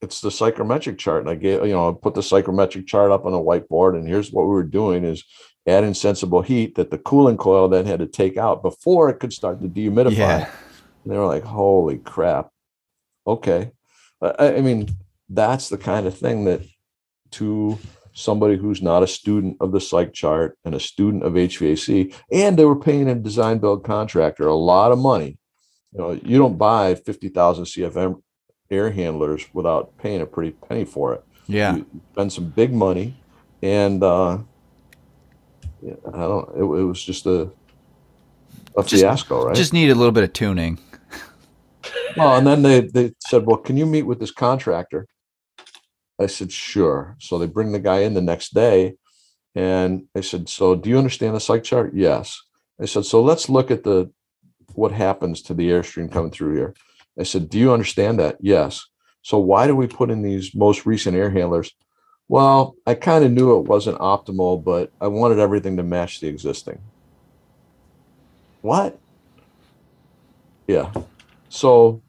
it's 0.00 0.20
the 0.20 0.30
psychrometric 0.30 0.98
chart. 0.98 1.22
And 1.22 1.30
I 1.30 1.34
gave, 1.34 1.64
you 1.66 1.72
know, 1.72 1.90
I 1.90 1.94
put 2.00 2.14
the 2.14 2.20
psychrometric 2.20 2.86
chart 2.86 3.10
up 3.10 3.24
on 3.24 3.34
a 3.34 3.38
whiteboard. 3.38 3.96
And 3.96 4.06
here's 4.06 4.32
what 4.32 4.44
we 4.44 4.50
were 4.52 4.62
doing 4.62 5.04
is 5.04 5.24
adding 5.66 5.94
sensible 5.94 6.42
heat 6.42 6.74
that 6.76 6.90
the 6.90 6.98
cooling 6.98 7.36
coil 7.36 7.68
then 7.68 7.86
had 7.86 8.00
to 8.00 8.06
take 8.06 8.36
out 8.36 8.62
before 8.62 9.08
it 9.08 9.20
could 9.20 9.32
start 9.32 9.60
to 9.60 9.68
dehumidify. 9.68 10.16
yeah, 10.16 10.50
And 11.04 11.12
they 11.12 11.16
were 11.16 11.26
like, 11.26 11.44
holy 11.44 11.98
crap. 11.98 12.50
Okay. 13.26 13.70
I, 14.20 14.56
I 14.56 14.60
mean, 14.60 14.88
that's 15.28 15.68
the 15.68 15.78
kind 15.78 16.06
of 16.06 16.16
thing 16.16 16.44
that 16.44 16.62
to 17.32 17.78
somebody 18.14 18.56
who's 18.56 18.82
not 18.82 19.02
a 19.02 19.06
student 19.06 19.56
of 19.60 19.72
the 19.72 19.80
psych 19.80 20.12
chart 20.12 20.58
and 20.64 20.74
a 20.74 20.80
student 20.80 21.24
of 21.24 21.32
HVAC, 21.32 22.14
and 22.30 22.58
they 22.58 22.64
were 22.64 22.78
paying 22.78 23.08
a 23.08 23.14
design 23.14 23.58
build 23.58 23.84
contractor 23.84 24.46
a 24.46 24.54
lot 24.54 24.92
of 24.92 24.98
money. 24.98 25.38
You 25.92 25.98
know, 25.98 26.12
you 26.12 26.38
don't 26.38 26.56
buy 26.56 26.94
50,000 26.94 27.64
CFM 27.64 28.22
air 28.70 28.90
handlers 28.90 29.44
without 29.52 29.96
paying 29.98 30.20
a 30.22 30.26
pretty 30.26 30.52
penny 30.52 30.84
for 30.84 31.12
it. 31.14 31.22
yeah. 31.46 31.76
You 31.76 31.86
spend 32.12 32.32
some 32.32 32.46
big 32.48 32.72
money 32.72 33.16
and, 33.62 34.02
uh, 34.02 34.38
I 35.84 36.10
don't, 36.12 36.48
it, 36.56 36.60
it 36.62 36.84
was 36.84 37.02
just 37.04 37.26
a, 37.26 37.50
a 38.76 38.82
Just- 38.84 39.02
fiasco, 39.02 39.44
right? 39.46 39.54
Just 39.56 39.72
need 39.72 39.90
a 39.90 39.94
little 39.94 40.12
bit 40.12 40.24
of 40.24 40.32
tuning. 40.32 40.78
Well, 42.14 42.36
and 42.36 42.46
then 42.46 42.60
they, 42.60 42.80
they 42.82 43.12
said, 43.26 43.46
well, 43.46 43.56
can 43.56 43.78
you 43.78 43.86
meet 43.86 44.02
with 44.02 44.20
this 44.20 44.30
contractor? 44.30 45.06
I 46.20 46.26
said, 46.26 46.52
sure. 46.52 47.16
So 47.18 47.38
they 47.38 47.46
bring 47.46 47.72
the 47.72 47.78
guy 47.80 48.00
in 48.00 48.12
the 48.12 48.20
next 48.20 48.52
day 48.52 48.96
and 49.54 50.04
I 50.14 50.20
said, 50.20 50.50
so 50.50 50.74
do 50.74 50.90
you 50.90 50.98
understand 50.98 51.34
the 51.34 51.40
psych 51.40 51.64
chart? 51.64 51.92
Yes. 51.94 52.38
I 52.78 52.84
said, 52.84 53.06
so 53.06 53.22
let's 53.22 53.48
look 53.48 53.70
at 53.70 53.82
the, 53.82 54.10
what 54.74 54.92
happens 54.92 55.42
to 55.42 55.54
the 55.54 55.70
airstream 55.70 56.10
coming 56.10 56.30
through 56.30 56.54
here. 56.54 56.74
I 57.18 57.24
said, 57.24 57.50
do 57.50 57.58
you 57.58 57.72
understand 57.72 58.18
that? 58.18 58.38
Yes. 58.40 58.86
So 59.22 59.38
why 59.38 59.66
do 59.66 59.76
we 59.76 59.86
put 59.86 60.10
in 60.10 60.22
these 60.22 60.54
most 60.54 60.86
recent 60.86 61.16
air 61.16 61.30
handlers? 61.30 61.72
Well, 62.28 62.76
I 62.86 62.94
kind 62.94 63.24
of 63.24 63.32
knew 63.32 63.58
it 63.58 63.68
wasn't 63.68 63.98
optimal, 63.98 64.62
but 64.62 64.90
I 65.00 65.08
wanted 65.08 65.38
everything 65.38 65.76
to 65.76 65.82
match 65.82 66.20
the 66.20 66.28
existing. 66.28 66.80
What? 68.62 68.98
Yeah. 70.66 70.90
So 71.48 72.00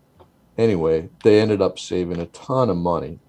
anyway, 0.57 1.09
they 1.23 1.41
ended 1.41 1.61
up 1.61 1.77
saving 1.77 2.19
a 2.19 2.27
ton 2.27 2.69
of 2.69 2.77
money. 2.77 3.19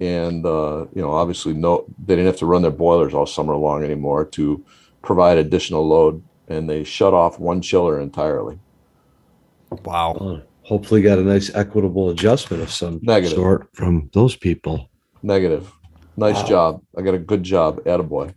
And 0.00 0.46
uh, 0.46 0.86
you 0.94 1.02
know, 1.02 1.10
obviously 1.10 1.52
no 1.52 1.84
they 1.98 2.16
didn't 2.16 2.26
have 2.26 2.38
to 2.38 2.46
run 2.46 2.62
their 2.62 2.70
boilers 2.70 3.12
all 3.12 3.26
summer 3.26 3.54
long 3.54 3.84
anymore 3.84 4.24
to 4.24 4.64
provide 5.02 5.36
additional 5.36 5.86
load 5.86 6.22
and 6.48 6.68
they 6.68 6.84
shut 6.84 7.12
off 7.12 7.38
one 7.38 7.60
chiller 7.60 8.00
entirely. 8.00 8.58
Wow. 9.84 10.16
Oh, 10.20 10.42
hopefully, 10.62 11.02
got 11.02 11.18
a 11.18 11.22
nice 11.22 11.54
equitable 11.54 12.10
adjustment 12.10 12.62
of 12.62 12.70
some 12.70 13.00
Negative. 13.02 13.34
sort 13.36 13.68
from 13.74 14.10
those 14.12 14.36
people. 14.36 14.88
Negative. 15.22 15.70
Nice 16.16 16.36
Wow. 16.42 16.46
job. 16.48 16.82
I 16.96 17.02
got 17.02 17.14
a 17.14 17.18
good 17.18 17.42
job, 17.42 17.82
attaboy. 17.84 18.34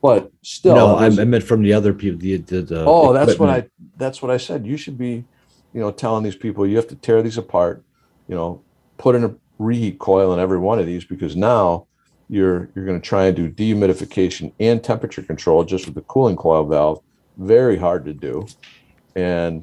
But 0.00 0.30
still 0.42 0.74
no, 0.74 0.96
it 0.98 1.02
I, 1.02 1.08
was- 1.08 1.18
meant 1.18 1.44
from 1.44 1.62
the 1.62 1.72
other 1.72 1.92
people. 1.92 2.18
The, 2.20 2.36
the, 2.38 2.62
the 2.62 2.84
Oh, 2.86 3.12
that's 3.12 3.38
what 3.38 3.50
I 3.50 3.68
that's 3.96 4.22
what 4.22 4.30
I 4.30 4.36
said. 4.36 4.66
You 4.66 4.76
should 4.76 4.98
be, 4.98 5.24
you 5.72 5.80
know, 5.80 5.90
telling 5.90 6.24
these 6.24 6.36
people 6.36 6.66
you 6.66 6.76
have 6.76 6.88
to 6.88 6.96
tear 6.96 7.22
these 7.22 7.38
apart, 7.38 7.84
you 8.28 8.34
know, 8.34 8.62
put 8.98 9.14
in 9.14 9.24
a 9.24 9.34
reheat 9.58 9.98
coil 9.98 10.32
in 10.32 10.40
every 10.40 10.58
one 10.58 10.78
of 10.80 10.86
these 10.86 11.04
because 11.04 11.36
now 11.36 11.86
you're 12.28 12.68
you're 12.74 12.84
going 12.84 13.00
to 13.00 13.06
try 13.06 13.26
and 13.26 13.36
do 13.36 13.48
dehumidification 13.50 14.52
and 14.58 14.82
temperature 14.82 15.22
control 15.22 15.62
just 15.64 15.86
with 15.86 15.94
the 15.94 16.00
cooling 16.02 16.36
coil 16.36 16.64
valve. 16.64 17.00
Very 17.38 17.76
hard 17.76 18.04
to 18.06 18.12
do, 18.12 18.46
and 19.14 19.62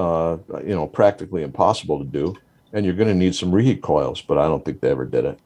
uh, 0.00 0.38
you 0.64 0.74
know 0.74 0.86
practically 0.86 1.42
impossible 1.42 1.98
to 1.98 2.04
do. 2.04 2.36
And 2.72 2.84
you're 2.84 2.94
going 2.94 3.08
to 3.08 3.14
need 3.14 3.34
some 3.34 3.50
reheat 3.50 3.82
coils, 3.82 4.22
but 4.22 4.38
I 4.38 4.46
don't 4.46 4.64
think 4.64 4.80
they 4.80 4.90
ever 4.90 5.04
did 5.04 5.24
it. 5.24 5.40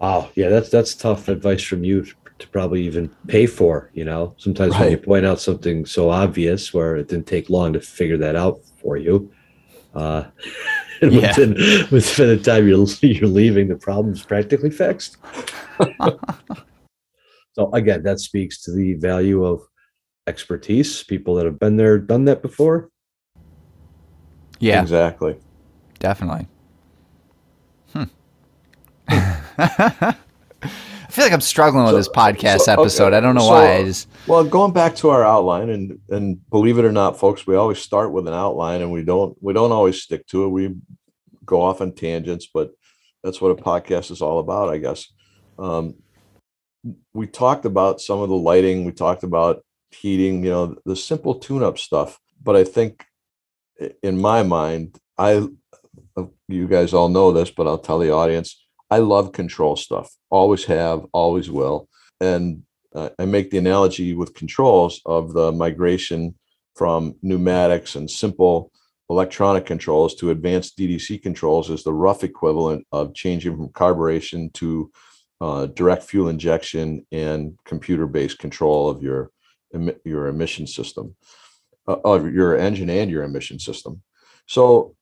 Wow, 0.00 0.30
yeah, 0.34 0.48
that's 0.48 0.70
that's 0.70 0.94
tough 0.94 1.28
advice 1.28 1.62
from 1.62 1.84
you 1.84 2.06
to 2.38 2.48
probably 2.48 2.82
even 2.82 3.08
pay 3.28 3.46
for. 3.46 3.90
You 3.92 4.04
know, 4.04 4.34
sometimes 4.38 4.72
right. 4.72 4.80
when 4.80 4.90
you 4.90 4.96
point 4.98 5.26
out 5.26 5.40
something 5.40 5.86
so 5.86 6.10
obvious 6.10 6.72
where 6.72 6.96
it 6.96 7.08
didn't 7.08 7.26
take 7.26 7.50
long 7.50 7.74
to 7.74 7.80
figure 7.80 8.16
that 8.18 8.36
out 8.36 8.60
for 8.80 8.96
you, 8.96 9.30
uh, 9.94 10.24
yeah. 11.02 11.28
within, 11.36 11.54
within 11.90 12.28
the 12.28 12.38
time 12.42 12.66
you're 12.66 12.86
you're 13.02 13.28
leaving, 13.28 13.68
the 13.68 13.76
problem's 13.76 14.24
practically 14.24 14.70
fixed. 14.70 15.18
so 17.52 17.70
again, 17.72 18.02
that 18.02 18.18
speaks 18.18 18.62
to 18.62 18.72
the 18.72 18.94
value 18.94 19.44
of 19.44 19.60
expertise, 20.26 21.02
people 21.04 21.34
that 21.34 21.44
have 21.44 21.58
been 21.58 21.76
there, 21.76 21.98
done 21.98 22.24
that 22.24 22.40
before. 22.40 22.90
Yeah, 24.64 24.80
exactly. 24.80 25.36
Definitely. 25.98 26.48
Hmm. 27.92 28.04
I 29.08 30.16
feel 31.10 31.26
like 31.26 31.34
I'm 31.34 31.42
struggling 31.42 31.84
with 31.84 31.92
so, 31.92 31.96
this 31.98 32.08
podcast 32.08 32.60
so, 32.60 32.72
episode. 32.72 33.06
Okay. 33.08 33.18
I 33.18 33.20
don't 33.20 33.34
know 33.34 33.42
so, 33.42 33.48
why. 33.48 33.74
I 33.74 33.84
just 33.84 34.08
well, 34.26 34.42
going 34.42 34.72
back 34.72 34.96
to 34.96 35.10
our 35.10 35.22
outline, 35.22 35.68
and 35.68 35.98
and 36.08 36.50
believe 36.50 36.78
it 36.78 36.86
or 36.86 36.92
not, 36.92 37.18
folks, 37.18 37.46
we 37.46 37.56
always 37.56 37.78
start 37.78 38.10
with 38.10 38.26
an 38.26 38.32
outline, 38.32 38.80
and 38.80 38.90
we 38.90 39.04
don't 39.04 39.36
we 39.42 39.52
don't 39.52 39.70
always 39.70 40.02
stick 40.02 40.26
to 40.28 40.44
it. 40.44 40.48
We 40.48 40.74
go 41.44 41.60
off 41.60 41.82
on 41.82 41.92
tangents, 41.92 42.48
but 42.52 42.70
that's 43.22 43.42
what 43.42 43.50
a 43.50 43.62
podcast 43.62 44.10
is 44.10 44.22
all 44.22 44.38
about, 44.38 44.70
I 44.70 44.78
guess. 44.78 45.12
Um, 45.58 45.96
we 47.12 47.26
talked 47.26 47.66
about 47.66 48.00
some 48.00 48.20
of 48.20 48.30
the 48.30 48.34
lighting. 48.34 48.86
We 48.86 48.92
talked 48.92 49.24
about 49.24 49.62
heating. 49.90 50.42
You 50.42 50.50
know, 50.50 50.76
the 50.86 50.96
simple 50.96 51.34
tune-up 51.34 51.78
stuff. 51.78 52.18
But 52.42 52.56
I 52.56 52.64
think, 52.64 53.04
in 54.02 54.20
my 54.20 54.42
mind, 54.42 54.98
I 55.18 55.48
you 56.48 56.68
guys 56.68 56.94
all 56.94 57.08
know 57.08 57.32
this, 57.32 57.50
but 57.50 57.66
I'll 57.66 57.78
tell 57.78 57.98
the 57.98 58.12
audience 58.12 58.64
I 58.90 58.98
love 58.98 59.32
control 59.32 59.76
stuff. 59.76 60.14
Always 60.30 60.64
have, 60.66 61.04
always 61.12 61.50
will. 61.50 61.88
And 62.20 62.62
uh, 62.94 63.10
I 63.18 63.24
make 63.24 63.50
the 63.50 63.58
analogy 63.58 64.14
with 64.14 64.34
controls 64.34 65.00
of 65.04 65.32
the 65.32 65.50
migration 65.52 66.36
from 66.76 67.14
pneumatics 67.22 67.96
and 67.96 68.10
simple 68.10 68.70
electronic 69.10 69.66
controls 69.66 70.14
to 70.16 70.30
advanced 70.30 70.78
DDC 70.78 71.22
controls 71.22 71.70
is 71.70 71.84
the 71.84 71.92
rough 71.92 72.24
equivalent 72.24 72.86
of 72.92 73.14
changing 73.14 73.56
from 73.56 73.68
carburation 73.70 74.52
to 74.54 74.90
uh, 75.40 75.66
direct 75.66 76.04
fuel 76.04 76.28
injection 76.28 77.04
and 77.12 77.58
computer-based 77.64 78.38
control 78.38 78.88
of 78.88 79.02
your 79.02 79.30
your 80.04 80.28
emission 80.28 80.68
system, 80.68 81.16
uh, 81.22 81.43
of 81.86 82.32
your 82.32 82.56
engine 82.56 82.90
and 82.90 83.10
your 83.10 83.22
emission 83.22 83.58
system. 83.58 84.02
So 84.46 84.96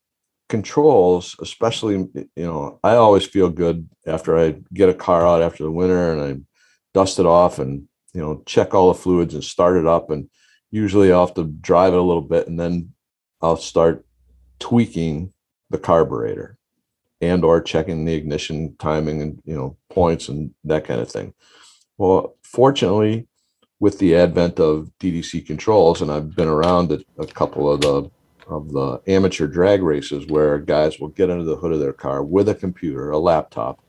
controls, 0.48 1.36
especially, 1.40 1.94
you 2.14 2.28
know, 2.36 2.78
I 2.84 2.96
always 2.96 3.24
feel 3.24 3.48
good 3.48 3.88
after 4.06 4.38
I 4.38 4.56
get 4.72 4.88
a 4.88 4.94
car 4.94 5.26
out 5.26 5.42
after 5.42 5.64
the 5.64 5.70
winter 5.70 6.12
and 6.12 6.20
I 6.20 6.40
dust 6.92 7.18
it 7.18 7.26
off 7.26 7.58
and, 7.58 7.88
you 8.12 8.20
know, 8.20 8.42
check 8.46 8.74
all 8.74 8.88
the 8.92 8.98
fluids 8.98 9.34
and 9.34 9.42
start 9.42 9.76
it 9.76 9.86
up. 9.86 10.10
And 10.10 10.28
usually 10.70 11.12
I'll 11.12 11.26
have 11.26 11.34
to 11.36 11.44
drive 11.44 11.94
it 11.94 11.98
a 11.98 12.02
little 12.02 12.22
bit 12.22 12.48
and 12.48 12.58
then 12.60 12.92
I'll 13.40 13.56
start 13.56 14.04
tweaking 14.58 15.32
the 15.70 15.78
carburetor 15.78 16.58
and 17.20 17.44
or 17.44 17.60
checking 17.60 18.04
the 18.04 18.14
ignition 18.14 18.76
timing 18.78 19.22
and, 19.22 19.40
you 19.44 19.54
know, 19.54 19.76
points 19.88 20.28
and 20.28 20.52
that 20.64 20.84
kind 20.84 21.00
of 21.00 21.10
thing. 21.10 21.32
Well, 21.96 22.36
fortunately, 22.42 23.26
with 23.82 23.98
the 23.98 24.14
advent 24.14 24.60
of 24.60 24.92
DDC 25.00 25.44
controls, 25.44 26.00
and 26.00 26.08
I've 26.08 26.36
been 26.36 26.46
around 26.46 26.92
a, 26.92 27.00
a 27.18 27.26
couple 27.26 27.68
of 27.68 27.80
the 27.80 28.08
of 28.46 28.70
the 28.70 29.00
amateur 29.08 29.48
drag 29.48 29.82
races 29.82 30.24
where 30.26 30.58
guys 30.58 31.00
will 31.00 31.08
get 31.08 31.30
under 31.30 31.42
the 31.42 31.56
hood 31.56 31.72
of 31.72 31.80
their 31.80 31.92
car 31.92 32.22
with 32.22 32.48
a 32.48 32.54
computer, 32.54 33.10
a 33.10 33.18
laptop, 33.18 33.80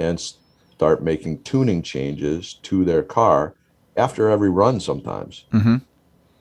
and 0.00 0.18
start 0.18 1.00
making 1.00 1.44
tuning 1.44 1.80
changes 1.80 2.54
to 2.54 2.84
their 2.84 3.04
car 3.04 3.54
after 3.96 4.28
every 4.30 4.50
run 4.50 4.80
sometimes. 4.80 5.44
Mm-hmm. 5.52 5.76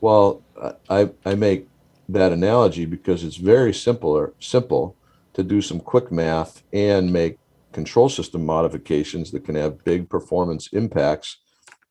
Well, 0.02 0.42
I, 0.90 1.12
I 1.26 1.36
make 1.36 1.68
that 2.10 2.32
analogy 2.32 2.86
because 2.86 3.24
it's 3.24 3.38
very 3.38 3.74
simpler, 3.74 4.34
simple 4.40 4.96
to 5.34 5.44
do 5.44 5.62
some 5.62 5.80
quick 5.80 6.12
math 6.12 6.64
and 6.74 7.14
make 7.14 7.38
control 7.72 8.10
system 8.10 8.44
modifications 8.44 9.30
that 9.32 9.46
can 9.46 9.54
have 9.54 9.84
big 9.84 10.10
performance 10.10 10.70
impacts, 10.74 11.38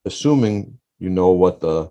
assuming 0.05 0.79
you 0.99 1.11
know 1.11 1.31
what 1.31 1.61
the 1.61 1.91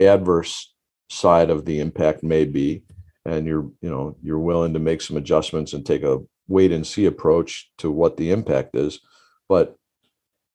adverse 0.00 0.74
side 1.10 1.50
of 1.50 1.64
the 1.64 1.80
impact 1.80 2.22
may 2.22 2.44
be 2.44 2.82
and 3.24 3.46
you're 3.46 3.70
you 3.80 3.90
know 3.90 4.16
you're 4.22 4.38
willing 4.38 4.72
to 4.72 4.78
make 4.78 5.00
some 5.00 5.16
adjustments 5.16 5.72
and 5.72 5.84
take 5.84 6.02
a 6.02 6.18
wait 6.48 6.72
and 6.72 6.86
see 6.86 7.04
approach 7.04 7.70
to 7.78 7.90
what 7.90 8.16
the 8.16 8.30
impact 8.30 8.74
is. 8.74 9.00
But 9.48 9.76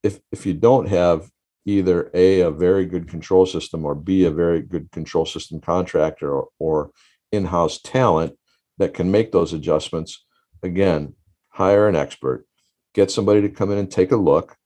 if 0.02 0.20
if 0.32 0.46
you 0.46 0.54
don't 0.54 0.88
have 0.90 1.30
either 1.66 2.10
a 2.14 2.42
a 2.42 2.52
very 2.52 2.86
good 2.86 3.08
control 3.08 3.46
system 3.46 3.86
or 3.86 3.96
b 3.96 4.26
a 4.26 4.32
very 4.32 4.62
good 4.62 4.92
control 4.92 5.26
system 5.26 5.62
contractor 5.62 6.32
or, 6.32 6.48
or 6.60 6.92
in-house 7.32 7.80
talent 7.82 8.38
that 8.78 8.94
can 8.94 9.12
make 9.12 9.32
those 9.32 9.54
adjustments 9.54 10.26
again 10.62 11.14
hire 11.50 11.88
an 11.88 11.96
expert 11.96 12.46
get 12.94 13.10
somebody 13.10 13.42
to 13.42 13.50
come 13.50 13.72
in 13.72 13.78
and 13.78 13.90
take 13.90 14.12
a 14.12 14.18
look 14.18 14.58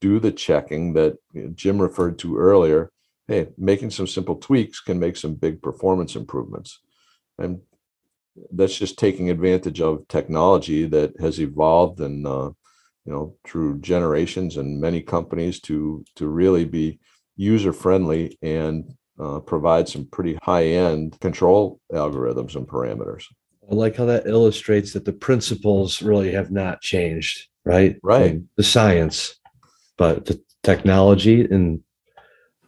do 0.00 0.18
the 0.20 0.32
checking 0.32 0.92
that 0.92 1.16
jim 1.54 1.80
referred 1.80 2.18
to 2.18 2.36
earlier 2.36 2.90
hey 3.26 3.48
making 3.56 3.90
some 3.90 4.06
simple 4.06 4.36
tweaks 4.36 4.80
can 4.80 4.98
make 4.98 5.16
some 5.16 5.34
big 5.34 5.60
performance 5.62 6.16
improvements 6.16 6.80
and 7.38 7.60
that's 8.52 8.78
just 8.78 8.98
taking 8.98 9.30
advantage 9.30 9.80
of 9.80 10.06
technology 10.08 10.84
that 10.86 11.12
has 11.20 11.40
evolved 11.40 12.00
and 12.00 12.26
uh, 12.26 12.50
you 13.04 13.12
know 13.12 13.34
through 13.44 13.80
generations 13.80 14.56
and 14.56 14.80
many 14.80 15.00
companies 15.00 15.60
to 15.60 16.04
to 16.14 16.28
really 16.28 16.64
be 16.64 16.98
user 17.36 17.72
friendly 17.72 18.36
and 18.42 18.94
uh, 19.18 19.40
provide 19.40 19.88
some 19.88 20.06
pretty 20.06 20.38
high 20.42 20.64
end 20.64 21.18
control 21.20 21.80
algorithms 21.92 22.54
and 22.54 22.68
parameters. 22.68 23.24
I 23.70 23.74
like 23.74 23.96
how 23.96 24.06
that 24.06 24.26
illustrates 24.26 24.92
that 24.92 25.04
the 25.04 25.12
principles 25.12 26.02
really 26.02 26.32
have 26.32 26.50
not 26.50 26.80
changed, 26.80 27.48
right? 27.64 27.96
Right. 28.02 28.32
From 28.32 28.48
the 28.56 28.62
science, 28.62 29.37
but 29.98 30.24
the 30.24 30.40
technology 30.62 31.42
and 31.42 31.80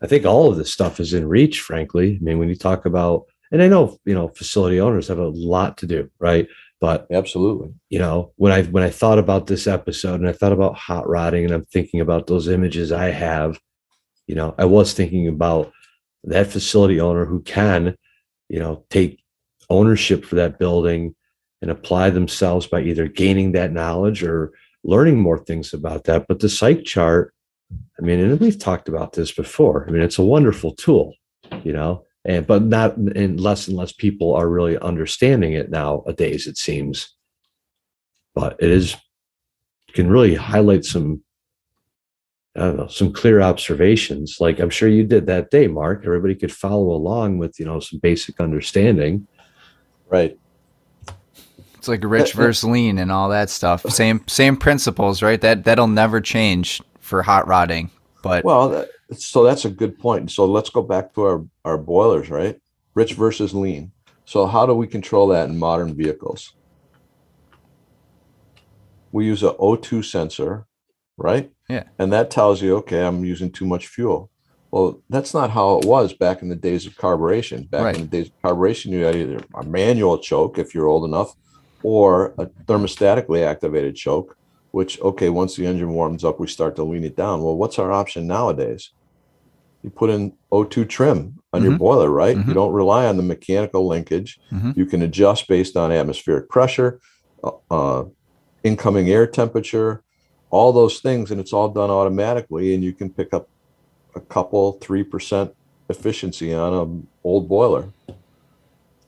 I 0.02 0.06
think 0.06 0.24
all 0.24 0.50
of 0.50 0.56
this 0.56 0.72
stuff 0.72 0.98
is 0.98 1.12
in 1.12 1.28
reach, 1.28 1.60
frankly. 1.60 2.18
I 2.20 2.24
mean, 2.24 2.38
when 2.38 2.48
you 2.48 2.56
talk 2.56 2.86
about 2.86 3.26
and 3.52 3.62
I 3.62 3.68
know 3.68 3.98
you 4.04 4.14
know 4.14 4.28
facility 4.28 4.80
owners 4.80 5.08
have 5.08 5.18
a 5.18 5.28
lot 5.28 5.78
to 5.78 5.86
do, 5.86 6.10
right? 6.18 6.46
But 6.80 7.06
absolutely, 7.12 7.74
you 7.90 7.98
know, 7.98 8.32
when 8.36 8.52
I 8.52 8.62
when 8.64 8.82
I 8.82 8.90
thought 8.90 9.18
about 9.18 9.46
this 9.46 9.66
episode 9.66 10.20
and 10.20 10.28
I 10.28 10.32
thought 10.32 10.52
about 10.52 10.76
hot 10.76 11.08
rodding 11.08 11.44
and 11.44 11.54
I'm 11.54 11.66
thinking 11.66 12.00
about 12.00 12.26
those 12.26 12.48
images 12.48 12.92
I 12.92 13.10
have, 13.10 13.58
you 14.26 14.34
know, 14.34 14.54
I 14.58 14.64
was 14.64 14.92
thinking 14.92 15.28
about 15.28 15.72
that 16.24 16.46
facility 16.48 17.00
owner 17.00 17.24
who 17.24 17.40
can, 17.42 17.96
you 18.48 18.58
know, 18.58 18.84
take 18.90 19.22
ownership 19.68 20.24
for 20.24 20.36
that 20.36 20.58
building 20.58 21.14
and 21.62 21.70
apply 21.70 22.10
themselves 22.10 22.66
by 22.66 22.80
either 22.80 23.08
gaining 23.08 23.52
that 23.52 23.72
knowledge 23.72 24.22
or 24.22 24.52
learning 24.84 25.18
more 25.18 25.38
things 25.38 25.72
about 25.72 26.04
that. 26.04 26.26
But 26.28 26.40
the 26.40 26.48
psych 26.48 26.84
chart, 26.84 27.34
I 27.98 28.02
mean, 28.02 28.20
and 28.20 28.40
we've 28.40 28.58
talked 28.58 28.88
about 28.88 29.12
this 29.12 29.32
before. 29.32 29.86
I 29.86 29.90
mean, 29.90 30.02
it's 30.02 30.18
a 30.18 30.24
wonderful 30.24 30.74
tool, 30.74 31.14
you 31.62 31.72
know, 31.72 32.04
and 32.24 32.46
but 32.46 32.62
not 32.62 32.96
and 32.96 33.40
less 33.40 33.68
and 33.68 33.76
less 33.76 33.92
people 33.92 34.34
are 34.34 34.48
really 34.48 34.78
understanding 34.78 35.54
it 35.54 35.70
nowadays 35.70 36.46
it 36.46 36.58
seems 36.58 37.14
but 38.34 38.56
it 38.60 38.70
is 38.70 38.96
can 39.94 40.08
really 40.08 40.34
highlight 40.34 40.84
some 40.84 41.22
I 42.56 42.60
don't 42.62 42.76
know, 42.78 42.88
some 42.88 43.12
clear 43.12 43.40
observations. 43.40 44.38
Like 44.40 44.58
I'm 44.58 44.70
sure 44.70 44.88
you 44.88 45.04
did 45.04 45.26
that 45.26 45.50
day, 45.50 45.68
Mark. 45.68 46.02
Everybody 46.04 46.34
could 46.34 46.52
follow 46.52 46.90
along 46.90 47.38
with, 47.38 47.60
you 47.60 47.64
know, 47.64 47.78
some 47.78 48.00
basic 48.00 48.40
understanding. 48.40 49.28
Right. 50.08 50.36
It's 51.80 51.88
like 51.88 52.04
rich 52.04 52.34
versus 52.34 52.62
lean 52.62 52.98
and 52.98 53.10
all 53.10 53.30
that 53.30 53.48
stuff. 53.48 53.88
Same 53.88 54.22
same 54.26 54.54
principles, 54.54 55.22
right? 55.22 55.40
That 55.40 55.64
that'll 55.64 55.88
never 55.88 56.20
change 56.20 56.82
for 56.98 57.22
hot 57.22 57.48
rodding. 57.48 57.90
But 58.22 58.44
well, 58.44 58.86
so 59.16 59.44
that's 59.44 59.64
a 59.64 59.70
good 59.70 59.98
point. 59.98 60.30
So 60.30 60.44
let's 60.44 60.68
go 60.68 60.82
back 60.82 61.14
to 61.14 61.22
our, 61.22 61.44
our 61.64 61.78
boilers, 61.78 62.28
right? 62.28 62.60
Rich 62.92 63.14
versus 63.14 63.54
lean. 63.54 63.92
So 64.26 64.46
how 64.46 64.66
do 64.66 64.74
we 64.74 64.86
control 64.86 65.28
that 65.28 65.48
in 65.48 65.58
modern 65.58 65.94
vehicles? 65.94 66.52
We 69.10 69.24
use 69.24 69.42
a 69.42 69.54
O2 69.54 70.04
sensor, 70.04 70.66
right? 71.16 71.50
Yeah. 71.70 71.84
And 71.98 72.12
that 72.12 72.30
tells 72.30 72.60
you, 72.60 72.76
okay, 72.76 73.02
I'm 73.02 73.24
using 73.24 73.50
too 73.50 73.64
much 73.64 73.86
fuel. 73.86 74.30
Well, 74.70 75.02
that's 75.08 75.32
not 75.32 75.50
how 75.50 75.78
it 75.78 75.86
was 75.86 76.12
back 76.12 76.42
in 76.42 76.50
the 76.50 76.56
days 76.56 76.86
of 76.86 76.94
carburation. 76.94 77.70
Back 77.70 77.84
right. 77.84 77.96
in 77.96 78.02
the 78.02 78.06
days 78.08 78.26
of 78.26 78.42
carburation, 78.42 78.92
you 78.92 79.04
had 79.04 79.16
either 79.16 79.40
a 79.54 79.64
manual 79.64 80.18
choke 80.18 80.58
if 80.58 80.74
you're 80.74 80.86
old 80.86 81.04
enough, 81.04 81.34
or 81.82 82.34
a 82.38 82.46
thermostatically 82.66 83.44
activated 83.44 83.94
choke, 83.96 84.36
which 84.72 85.00
okay 85.00 85.28
once 85.28 85.56
the 85.56 85.66
engine 85.66 85.92
warms 85.92 86.24
up 86.24 86.38
we 86.38 86.46
start 86.46 86.76
to 86.76 86.84
lean 86.84 87.04
it 87.04 87.16
down 87.16 87.42
well 87.42 87.56
what's 87.56 87.78
our 87.78 87.90
option 87.92 88.26
nowadays 88.26 88.92
you 89.82 89.90
put 89.90 90.10
in 90.10 90.32
o2 90.52 90.88
trim 90.88 91.36
on 91.52 91.62
your 91.62 91.72
Mhm. 91.72 91.78
boiler 91.78 92.10
right 92.10 92.36
Mhm. 92.36 92.46
you 92.46 92.54
don't 92.54 92.72
rely 92.72 93.06
on 93.06 93.16
the 93.16 93.22
mechanical 93.22 93.86
linkage 93.88 94.38
Mhm. 94.52 94.76
you 94.76 94.86
can 94.86 95.02
adjust 95.02 95.48
based 95.48 95.76
on 95.76 95.90
atmospheric 95.90 96.48
pressure 96.48 97.00
uh, 97.42 97.50
uh, 97.70 98.04
incoming 98.62 99.10
air 99.10 99.26
temperature 99.26 100.02
all 100.50 100.72
those 100.72 101.00
things 101.00 101.30
and 101.30 101.40
it's 101.40 101.52
all 101.52 101.68
done 101.68 101.90
automatically 101.90 102.74
and 102.74 102.84
you 102.84 102.92
can 102.92 103.10
pick 103.10 103.32
up 103.34 103.48
a 104.14 104.20
couple 104.20 104.72
three 104.80 105.02
percent 105.02 105.50
efficiency 105.88 106.54
on 106.54 106.72
an 106.74 107.08
old 107.24 107.48
boiler 107.48 107.92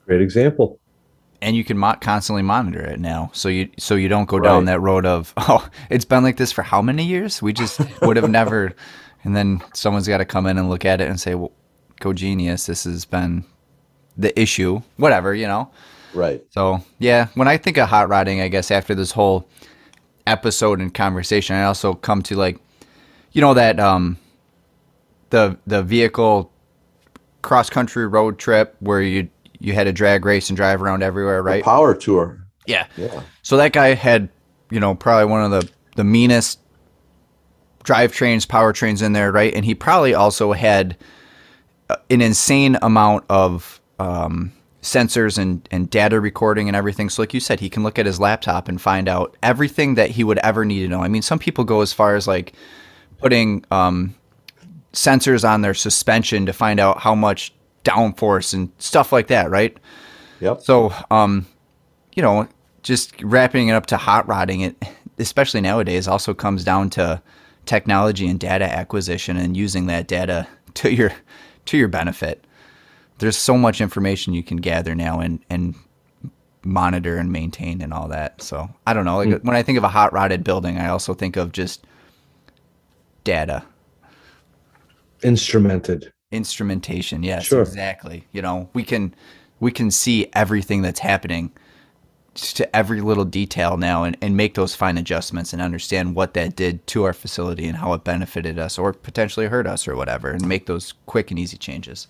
Great 0.05 0.21
example. 0.21 0.81
And 1.43 1.57
you 1.57 1.65
can 1.65 1.77
mo- 1.77 1.97
constantly 2.01 2.43
monitor 2.43 2.81
it 2.81 3.01
now 3.01 3.31
so 3.35 3.49
you 3.49 3.69
so 3.79 3.95
you 3.95 4.09
don't 4.09 4.29
go 4.29 4.39
down 4.39 4.65
that 4.67 4.81
road 4.81 5.05
of 5.05 5.35
oh 5.37 5.69
it's 5.91 6.05
been 6.05 6.23
like 6.23 6.37
this 6.37 6.53
for 6.53 6.63
how 6.63 6.81
many 6.81 7.05
years? 7.05 7.43
We 7.43 7.53
just 7.53 7.81
would 8.03 8.17
have 8.17 8.31
never 8.31 8.75
and 9.25 9.37
then 9.37 9.63
someone's 9.75 10.09
got 10.09 10.19
to 10.19 10.25
come 10.25 10.47
in 10.47 10.57
and 10.59 10.71
look 10.71 10.85
at 10.85 11.01
it 11.01 11.09
and 11.09 11.21
say 11.21 11.35
well 11.35 11.53
go 12.01 12.13
genius 12.13 12.67
this 12.67 12.85
has 12.85 13.05
been 13.05 13.45
the 14.17 14.39
issue 14.41 14.81
whatever 14.97 15.35
you 15.35 15.47
know? 15.47 15.71
Right. 16.15 16.43
So 16.51 16.81
yeah 16.99 17.29
when 17.35 17.49
i 17.49 17.57
think 17.57 17.77
of 17.77 17.89
hot 17.89 18.09
rodding 18.09 18.41
i 18.41 18.49
guess 18.49 18.71
after 18.71 18.95
this 18.95 19.11
whole 19.11 19.49
episode 20.27 20.81
and 20.81 20.95
conversation 20.95 21.57
i 21.57 21.65
also 21.65 21.95
come 21.95 22.23
to 22.23 22.37
like 22.37 22.59
you 23.33 23.41
know 23.41 23.55
that 23.55 23.81
um 23.81 24.17
the 25.31 25.59
the 25.67 25.83
vehicle 25.83 26.53
cross 27.41 27.69
country 27.69 28.07
road 28.07 28.39
trip 28.39 28.77
where 28.79 29.03
you 29.03 29.29
you 29.63 29.73
had 29.73 29.87
a 29.87 29.93
drag 29.93 30.25
race 30.25 30.51
and 30.51 30.57
drive 30.57 30.83
around 30.83 31.03
everywhere 31.03 31.39
The 31.39 31.43
right 31.43 31.65
power 31.65 31.95
tour 31.95 32.47
yeah 32.67 32.87
yeah 32.97 33.23
so 33.43 33.57
that 33.57 33.73
guy 33.73 33.95
had, 33.95 34.29
you 34.71 34.81
know, 34.81 34.95
probably 34.95 35.27
one 35.27 35.43
of 35.45 35.51
the 35.51 35.71
the 35.97 36.05
meanest 36.05 36.61
drivetrains, 37.85 38.47
powertrains 38.47 39.03
in 39.03 39.13
there, 39.13 39.33
right? 39.33 39.53
And 39.53 39.65
he 39.65 39.75
probably 39.75 40.15
also 40.15 40.53
had 40.53 40.97
uh, 41.91 41.97
an 42.09 42.23
insane 42.23 42.79
amount 42.81 43.25
of 43.29 43.81
um, 43.99 44.53
sensors 44.81 45.37
and, 45.37 45.69
and 45.71 45.91
data 45.91 46.21
recording 46.21 46.69
and 46.69 46.77
everything. 46.77 47.11
So, 47.11 47.21
like 47.21 47.35
you 47.35 47.41
said, 47.41 47.61
he 47.61 47.69
can 47.69 47.83
look 47.83 47.99
at 47.99 48.07
his 48.07 48.21
laptop 48.21 48.69
and 48.69 48.81
find 48.81 49.09
out 49.09 49.37
everything 49.43 49.97
that 49.97 50.11
he 50.11 50.25
would 50.25 50.39
ever 50.39 50.65
need 50.65 50.81
to 50.81 50.89
know. 50.89 51.03
I 51.03 51.09
mean, 51.09 51.23
some 51.23 51.39
people 51.39 51.65
go 51.65 51.81
as 51.83 51.93
far 51.93 52.15
as 52.15 52.27
like 52.27 52.53
putting 53.19 53.65
um, 53.71 54.15
sensors 54.93 55.47
on 55.47 55.63
their 55.63 55.75
suspension 55.75 56.47
to 56.47 56.53
find 56.53 56.79
out 56.79 57.01
how 57.01 57.15
much 57.15 57.53
downforce 57.85 58.55
and 58.55 58.71
stuff 58.79 59.13
like 59.13 59.29
that, 59.29 59.51
right? 59.51 59.77
yep 60.41 60.61
So, 60.63 60.93
um, 61.11 61.47
you 62.15 62.23
know, 62.23 62.49
just 62.83 63.21
wrapping 63.23 63.69
it 63.69 63.73
up 63.73 63.87
to 63.87 63.97
hot 63.97 64.27
rodding 64.27 64.61
it, 64.61 64.77
especially 65.19 65.61
nowadays, 65.61 66.09
also 66.09 66.35
comes 66.35 66.65
down 66.65 66.91
to 66.91 67.23
technology 67.67 68.27
and 68.27 68.41
data 68.41 68.65
acquisition 68.65 69.37
and 69.37 69.57
using 69.57 69.87
that 69.87 70.09
data 70.09 70.47
to 70.75 70.93
your 70.93 71.13
to 71.67 71.77
your 71.77 71.89
benefit. 71.89 72.45
There's 73.19 73.37
so 73.37 73.57
much 73.57 73.81
information 73.81 74.35
you 74.35 74.43
can 74.43 74.57
gather 74.57 74.95
now 74.95 75.21
and 75.21 75.41
and 75.49 75.75
monitor 76.65 77.17
and 77.17 77.33
maintain 77.33 77.81
and 77.83 77.93
all 77.93 78.09
that. 78.09 78.41
So 78.41 78.69
I 78.87 78.93
don't 78.95 79.05
know. 79.05 79.19
Like 79.19 79.43
when 79.43 79.57
I 79.57 79.63
think 79.63 79.79
of 79.79 79.85
a 79.85 79.89
hot 79.89 80.13
rodded 80.13 80.45
building, 80.45 80.79
I 80.79 80.89
also 80.89 81.15
think 81.15 81.37
of 81.37 81.53
just 81.53 81.85
data, 83.25 83.65
Instrumented. 85.23 86.11
Instrumentation. 86.33 87.23
Yes, 87.23 87.45
Sure. 87.45 87.63
exactly. 87.63 88.27
You 88.33 88.43
know, 88.43 88.69
we 88.73 88.83
can 88.83 89.15
we 89.61 89.71
can 89.71 89.91
see 89.91 90.29
everything 90.33 90.83
that's 90.83 91.01
happening 91.01 91.53
to 92.35 92.75
every 92.75 93.01
little 93.03 93.27
detail 93.27 93.77
now 93.77 94.05
and, 94.05 94.17
and 94.23 94.37
make 94.37 94.55
those 94.55 94.75
fine 94.75 94.97
adjustments 94.97 95.53
and 95.53 95.61
understand 95.61 96.15
what 96.17 96.33
that 96.35 96.57
did 96.57 96.85
to 96.87 97.05
our 97.05 97.13
facility 97.13 97.69
and 97.69 97.77
how 97.77 97.93
it 97.93 98.03
benefited 98.05 98.59
us 98.59 98.79
or 98.79 98.93
potentially 98.93 99.47
hurt 99.47 99.67
us 99.67 99.87
or 99.87 99.95
whatever 99.95 100.31
and 100.31 100.49
make 100.49 100.65
those 100.67 100.95
quick 101.07 101.31
and 101.31 101.39
easy 101.39 101.59
changes. 101.59 102.09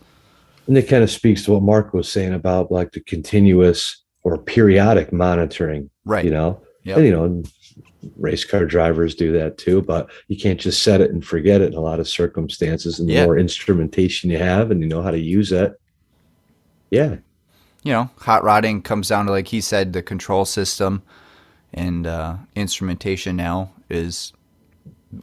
And 0.68 0.79
it 0.79 0.89
kind 0.89 1.03
of 1.03 1.11
speaks 1.11 1.45
to 1.45 1.53
what 1.53 1.62
Mark 1.62 1.93
was 1.93 2.11
saying 2.11 2.33
about 2.35 2.70
like 2.70 2.93
the 2.93 3.01
continuous 3.01 4.03
or 4.23 4.39
periodic 4.39 5.12
monitoring, 5.12 5.91
Right. 6.05 6.25
you 6.25 6.31
know? 6.31 6.61
Yep. 6.85 6.97
And, 6.97 7.07
you 7.07 7.12
know, 7.12 7.43
race 8.18 8.45
car 8.45 8.66
drivers 8.66 9.14
do 9.14 9.33
that 9.33 9.59
too, 9.59 9.83
but 9.83 10.11
you 10.28 10.37
can't 10.37 10.61
just 10.61 10.83
set 10.83 11.01
it 11.01 11.12
and 11.12 11.24
forget 11.24 11.61
it 11.61 11.72
in 11.72 11.78
a 11.78 11.80
lot 11.80 12.01
of 12.01 12.09
circumstances. 12.09 12.99
And 12.99 13.09
the 13.09 13.14
Yeah. 13.14 13.24
more 13.24 13.39
instrumentation 13.39 14.30
you 14.30 14.39
have 14.39 14.70
and 14.70 14.83
you 14.83 14.89
know 14.89 15.03
how 15.03 15.11
to 15.12 15.20
use 15.20 15.53
it, 15.53 15.80
yeah, 16.91 17.16
you 17.85 17.93
know, 17.93 18.11
hot 18.18 18.45
rodding 18.45 18.83
comes 18.83 19.09
down 19.09 19.26
to 19.26 19.33
like 19.33 19.49
he 19.49 19.61
said, 19.61 19.93
the 19.93 20.03
control 20.03 20.45
system 20.45 21.03
and 21.74 22.07
uh, 22.07 22.37
instrumentation 22.55 23.37
now 23.37 23.70
is 23.89 24.33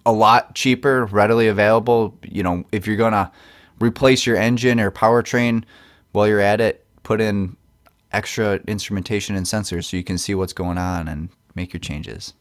a 0.06 0.12
lot 0.12 0.56
cheaper, 0.56 1.06
readily 1.06 1.48
available. 1.48 2.18
You 2.24 2.44
know, 2.44 2.64
if 2.72 2.88
you're 2.88 2.98
gonna 2.98 3.32
replace 3.80 4.26
your 4.26 4.36
engine 4.38 4.80
or 4.80 4.92
powertrain 4.92 5.64
while 6.12 6.28
you're 6.28 6.40
at 6.40 6.60
it, 6.62 6.86
put 7.04 7.22
in 7.22 7.56
extra 8.12 8.56
instrumentation 8.68 9.36
and 9.36 9.46
sensors 9.46 9.86
so 9.86 9.98
you 9.98 10.04
can 10.04 10.18
see 10.18 10.34
what's 10.34 10.54
going 10.54 10.78
on 10.78 11.08
and 11.08 11.30
make 11.56 11.74
your 11.74 11.80
changes. 11.80 12.34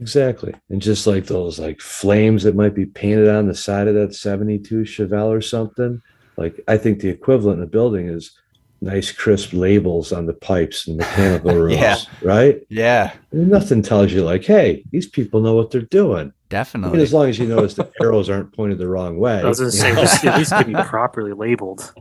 exactly. 0.00 0.54
And 0.70 0.80
just 0.80 1.06
like 1.06 1.26
those 1.26 1.58
like 1.58 1.80
flames 1.80 2.42
that 2.44 2.54
might 2.54 2.74
be 2.74 2.86
painted 2.86 3.28
on 3.28 3.46
the 3.48 3.54
side 3.54 3.88
of 3.88 3.94
that 3.94 4.14
72 4.14 4.82
Chevelle 4.82 5.28
or 5.28 5.40
something, 5.40 6.00
like 6.36 6.60
I 6.68 6.76
think 6.76 7.00
the 7.00 7.08
equivalent 7.08 7.58
in 7.58 7.64
a 7.64 7.66
building 7.66 8.08
is 8.08 8.32
nice 8.80 9.10
crisp 9.10 9.52
labels 9.52 10.12
on 10.12 10.26
the 10.26 10.34
pipes 10.34 10.86
and 10.86 10.96
mechanical 10.98 11.52
rooms, 11.56 11.74
Yeah. 11.80 11.96
right? 12.22 12.60
Yeah, 12.68 13.12
I 13.32 13.36
mean, 13.36 13.48
nothing 13.48 13.82
tells 13.82 14.12
you 14.12 14.22
like, 14.22 14.44
hey, 14.44 14.84
these 14.92 15.08
people 15.08 15.40
know 15.40 15.56
what 15.56 15.72
they're 15.72 15.80
doing. 15.82 16.18
I 16.20 16.22
mean, 16.24 16.32
definitely. 16.48 17.02
as 17.02 17.12
long 17.12 17.28
as 17.28 17.38
you 17.40 17.48
notice 17.48 17.74
the 17.74 17.90
arrows 18.00 18.30
aren't 18.30 18.54
pointed 18.54 18.78
the 18.78 18.86
wrong 18.88 19.18
way. 19.18 19.40
I 19.42 19.48
was 19.48 19.58
going 19.58 19.72
to 19.72 19.76
say, 19.76 19.92
know? 19.92 20.00
just, 20.02 20.24
at 20.24 20.38
least 20.38 20.52
can 20.52 20.72
be 20.72 20.82
properly 20.84 21.32
labeled. 21.32 21.92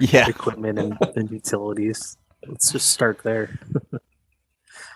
Yeah. 0.00 0.28
Equipment 0.28 0.78
and, 0.80 0.98
and 1.16 1.30
utilities. 1.30 2.16
Let's 2.46 2.70
just 2.72 2.90
start 2.90 3.20
there. 3.22 3.58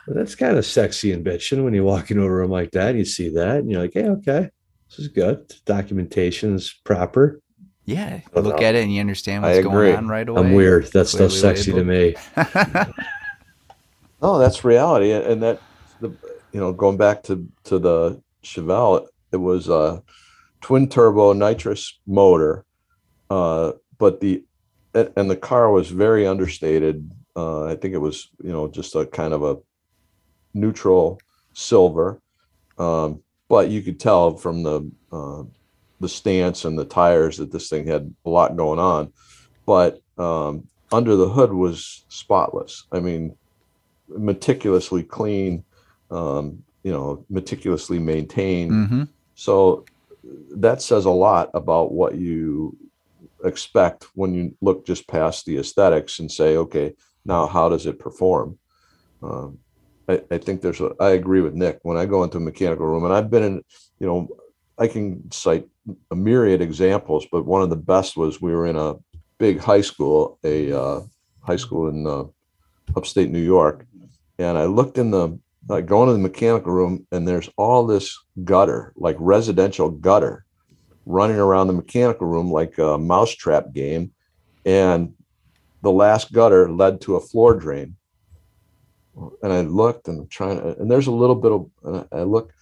But 0.07 0.17
that's 0.17 0.35
kind 0.35 0.57
of 0.59 0.67
sexy 0.67 1.13
and 1.13 1.25
bitching 1.25 1.65
when 1.65 1.75
you 1.75 1.85
walk 1.85 2.11
into 2.11 2.25
a 2.25 2.31
room 2.31 2.51
like 2.51 2.71
that 2.73 2.91
and 2.91 2.99
you 2.99 3.05
see 3.05 3.31
that 3.31 3.59
and 3.59 3.71
you're 3.71 3.81
like, 3.81 3.93
hey, 3.95 4.05
okay, 4.07 4.51
this 4.91 4.99
is 4.99 5.09
good. 5.09 5.51
Documentation 5.65 6.55
is 6.57 6.75
proper. 6.85 7.41
yeah, 7.87 8.21
Oh, 8.35 8.41
look 8.43 8.61
no. 8.61 8.67
at 8.67 8.75
it 8.75 8.83
and 8.83 8.93
you 8.95 9.01
understand 9.01 9.45
I 9.47 9.49
what's 9.57 9.59
agree. 9.67 9.87
going 9.89 9.97
on 9.97 10.09
right 10.09 10.29
away. 10.29 10.41
I'm 10.41 10.53
weird. 10.53 10.87
That's 10.93 11.11
still 11.11 11.29
Clearly 11.29 11.57
sexy 11.57 11.73
to 11.73 11.85
me. 11.85 12.15
No, 14.23 14.39
that's 14.39 14.65
reality, 14.65 15.11
and 15.13 15.43
that 15.43 15.61
the 16.01 16.09
you 16.53 16.61
know 16.61 16.73
going 16.73 16.97
back 16.97 17.23
to 17.25 17.47
to 17.65 17.79
the 17.79 18.23
Chevelle, 18.43 19.07
it 19.33 19.37
was 19.37 19.69
a 19.69 20.03
twin 20.63 20.89
turbo 20.89 21.35
nitrous 21.35 21.99
motor, 22.07 22.65
uh, 23.29 23.73
but 23.99 24.21
the 24.21 24.43
and 24.95 25.13
and 25.17 25.31
the 25.31 25.37
car 25.37 25.71
was 25.71 25.91
very 25.91 26.27
understated. 26.27 27.11
Uh, 27.37 27.65
I 27.65 27.77
think 27.77 27.93
it 27.93 27.99
was 27.99 28.31
you 28.43 28.51
know 28.53 28.67
just 28.69 28.95
a 28.95 29.05
kind 29.05 29.35
of 29.35 29.43
a 29.43 29.57
neutral 30.55 31.21
silver, 31.53 32.21
um, 32.79 33.23
but 33.49 33.69
you 33.69 33.83
could 33.83 34.01
tell 34.01 34.37
from 34.37 34.63
the 34.63 34.91
uh, 35.13 35.43
the 36.01 36.09
stance 36.09 36.65
and 36.65 36.79
the 36.79 36.85
tires 36.85 37.37
that 37.39 37.53
this 37.53 37.69
thing 37.69 37.87
had 37.87 38.15
a 38.25 38.31
lot 38.31 38.57
going 38.57 38.79
on. 38.79 39.13
But 39.67 40.01
um, 40.19 40.69
under 40.93 41.17
the 41.17 41.29
hood 41.29 41.53
was 41.53 42.05
spotless. 42.09 42.87
I 42.93 43.01
mean, 43.01 43.37
meticulously 44.09 45.03
clean, 45.03 45.65
um, 46.11 46.63
you 46.83 46.93
know, 46.93 47.25
meticulously 47.29 47.99
maintained. 47.99 48.89
hmm 48.89 49.03
So 49.35 49.85
that 50.57 50.81
says 50.81 51.05
a 51.05 51.11
lot 51.11 51.51
about 51.55 51.93
what 51.93 52.15
you 52.15 52.77
expect 53.45 54.07
when 54.15 54.35
you 54.35 54.57
look 54.61 54.87
just 54.87 55.07
past 55.07 55.45
the 55.45 55.59
aesthetics 55.59 56.19
and 56.19 56.31
say, 56.31 56.57
okay, 56.57 56.95
now 57.25 57.47
how 57.47 57.69
does 57.69 57.87
it 57.87 57.99
perform? 57.99 58.59
Um, 59.23 59.59
I, 60.09 60.23
I 60.31 60.39
think 60.39 60.61
there's 60.61 60.81
a, 60.81 60.93
I 61.01 61.11
agree 61.11 61.41
with 61.41 61.55
Nick. 61.55 61.81
When 61.83 61.97
I 61.97 62.07
go 62.07 62.23
into 62.25 62.39
a 62.39 62.41
mechanical 62.41 62.87
room, 62.87 63.05
and 63.05 63.13
I've 63.13 63.31
been 63.31 63.43
in, 63.43 63.65
you 63.99 64.07
know, 64.07 64.29
I 64.79 64.89
can 64.89 65.31
cite 65.31 65.69
a 66.11 66.17
myriad 66.17 66.61
examples, 66.61 67.27
but 67.31 67.45
one 67.45 67.63
of 67.63 67.71
the 67.71 67.77
best 67.77 68.17
was 68.17 68.41
we 68.41 68.53
were 68.53 68.67
in 68.67 68.77
a 68.77 68.95
big 69.39 69.59
high 69.59 69.81
school, 69.81 70.39
a 70.45 70.73
uh, 70.73 71.01
high 71.43 71.57
school 71.57 71.89
in 71.89 72.07
uh, 72.07 72.25
upstate 72.97 73.31
New 73.31 73.39
York, 73.39 73.87
and 74.39 74.59
I 74.59 74.65
looked 74.65 74.99
in 74.99 75.11
the 75.11 75.39
I 75.71 75.81
go 75.81 76.03
into 76.03 76.13
the 76.13 76.19
mechanical 76.19 76.73
room 76.73 77.07
and 77.11 77.27
there's 77.27 77.49
all 77.57 77.87
this 77.87 78.19
gutter, 78.45 78.93
like 78.97 79.17
residential 79.19 79.91
gutter, 79.91 80.45
running 81.07 81.39
around 81.39 81.69
the 81.69 81.73
mechanical 81.73 82.27
room 82.27 82.51
like 82.51 82.77
a 82.79 82.99
mousetrap 82.99 83.73
game. 83.73 84.13
And 84.67 85.15
the 85.83 85.91
last 85.91 86.33
gutter 86.33 86.71
led 86.71 87.01
to 87.03 87.17
a 87.17 87.21
floor 87.21 87.55
drain. 87.55 87.97
And 89.43 89.53
I 89.53 89.61
looked 89.61 90.09
and 90.09 90.21
I'm 90.21 90.29
trying 90.29 90.59
to, 90.59 90.77
and 90.81 90.91
there's 90.91 91.07
a 91.07 91.13
little 91.13 91.37
bit 91.37 91.53
of, 91.53 91.71
and 91.85 92.09
I 92.13 92.23
look, 92.23 92.53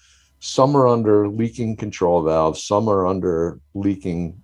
some 0.40 0.76
are 0.76 0.88
under 0.88 1.28
leaking 1.28 1.76
control 1.76 2.22
valves, 2.22 2.64
some 2.64 2.88
are 2.88 3.06
under 3.06 3.60
leaking 3.74 4.42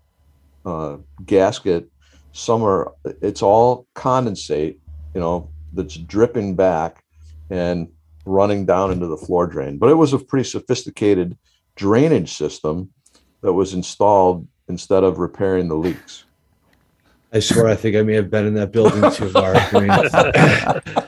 uh, 0.65 0.97
gasket, 1.27 1.91
some 2.33 2.63
are, 2.63 2.95
it's 3.21 3.43
all 3.43 3.87
condensate, 3.95 4.79
you 5.15 5.21
know, 5.21 5.51
that's 5.75 5.97
dripping 5.97 6.55
back. 6.55 7.03
And 7.51 7.89
running 8.29 8.67
down 8.67 8.93
into 8.93 9.07
the 9.07 9.17
floor 9.17 9.47
drain. 9.47 9.79
But 9.79 9.91
it 9.91 9.95
was 9.95 10.13
a 10.13 10.19
pretty 10.19 10.49
sophisticated 10.49 11.37
drainage 11.75 12.35
system 12.35 12.91
that 13.41 13.53
was 13.53 13.75
installed 13.75 14.47
instead 14.69 15.03
of 15.05 15.19
repairing 15.19 15.69
the 15.69 15.77
leaks. 15.77 16.25
I 17.33 17.41
swear, 17.41 17.69
I 17.69 17.75
think 17.75 17.97
I 17.97 18.03
may 18.03 18.15
have 18.15 18.31
been 18.31 18.47
in 18.47 18.55
that 18.55 18.73
building 18.73 19.11
too, 19.13 19.31
Mark. 19.33 19.57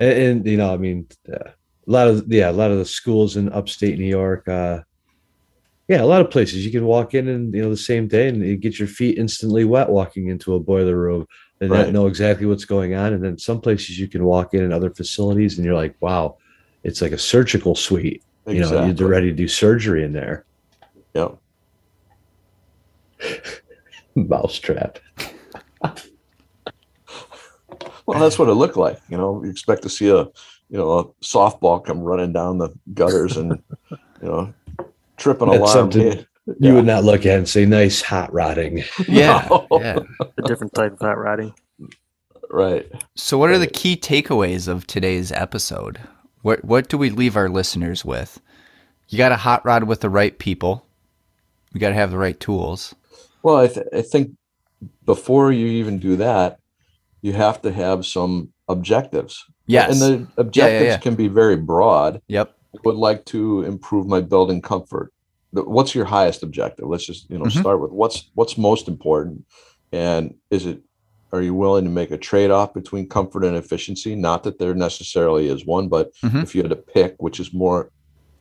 And, 0.00 0.18
and, 0.18 0.46
you 0.46 0.56
know, 0.56 0.72
I 0.72 0.76
mean, 0.78 1.06
uh, 1.32 1.50
a 1.86 1.90
lot 1.90 2.08
of 2.08 2.24
yeah, 2.32 2.50
a 2.50 2.52
lot 2.52 2.70
of 2.70 2.78
the 2.78 2.84
schools 2.84 3.36
in 3.36 3.52
upstate 3.52 3.98
New 3.98 4.06
York. 4.06 4.48
Uh, 4.48 4.80
yeah, 5.88 6.02
a 6.02 6.06
lot 6.06 6.20
of 6.20 6.30
places 6.30 6.64
you 6.64 6.70
can 6.70 6.84
walk 6.84 7.14
in 7.14 7.26
and 7.26 7.52
you 7.52 7.62
know 7.62 7.70
the 7.70 7.76
same 7.76 8.06
day 8.06 8.28
and 8.28 8.44
you 8.44 8.56
get 8.56 8.78
your 8.78 8.86
feet 8.86 9.18
instantly 9.18 9.64
wet 9.64 9.88
walking 9.88 10.28
into 10.28 10.54
a 10.54 10.60
boiler 10.60 10.96
room 10.96 11.26
and 11.60 11.70
right. 11.70 11.86
not 11.86 11.92
know 11.92 12.06
exactly 12.06 12.46
what's 12.46 12.64
going 12.64 12.94
on. 12.94 13.12
And 13.12 13.24
then 13.24 13.38
some 13.38 13.60
places 13.60 13.98
you 13.98 14.06
can 14.08 14.24
walk 14.24 14.54
in 14.54 14.62
and 14.62 14.72
other 14.72 14.90
facilities 14.90 15.58
and 15.58 15.64
you're 15.64 15.74
like, 15.74 15.96
wow, 16.00 16.36
it's 16.84 17.02
like 17.02 17.12
a 17.12 17.18
surgical 17.18 17.74
suite. 17.74 18.22
Exactly. 18.46 18.76
You 18.76 18.86
know, 18.86 18.98
you're 18.98 19.08
ready 19.08 19.30
to 19.30 19.36
do 19.36 19.48
surgery 19.48 20.04
in 20.04 20.12
there. 20.12 20.44
Yep. 21.14 21.38
Mousetrap. 24.14 25.00
well, 28.10 28.20
that's 28.20 28.38
what 28.38 28.48
it 28.48 28.54
looked 28.54 28.76
like. 28.76 29.00
You 29.08 29.16
know, 29.16 29.42
you 29.44 29.50
expect 29.50 29.82
to 29.82 29.88
see 29.88 30.08
a, 30.08 30.22
you 30.68 30.78
know, 30.78 30.98
a 30.98 31.04
softball 31.24 31.84
come 31.84 32.00
running 32.00 32.32
down 32.32 32.58
the 32.58 32.70
gutters 32.94 33.36
and, 33.36 33.62
you 33.90 33.98
know, 34.28 34.54
tripping 35.16 35.48
that's 35.48 35.58
alarm. 35.58 35.92
Something 35.92 36.26
you 36.58 36.74
would 36.74 36.86
not 36.86 37.04
look 37.04 37.26
at 37.26 37.38
and 37.38 37.48
say, 37.48 37.64
nice 37.66 38.02
hot 38.02 38.32
rodding. 38.32 38.82
Yeah. 39.08 39.46
No. 39.50 39.66
yeah. 39.72 39.98
A 40.36 40.42
different 40.42 40.74
type 40.74 40.92
of 40.92 40.98
hot 40.98 41.18
rodding. 41.18 41.54
Right. 42.50 42.90
So, 43.14 43.38
what 43.38 43.50
right. 43.50 43.56
are 43.56 43.58
the 43.60 43.66
key 43.68 43.96
takeaways 43.96 44.66
of 44.66 44.86
today's 44.86 45.30
episode? 45.30 46.00
What 46.42 46.64
What 46.64 46.88
do 46.88 46.98
we 46.98 47.10
leave 47.10 47.36
our 47.36 47.48
listeners 47.48 48.04
with? 48.04 48.40
You 49.08 49.18
got 49.18 49.28
to 49.28 49.36
hot 49.36 49.64
rod 49.64 49.84
with 49.84 50.00
the 50.00 50.10
right 50.10 50.36
people. 50.36 50.84
We 51.72 51.78
got 51.80 51.90
to 51.90 51.94
have 51.94 52.10
the 52.10 52.18
right 52.18 52.38
tools. 52.38 52.94
Well, 53.42 53.58
I, 53.58 53.68
th- 53.68 53.86
I 53.92 54.02
think 54.02 54.36
before 55.04 55.52
you 55.52 55.66
even 55.66 55.98
do 55.98 56.16
that, 56.16 56.58
you 57.22 57.32
have 57.32 57.62
to 57.62 57.72
have 57.72 58.06
some 58.06 58.52
objectives. 58.68 59.44
Yes. 59.66 60.00
And 60.00 60.00
the 60.00 60.40
objectives 60.40 60.82
yeah, 60.82 60.86
yeah, 60.88 60.94
yeah. 60.94 60.98
can 60.98 61.14
be 61.14 61.28
very 61.28 61.56
broad. 61.56 62.20
Yep. 62.28 62.54
I 62.74 62.78
would 62.84 62.96
like 62.96 63.24
to 63.26 63.62
improve 63.62 64.06
my 64.06 64.20
building 64.20 64.62
comfort. 64.62 65.12
What's 65.52 65.94
your 65.94 66.04
highest 66.04 66.42
objective? 66.42 66.86
Let's 66.86 67.06
just, 67.06 67.28
you 67.28 67.38
know, 67.38 67.44
mm-hmm. 67.44 67.60
start 67.60 67.80
with 67.80 67.90
what's 67.90 68.30
what's 68.34 68.56
most 68.56 68.86
important. 68.86 69.44
And 69.92 70.34
is 70.50 70.66
it 70.66 70.80
are 71.32 71.42
you 71.42 71.54
willing 71.54 71.84
to 71.84 71.90
make 71.90 72.10
a 72.10 72.18
trade-off 72.18 72.74
between 72.74 73.08
comfort 73.08 73.44
and 73.44 73.56
efficiency? 73.56 74.14
Not 74.16 74.42
that 74.44 74.58
there 74.58 74.74
necessarily 74.74 75.48
is 75.48 75.64
one, 75.64 75.88
but 75.88 76.14
mm-hmm. 76.16 76.38
if 76.38 76.54
you 76.54 76.62
had 76.62 76.70
to 76.70 76.76
pick 76.76 77.16
which 77.18 77.40
is 77.40 77.52
more 77.52 77.90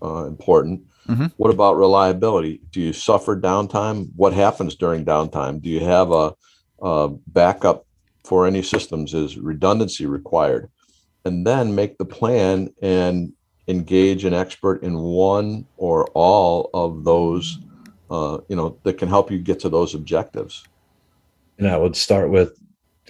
uh, 0.02 0.26
important, 0.26 0.84
Mm-hmm. 1.10 1.26
What 1.38 1.52
about 1.52 1.78
reliability? 1.78 2.62
Do 2.70 2.80
you 2.80 2.94
suffer 2.94 3.36
downtime? 3.36 4.10
What 4.16 4.34
happens 4.34 4.76
during 4.76 5.06
downtime? 5.06 5.60
Do 5.60 5.70
you 5.70 5.80
have 5.80 6.12
a, 6.12 6.34
a 6.82 7.10
backup 7.28 7.86
for 8.24 8.46
any 8.46 8.62
systems? 8.62 9.14
Is 9.14 9.38
redundancy 9.38 10.06
required? 10.06 10.70
And 11.26 11.46
then 11.46 11.76
make 11.76 11.98
the 11.98 12.06
plan 12.06 12.74
and 12.82 13.34
engage 13.68 14.26
an 14.26 14.34
expert 14.34 14.82
in 14.84 14.98
one 14.98 15.66
or 15.78 16.06
all 16.14 16.70
of 16.74 17.04
those, 17.04 17.60
uh, 18.10 18.40
you 18.48 18.56
know, 18.56 18.78
that 18.84 18.98
can 18.98 19.08
help 19.08 19.30
you 19.30 19.38
get 19.38 19.60
to 19.60 19.70
those 19.70 19.94
objectives. 19.94 20.66
And 21.58 21.68
I 21.68 21.78
would 21.78 21.96
start 21.96 22.32
with, 22.32 22.58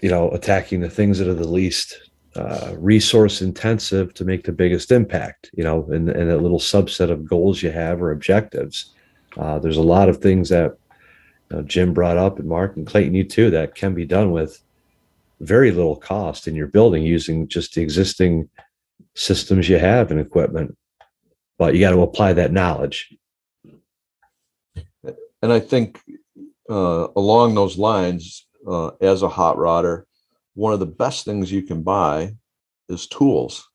you 0.02 0.10
know, 0.10 0.30
attacking 0.32 0.82
the 0.82 0.90
things 0.90 1.18
that 1.20 1.28
are 1.28 1.34
the 1.34 1.48
least 1.48 2.10
uh, 2.36 2.76
resource 2.78 3.42
intensive 3.42 4.14
to 4.14 4.26
make 4.26 4.44
the 4.44 4.52
biggest 4.52 4.92
impact, 4.92 5.50
you 5.54 5.64
know, 5.64 5.90
in, 5.92 6.10
in 6.10 6.30
a 6.30 6.38
little 6.38 6.60
subset 6.60 7.10
of 7.10 7.26
goals 7.26 7.64
you 7.64 7.72
have 7.72 8.02
or 8.02 8.12
objectives. 8.12 8.94
Uh, 9.38 9.60
there's 9.60 9.78
a 9.78 9.82
lot 9.82 10.10
of 10.10 10.18
things 10.18 10.50
that 10.50 10.78
you 11.50 11.58
know, 11.58 11.64
Jim 11.64 11.94
brought 11.94 12.18
up 12.18 12.40
and 12.40 12.48
Mark 12.48 12.76
and 12.76 12.86
Clayton, 12.86 13.14
you 13.14 13.24
too, 13.24 13.50
that 13.52 13.76
can 13.76 13.94
be 13.94 14.06
done 14.06 14.32
with 14.32 14.62
very 15.40 15.72
little 15.72 15.96
cost 15.96 16.48
in 16.48 16.56
your 16.56 16.68
building 16.68 17.04
using 17.04 17.48
just 17.48 17.74
the 17.74 17.82
existing 17.82 18.50
systems 19.16 19.70
you 19.70 19.78
have 19.78 20.12
and 20.12 20.20
equipment. 20.20 20.78
But 21.58 21.74
you 21.74 21.80
got 21.80 21.92
to 21.92 22.02
apply 22.02 22.34
that 22.34 22.52
knowledge. 22.52 23.14
And 25.42 25.54
I 25.54 25.60
think 25.60 26.02
uh, 26.70 27.08
along 27.16 27.56
those 27.56 27.78
lines, 27.78 28.46
uh, 28.68 28.92
as 29.02 29.22
a 29.22 29.30
hot 29.30 29.58
rodder, 29.58 30.04
one 30.54 30.74
of 30.74 30.80
the 30.80 30.86
best 30.86 31.26
things 31.26 31.52
you 31.52 31.62
can 31.62 31.84
buy 31.84 32.36
is 32.90 33.08
tools. 33.08 33.68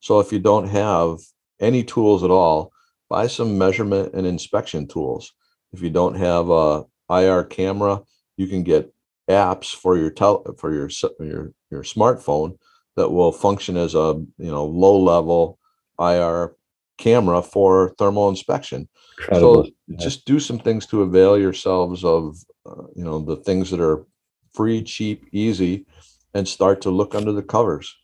So 0.00 0.20
if 0.20 0.32
you 0.32 0.38
don't 0.38 0.68
have 0.68 1.18
any 1.60 1.82
tools 1.82 2.22
at 2.22 2.30
all, 2.30 2.72
buy 3.08 3.26
some 3.26 3.58
measurement 3.58 4.14
and 4.14 4.26
inspection 4.26 4.86
tools. 4.86 5.32
If 5.72 5.82
you 5.82 5.90
don't 5.90 6.14
have 6.14 6.50
a 6.50 6.84
IR 7.10 7.44
camera, 7.44 8.02
you 8.36 8.46
can 8.46 8.62
get 8.62 8.92
apps 9.30 9.74
for 9.74 9.96
your 9.96 10.10
tel- 10.10 10.44
for 10.58 10.72
your 10.72 10.88
your 11.20 11.52
your 11.70 11.82
smartphone 11.82 12.58
that 12.96 13.10
will 13.10 13.32
function 13.32 13.76
as 13.76 13.94
a 13.94 14.14
you 14.38 14.50
know 14.50 14.64
low 14.64 14.98
level 14.98 15.58
IR 15.98 16.54
camera 16.98 17.42
for 17.42 17.94
thermal 17.98 18.28
inspection. 18.28 18.88
Incredible. 19.18 19.64
So 19.64 19.70
just 19.96 20.24
do 20.24 20.38
some 20.38 20.58
things 20.58 20.86
to 20.86 21.02
avail 21.02 21.38
yourselves 21.38 22.04
of 22.04 22.36
uh, 22.66 22.84
you 22.94 23.04
know 23.04 23.20
the 23.20 23.36
things 23.36 23.70
that 23.70 23.80
are 23.80 24.06
free, 24.52 24.82
cheap, 24.82 25.26
easy, 25.32 25.86
and 26.34 26.46
start 26.46 26.80
to 26.82 26.90
look 26.90 27.14
under 27.14 27.32
the 27.32 27.42
covers. 27.42 27.96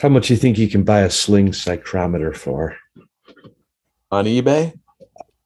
How 0.00 0.08
much 0.08 0.28
do 0.28 0.34
you 0.34 0.40
think 0.40 0.58
you 0.58 0.68
can 0.68 0.82
buy 0.82 1.00
a 1.00 1.10
sling 1.10 1.48
psychrometer 1.48 2.34
for? 2.34 2.76
On 4.10 4.24
eBay? 4.24 4.72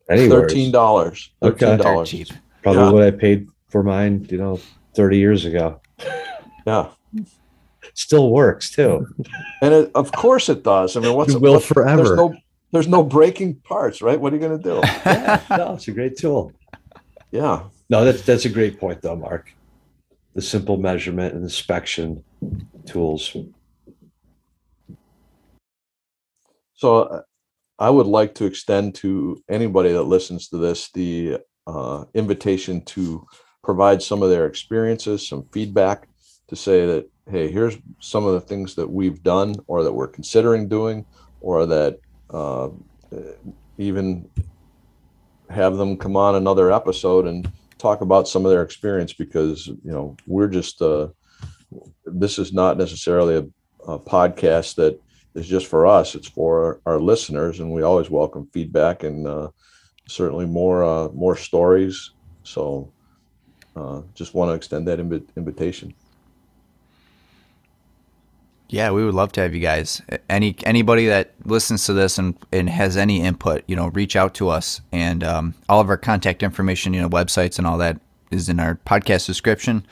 Anywhere. 0.09 0.41
Thirteen 0.41 0.71
dollars. 0.71 1.31
Thirteen 1.43 1.79
dollars. 1.79 2.11
Cheap. 2.11 2.29
Probably 2.62 2.83
yeah. 2.83 2.91
what 2.91 3.03
I 3.03 3.11
paid 3.11 3.49
for 3.75 3.83
mine, 3.83 4.25
you 4.31 4.39
know, 4.39 4.61
30 4.95 5.18
years 5.18 5.45
ago. 5.45 5.81
Yeah. 6.64 6.91
Still 7.95 8.31
works 8.31 8.70
too. 8.70 9.05
And 9.61 9.75
it, 9.75 9.91
of 9.97 10.12
course 10.12 10.49
it 10.49 10.62
does. 10.62 10.97
I 10.97 11.01
mean, 11.01 11.14
what's 11.14 11.35
it 11.35 11.41
will 11.41 11.55
what, 11.55 11.64
forever. 11.64 12.05
There's 12.05 12.16
no, 12.16 12.35
there's 12.70 12.87
no 12.87 13.03
breaking 13.03 13.57
parts, 13.57 14.01
right? 14.01 14.20
What 14.20 14.33
are 14.33 14.37
you 14.37 14.43
going 14.43 14.62
to 14.62 14.62
do? 14.62 14.81
yeah, 15.05 15.43
no, 15.51 15.75
it's 15.75 15.89
a 15.89 15.91
great 15.91 16.16
tool. 16.16 16.53
Yeah. 17.33 17.64
No, 17.91 18.05
that's 18.05 18.22
that's 18.22 18.45
a 18.45 18.49
great 18.49 18.79
point, 18.79 19.03
though, 19.03 19.16
Mark 19.16 19.53
the 20.35 20.43
simple 20.43 20.77
measurement 20.77 21.35
and 21.35 21.43
inspection 21.43 22.22
tools. 22.87 23.37
So 26.75 27.22
I 27.79 27.91
would 27.91 28.07
like 28.07 28.35
to 28.37 28.45
extend 28.45 28.97
to 28.97 29.43
anybody 29.49 29.93
that 29.93 30.03
listens 30.03 30.49
to 30.49 30.59
this 30.59 30.91
the 30.93 31.39
uh, 31.66 32.05
invitation 32.14 32.85
to 32.87 33.27
provide 33.65 34.03
some 34.03 34.23
of 34.23 34.31
their 34.31 34.47
experiences, 34.47 35.27
some 35.27 35.45
feedback 35.53 36.09
to 36.49 36.57
say 36.57 36.87
that, 36.87 37.11
hey, 37.31 37.51
here's 37.51 37.77
some 38.01 38.27
of 38.27 38.35
the 38.35 38.41
things 38.41 38.75
that 38.75 38.91
we've 38.91 39.23
done 39.23 39.57
or 39.67 39.83
that 39.83 39.93
we're 39.93 40.07
considering 40.09 40.69
doing, 40.69 41.05
or 41.41 41.67
that 41.67 41.99
uh, 42.31 42.69
even 43.79 44.29
have 45.51 45.77
them 45.77 45.97
come 45.97 46.17
on 46.17 46.35
another 46.35 46.73
episode 46.73 47.27
and 47.27 47.51
talk 47.79 48.01
about 48.01 48.29
some 48.29 48.45
of 48.45 48.51
their 48.51 48.62
experience 48.62 49.12
because 49.12 49.67
you 49.67 49.93
know 49.93 50.17
we're 50.27 50.49
just 50.49 50.81
uh, 50.81 51.09
this 52.05 52.39
is 52.39 52.53
not 52.53 52.79
necessarily 52.79 53.37
a, 53.37 53.91
a, 53.91 53.99
podcast 53.99 54.77
that 54.77 54.99
is 55.35 55.47
just 55.47 55.67
for 55.67 55.87
us. 55.87 56.15
It's 56.15 56.29
for 56.29 56.81
our, 56.87 57.01
listeners 57.01 57.61
and 57.61 57.71
we 57.71 57.83
always 57.83 58.09
welcome 58.09 58.49
feedback 58.53 59.03
and 59.03 59.27
uh, 59.27 59.49
certainly 60.09 60.47
more 60.47 60.85
uh, 60.85 61.09
more 61.09 61.37
stories. 61.37 62.12
So 62.43 62.93
uh, 63.77 64.03
just 64.14 64.35
want 64.35 64.51
to 64.51 64.55
extend 64.55 64.87
that 64.89 64.99
inv- 64.99 65.27
invitation 65.37 65.95
yeah, 68.75 68.91
we 68.91 69.05
would 69.05 69.14
love 69.14 69.31
to 69.33 69.41
have 69.41 69.55
you 69.55 69.61
guys. 69.61 70.03
Any 70.29 70.57
anybody 70.64 71.07
that 71.07 71.35
listens 71.45 71.85
to 71.87 71.93
this 71.93 72.18
and, 72.18 72.37
and 72.51 72.68
has 72.68 72.97
any 72.97 73.20
input, 73.20 73.62
you 73.68 73.77
know, 73.77 73.89
reach 73.89 74.16
out 74.16 74.35
to 74.35 74.49
us. 74.49 74.81
And 74.91 75.22
um, 75.22 75.55
all 75.68 75.81
of 75.81 75.89
our 75.89 75.97
contact 75.97 76.43
information, 76.43 76.93
you 76.93 77.01
know, 77.01 77.09
websites 77.09 77.59
and 77.59 77.68
all 77.68 77.79
that 77.79 78.01
is 78.33 78.49
in 78.49 78.59
our 78.59 78.77
podcast 78.87 79.27
description. 79.27 79.87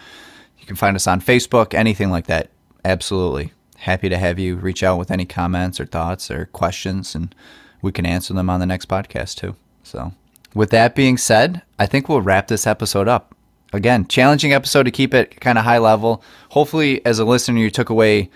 You 0.59 0.67
can 0.67 0.75
find 0.75 0.97
us 0.97 1.07
on 1.07 1.21
Facebook, 1.21 1.75
anything 1.75 2.11
like 2.11 2.27
that. 2.27 2.51
Absolutely 2.85 3.53
happy 3.77 4.09
to 4.09 4.17
have 4.17 4.39
you 4.39 4.57
reach 4.57 4.83
out 4.83 4.97
with 4.97 5.11
any 5.11 5.25
comments 5.25 5.81
or 5.81 5.87
thoughts 5.87 6.31
or 6.31 6.47
questions, 6.47 7.15
and 7.15 7.35
we 7.83 7.93
can 7.93 8.07
answer 8.07 8.33
them 8.33 8.49
on 8.49 8.61
the 8.61 8.67
next 8.67 8.89
podcast 8.89 9.37
too. 9.37 9.55
So, 9.83 10.13
with 10.55 10.71
that 10.71 10.95
being 10.95 11.19
said, 11.19 11.63
I 11.79 11.87
think 11.87 12.09
we'll 12.09 12.21
wrap 12.21 12.49
this 12.49 12.67
episode 12.67 13.07
up. 13.07 13.32
Again, 13.73 14.07
challenging 14.07 14.53
episode 14.53 14.83
to 14.85 14.91
keep 14.91 15.15
it 15.15 15.41
kind 15.41 15.59
of 15.59 15.65
high 15.65 15.79
level. 15.79 16.23
Hopefully, 16.51 17.05
as 17.07 17.19
a 17.19 17.25
listener, 17.25 17.59
you 17.59 17.71
took 17.71 17.89
away 17.89 18.31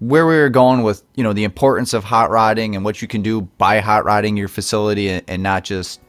where 0.00 0.26
we 0.26 0.36
were 0.36 0.50
going 0.50 0.82
with 0.82 1.04
you 1.14 1.22
know 1.22 1.32
the 1.32 1.44
importance 1.44 1.94
of 1.94 2.04
hot 2.04 2.30
rodding 2.30 2.74
and 2.74 2.84
what 2.84 3.00
you 3.00 3.06
can 3.06 3.22
do 3.22 3.42
by 3.42 3.78
hot 3.78 4.04
rodding 4.04 4.36
your 4.36 4.48
facility 4.48 5.08
and, 5.08 5.22
and 5.28 5.42
not 5.42 5.62
just 5.62 6.00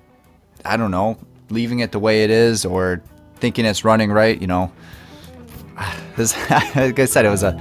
I 0.66 0.76
don't 0.76 0.92
know 0.92 1.18
leaving 1.50 1.80
it 1.80 1.92
the 1.92 2.00
way 2.00 2.24
it 2.24 2.30
is 2.30 2.66
or 2.66 3.02
thinking 3.36 3.66
it's 3.66 3.86
running 3.86 4.12
right. 4.12 4.40
You 4.40 4.48
know, 4.48 4.72
this 6.16 6.36
like 6.76 7.00
I 7.00 7.06
said, 7.06 7.26
it 7.26 7.30
was 7.30 7.44
a 7.44 7.54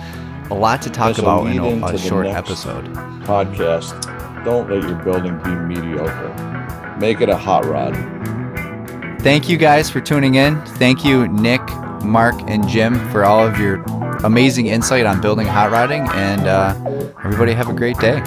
a 0.51 0.55
lot 0.55 0.83
to 0.83 0.91
talk 0.91 1.19
about 1.19 1.47
in 1.47 1.59
a, 1.59 1.87
a 1.87 1.99
short 1.99 2.27
episode. 2.27 2.87
Podcast. 3.25 4.45
Don't 4.45 4.69
let 4.69 4.83
your 4.83 4.97
building 4.97 5.39
be 5.39 5.51
mediocre. 5.51 6.97
Make 7.01 7.23
it 7.23 7.31
a 7.31 7.37
hot 7.37 7.65
rod. 7.65 7.95
Thank 9.25 9.49
you 9.49 9.57
guys 9.57 9.89
for 9.89 10.03
tuning 10.03 10.35
in. 10.35 10.61
Thank 10.77 11.03
you, 11.03 11.27
Nick, 11.29 11.63
Mark, 12.05 12.35
and 12.47 12.69
Jim, 12.69 13.01
for 13.09 13.25
all 13.25 13.43
of 13.43 13.59
your 13.59 13.77
amazing 14.23 14.67
insight 14.67 15.07
on 15.07 15.23
building 15.23 15.47
hot 15.47 15.71
rodding. 15.73 16.07
And 16.11 16.43
uh, 16.43 16.75
everybody 17.25 17.53
have 17.55 17.71
a 17.71 17.73
great 17.73 17.97
day. 17.97 18.21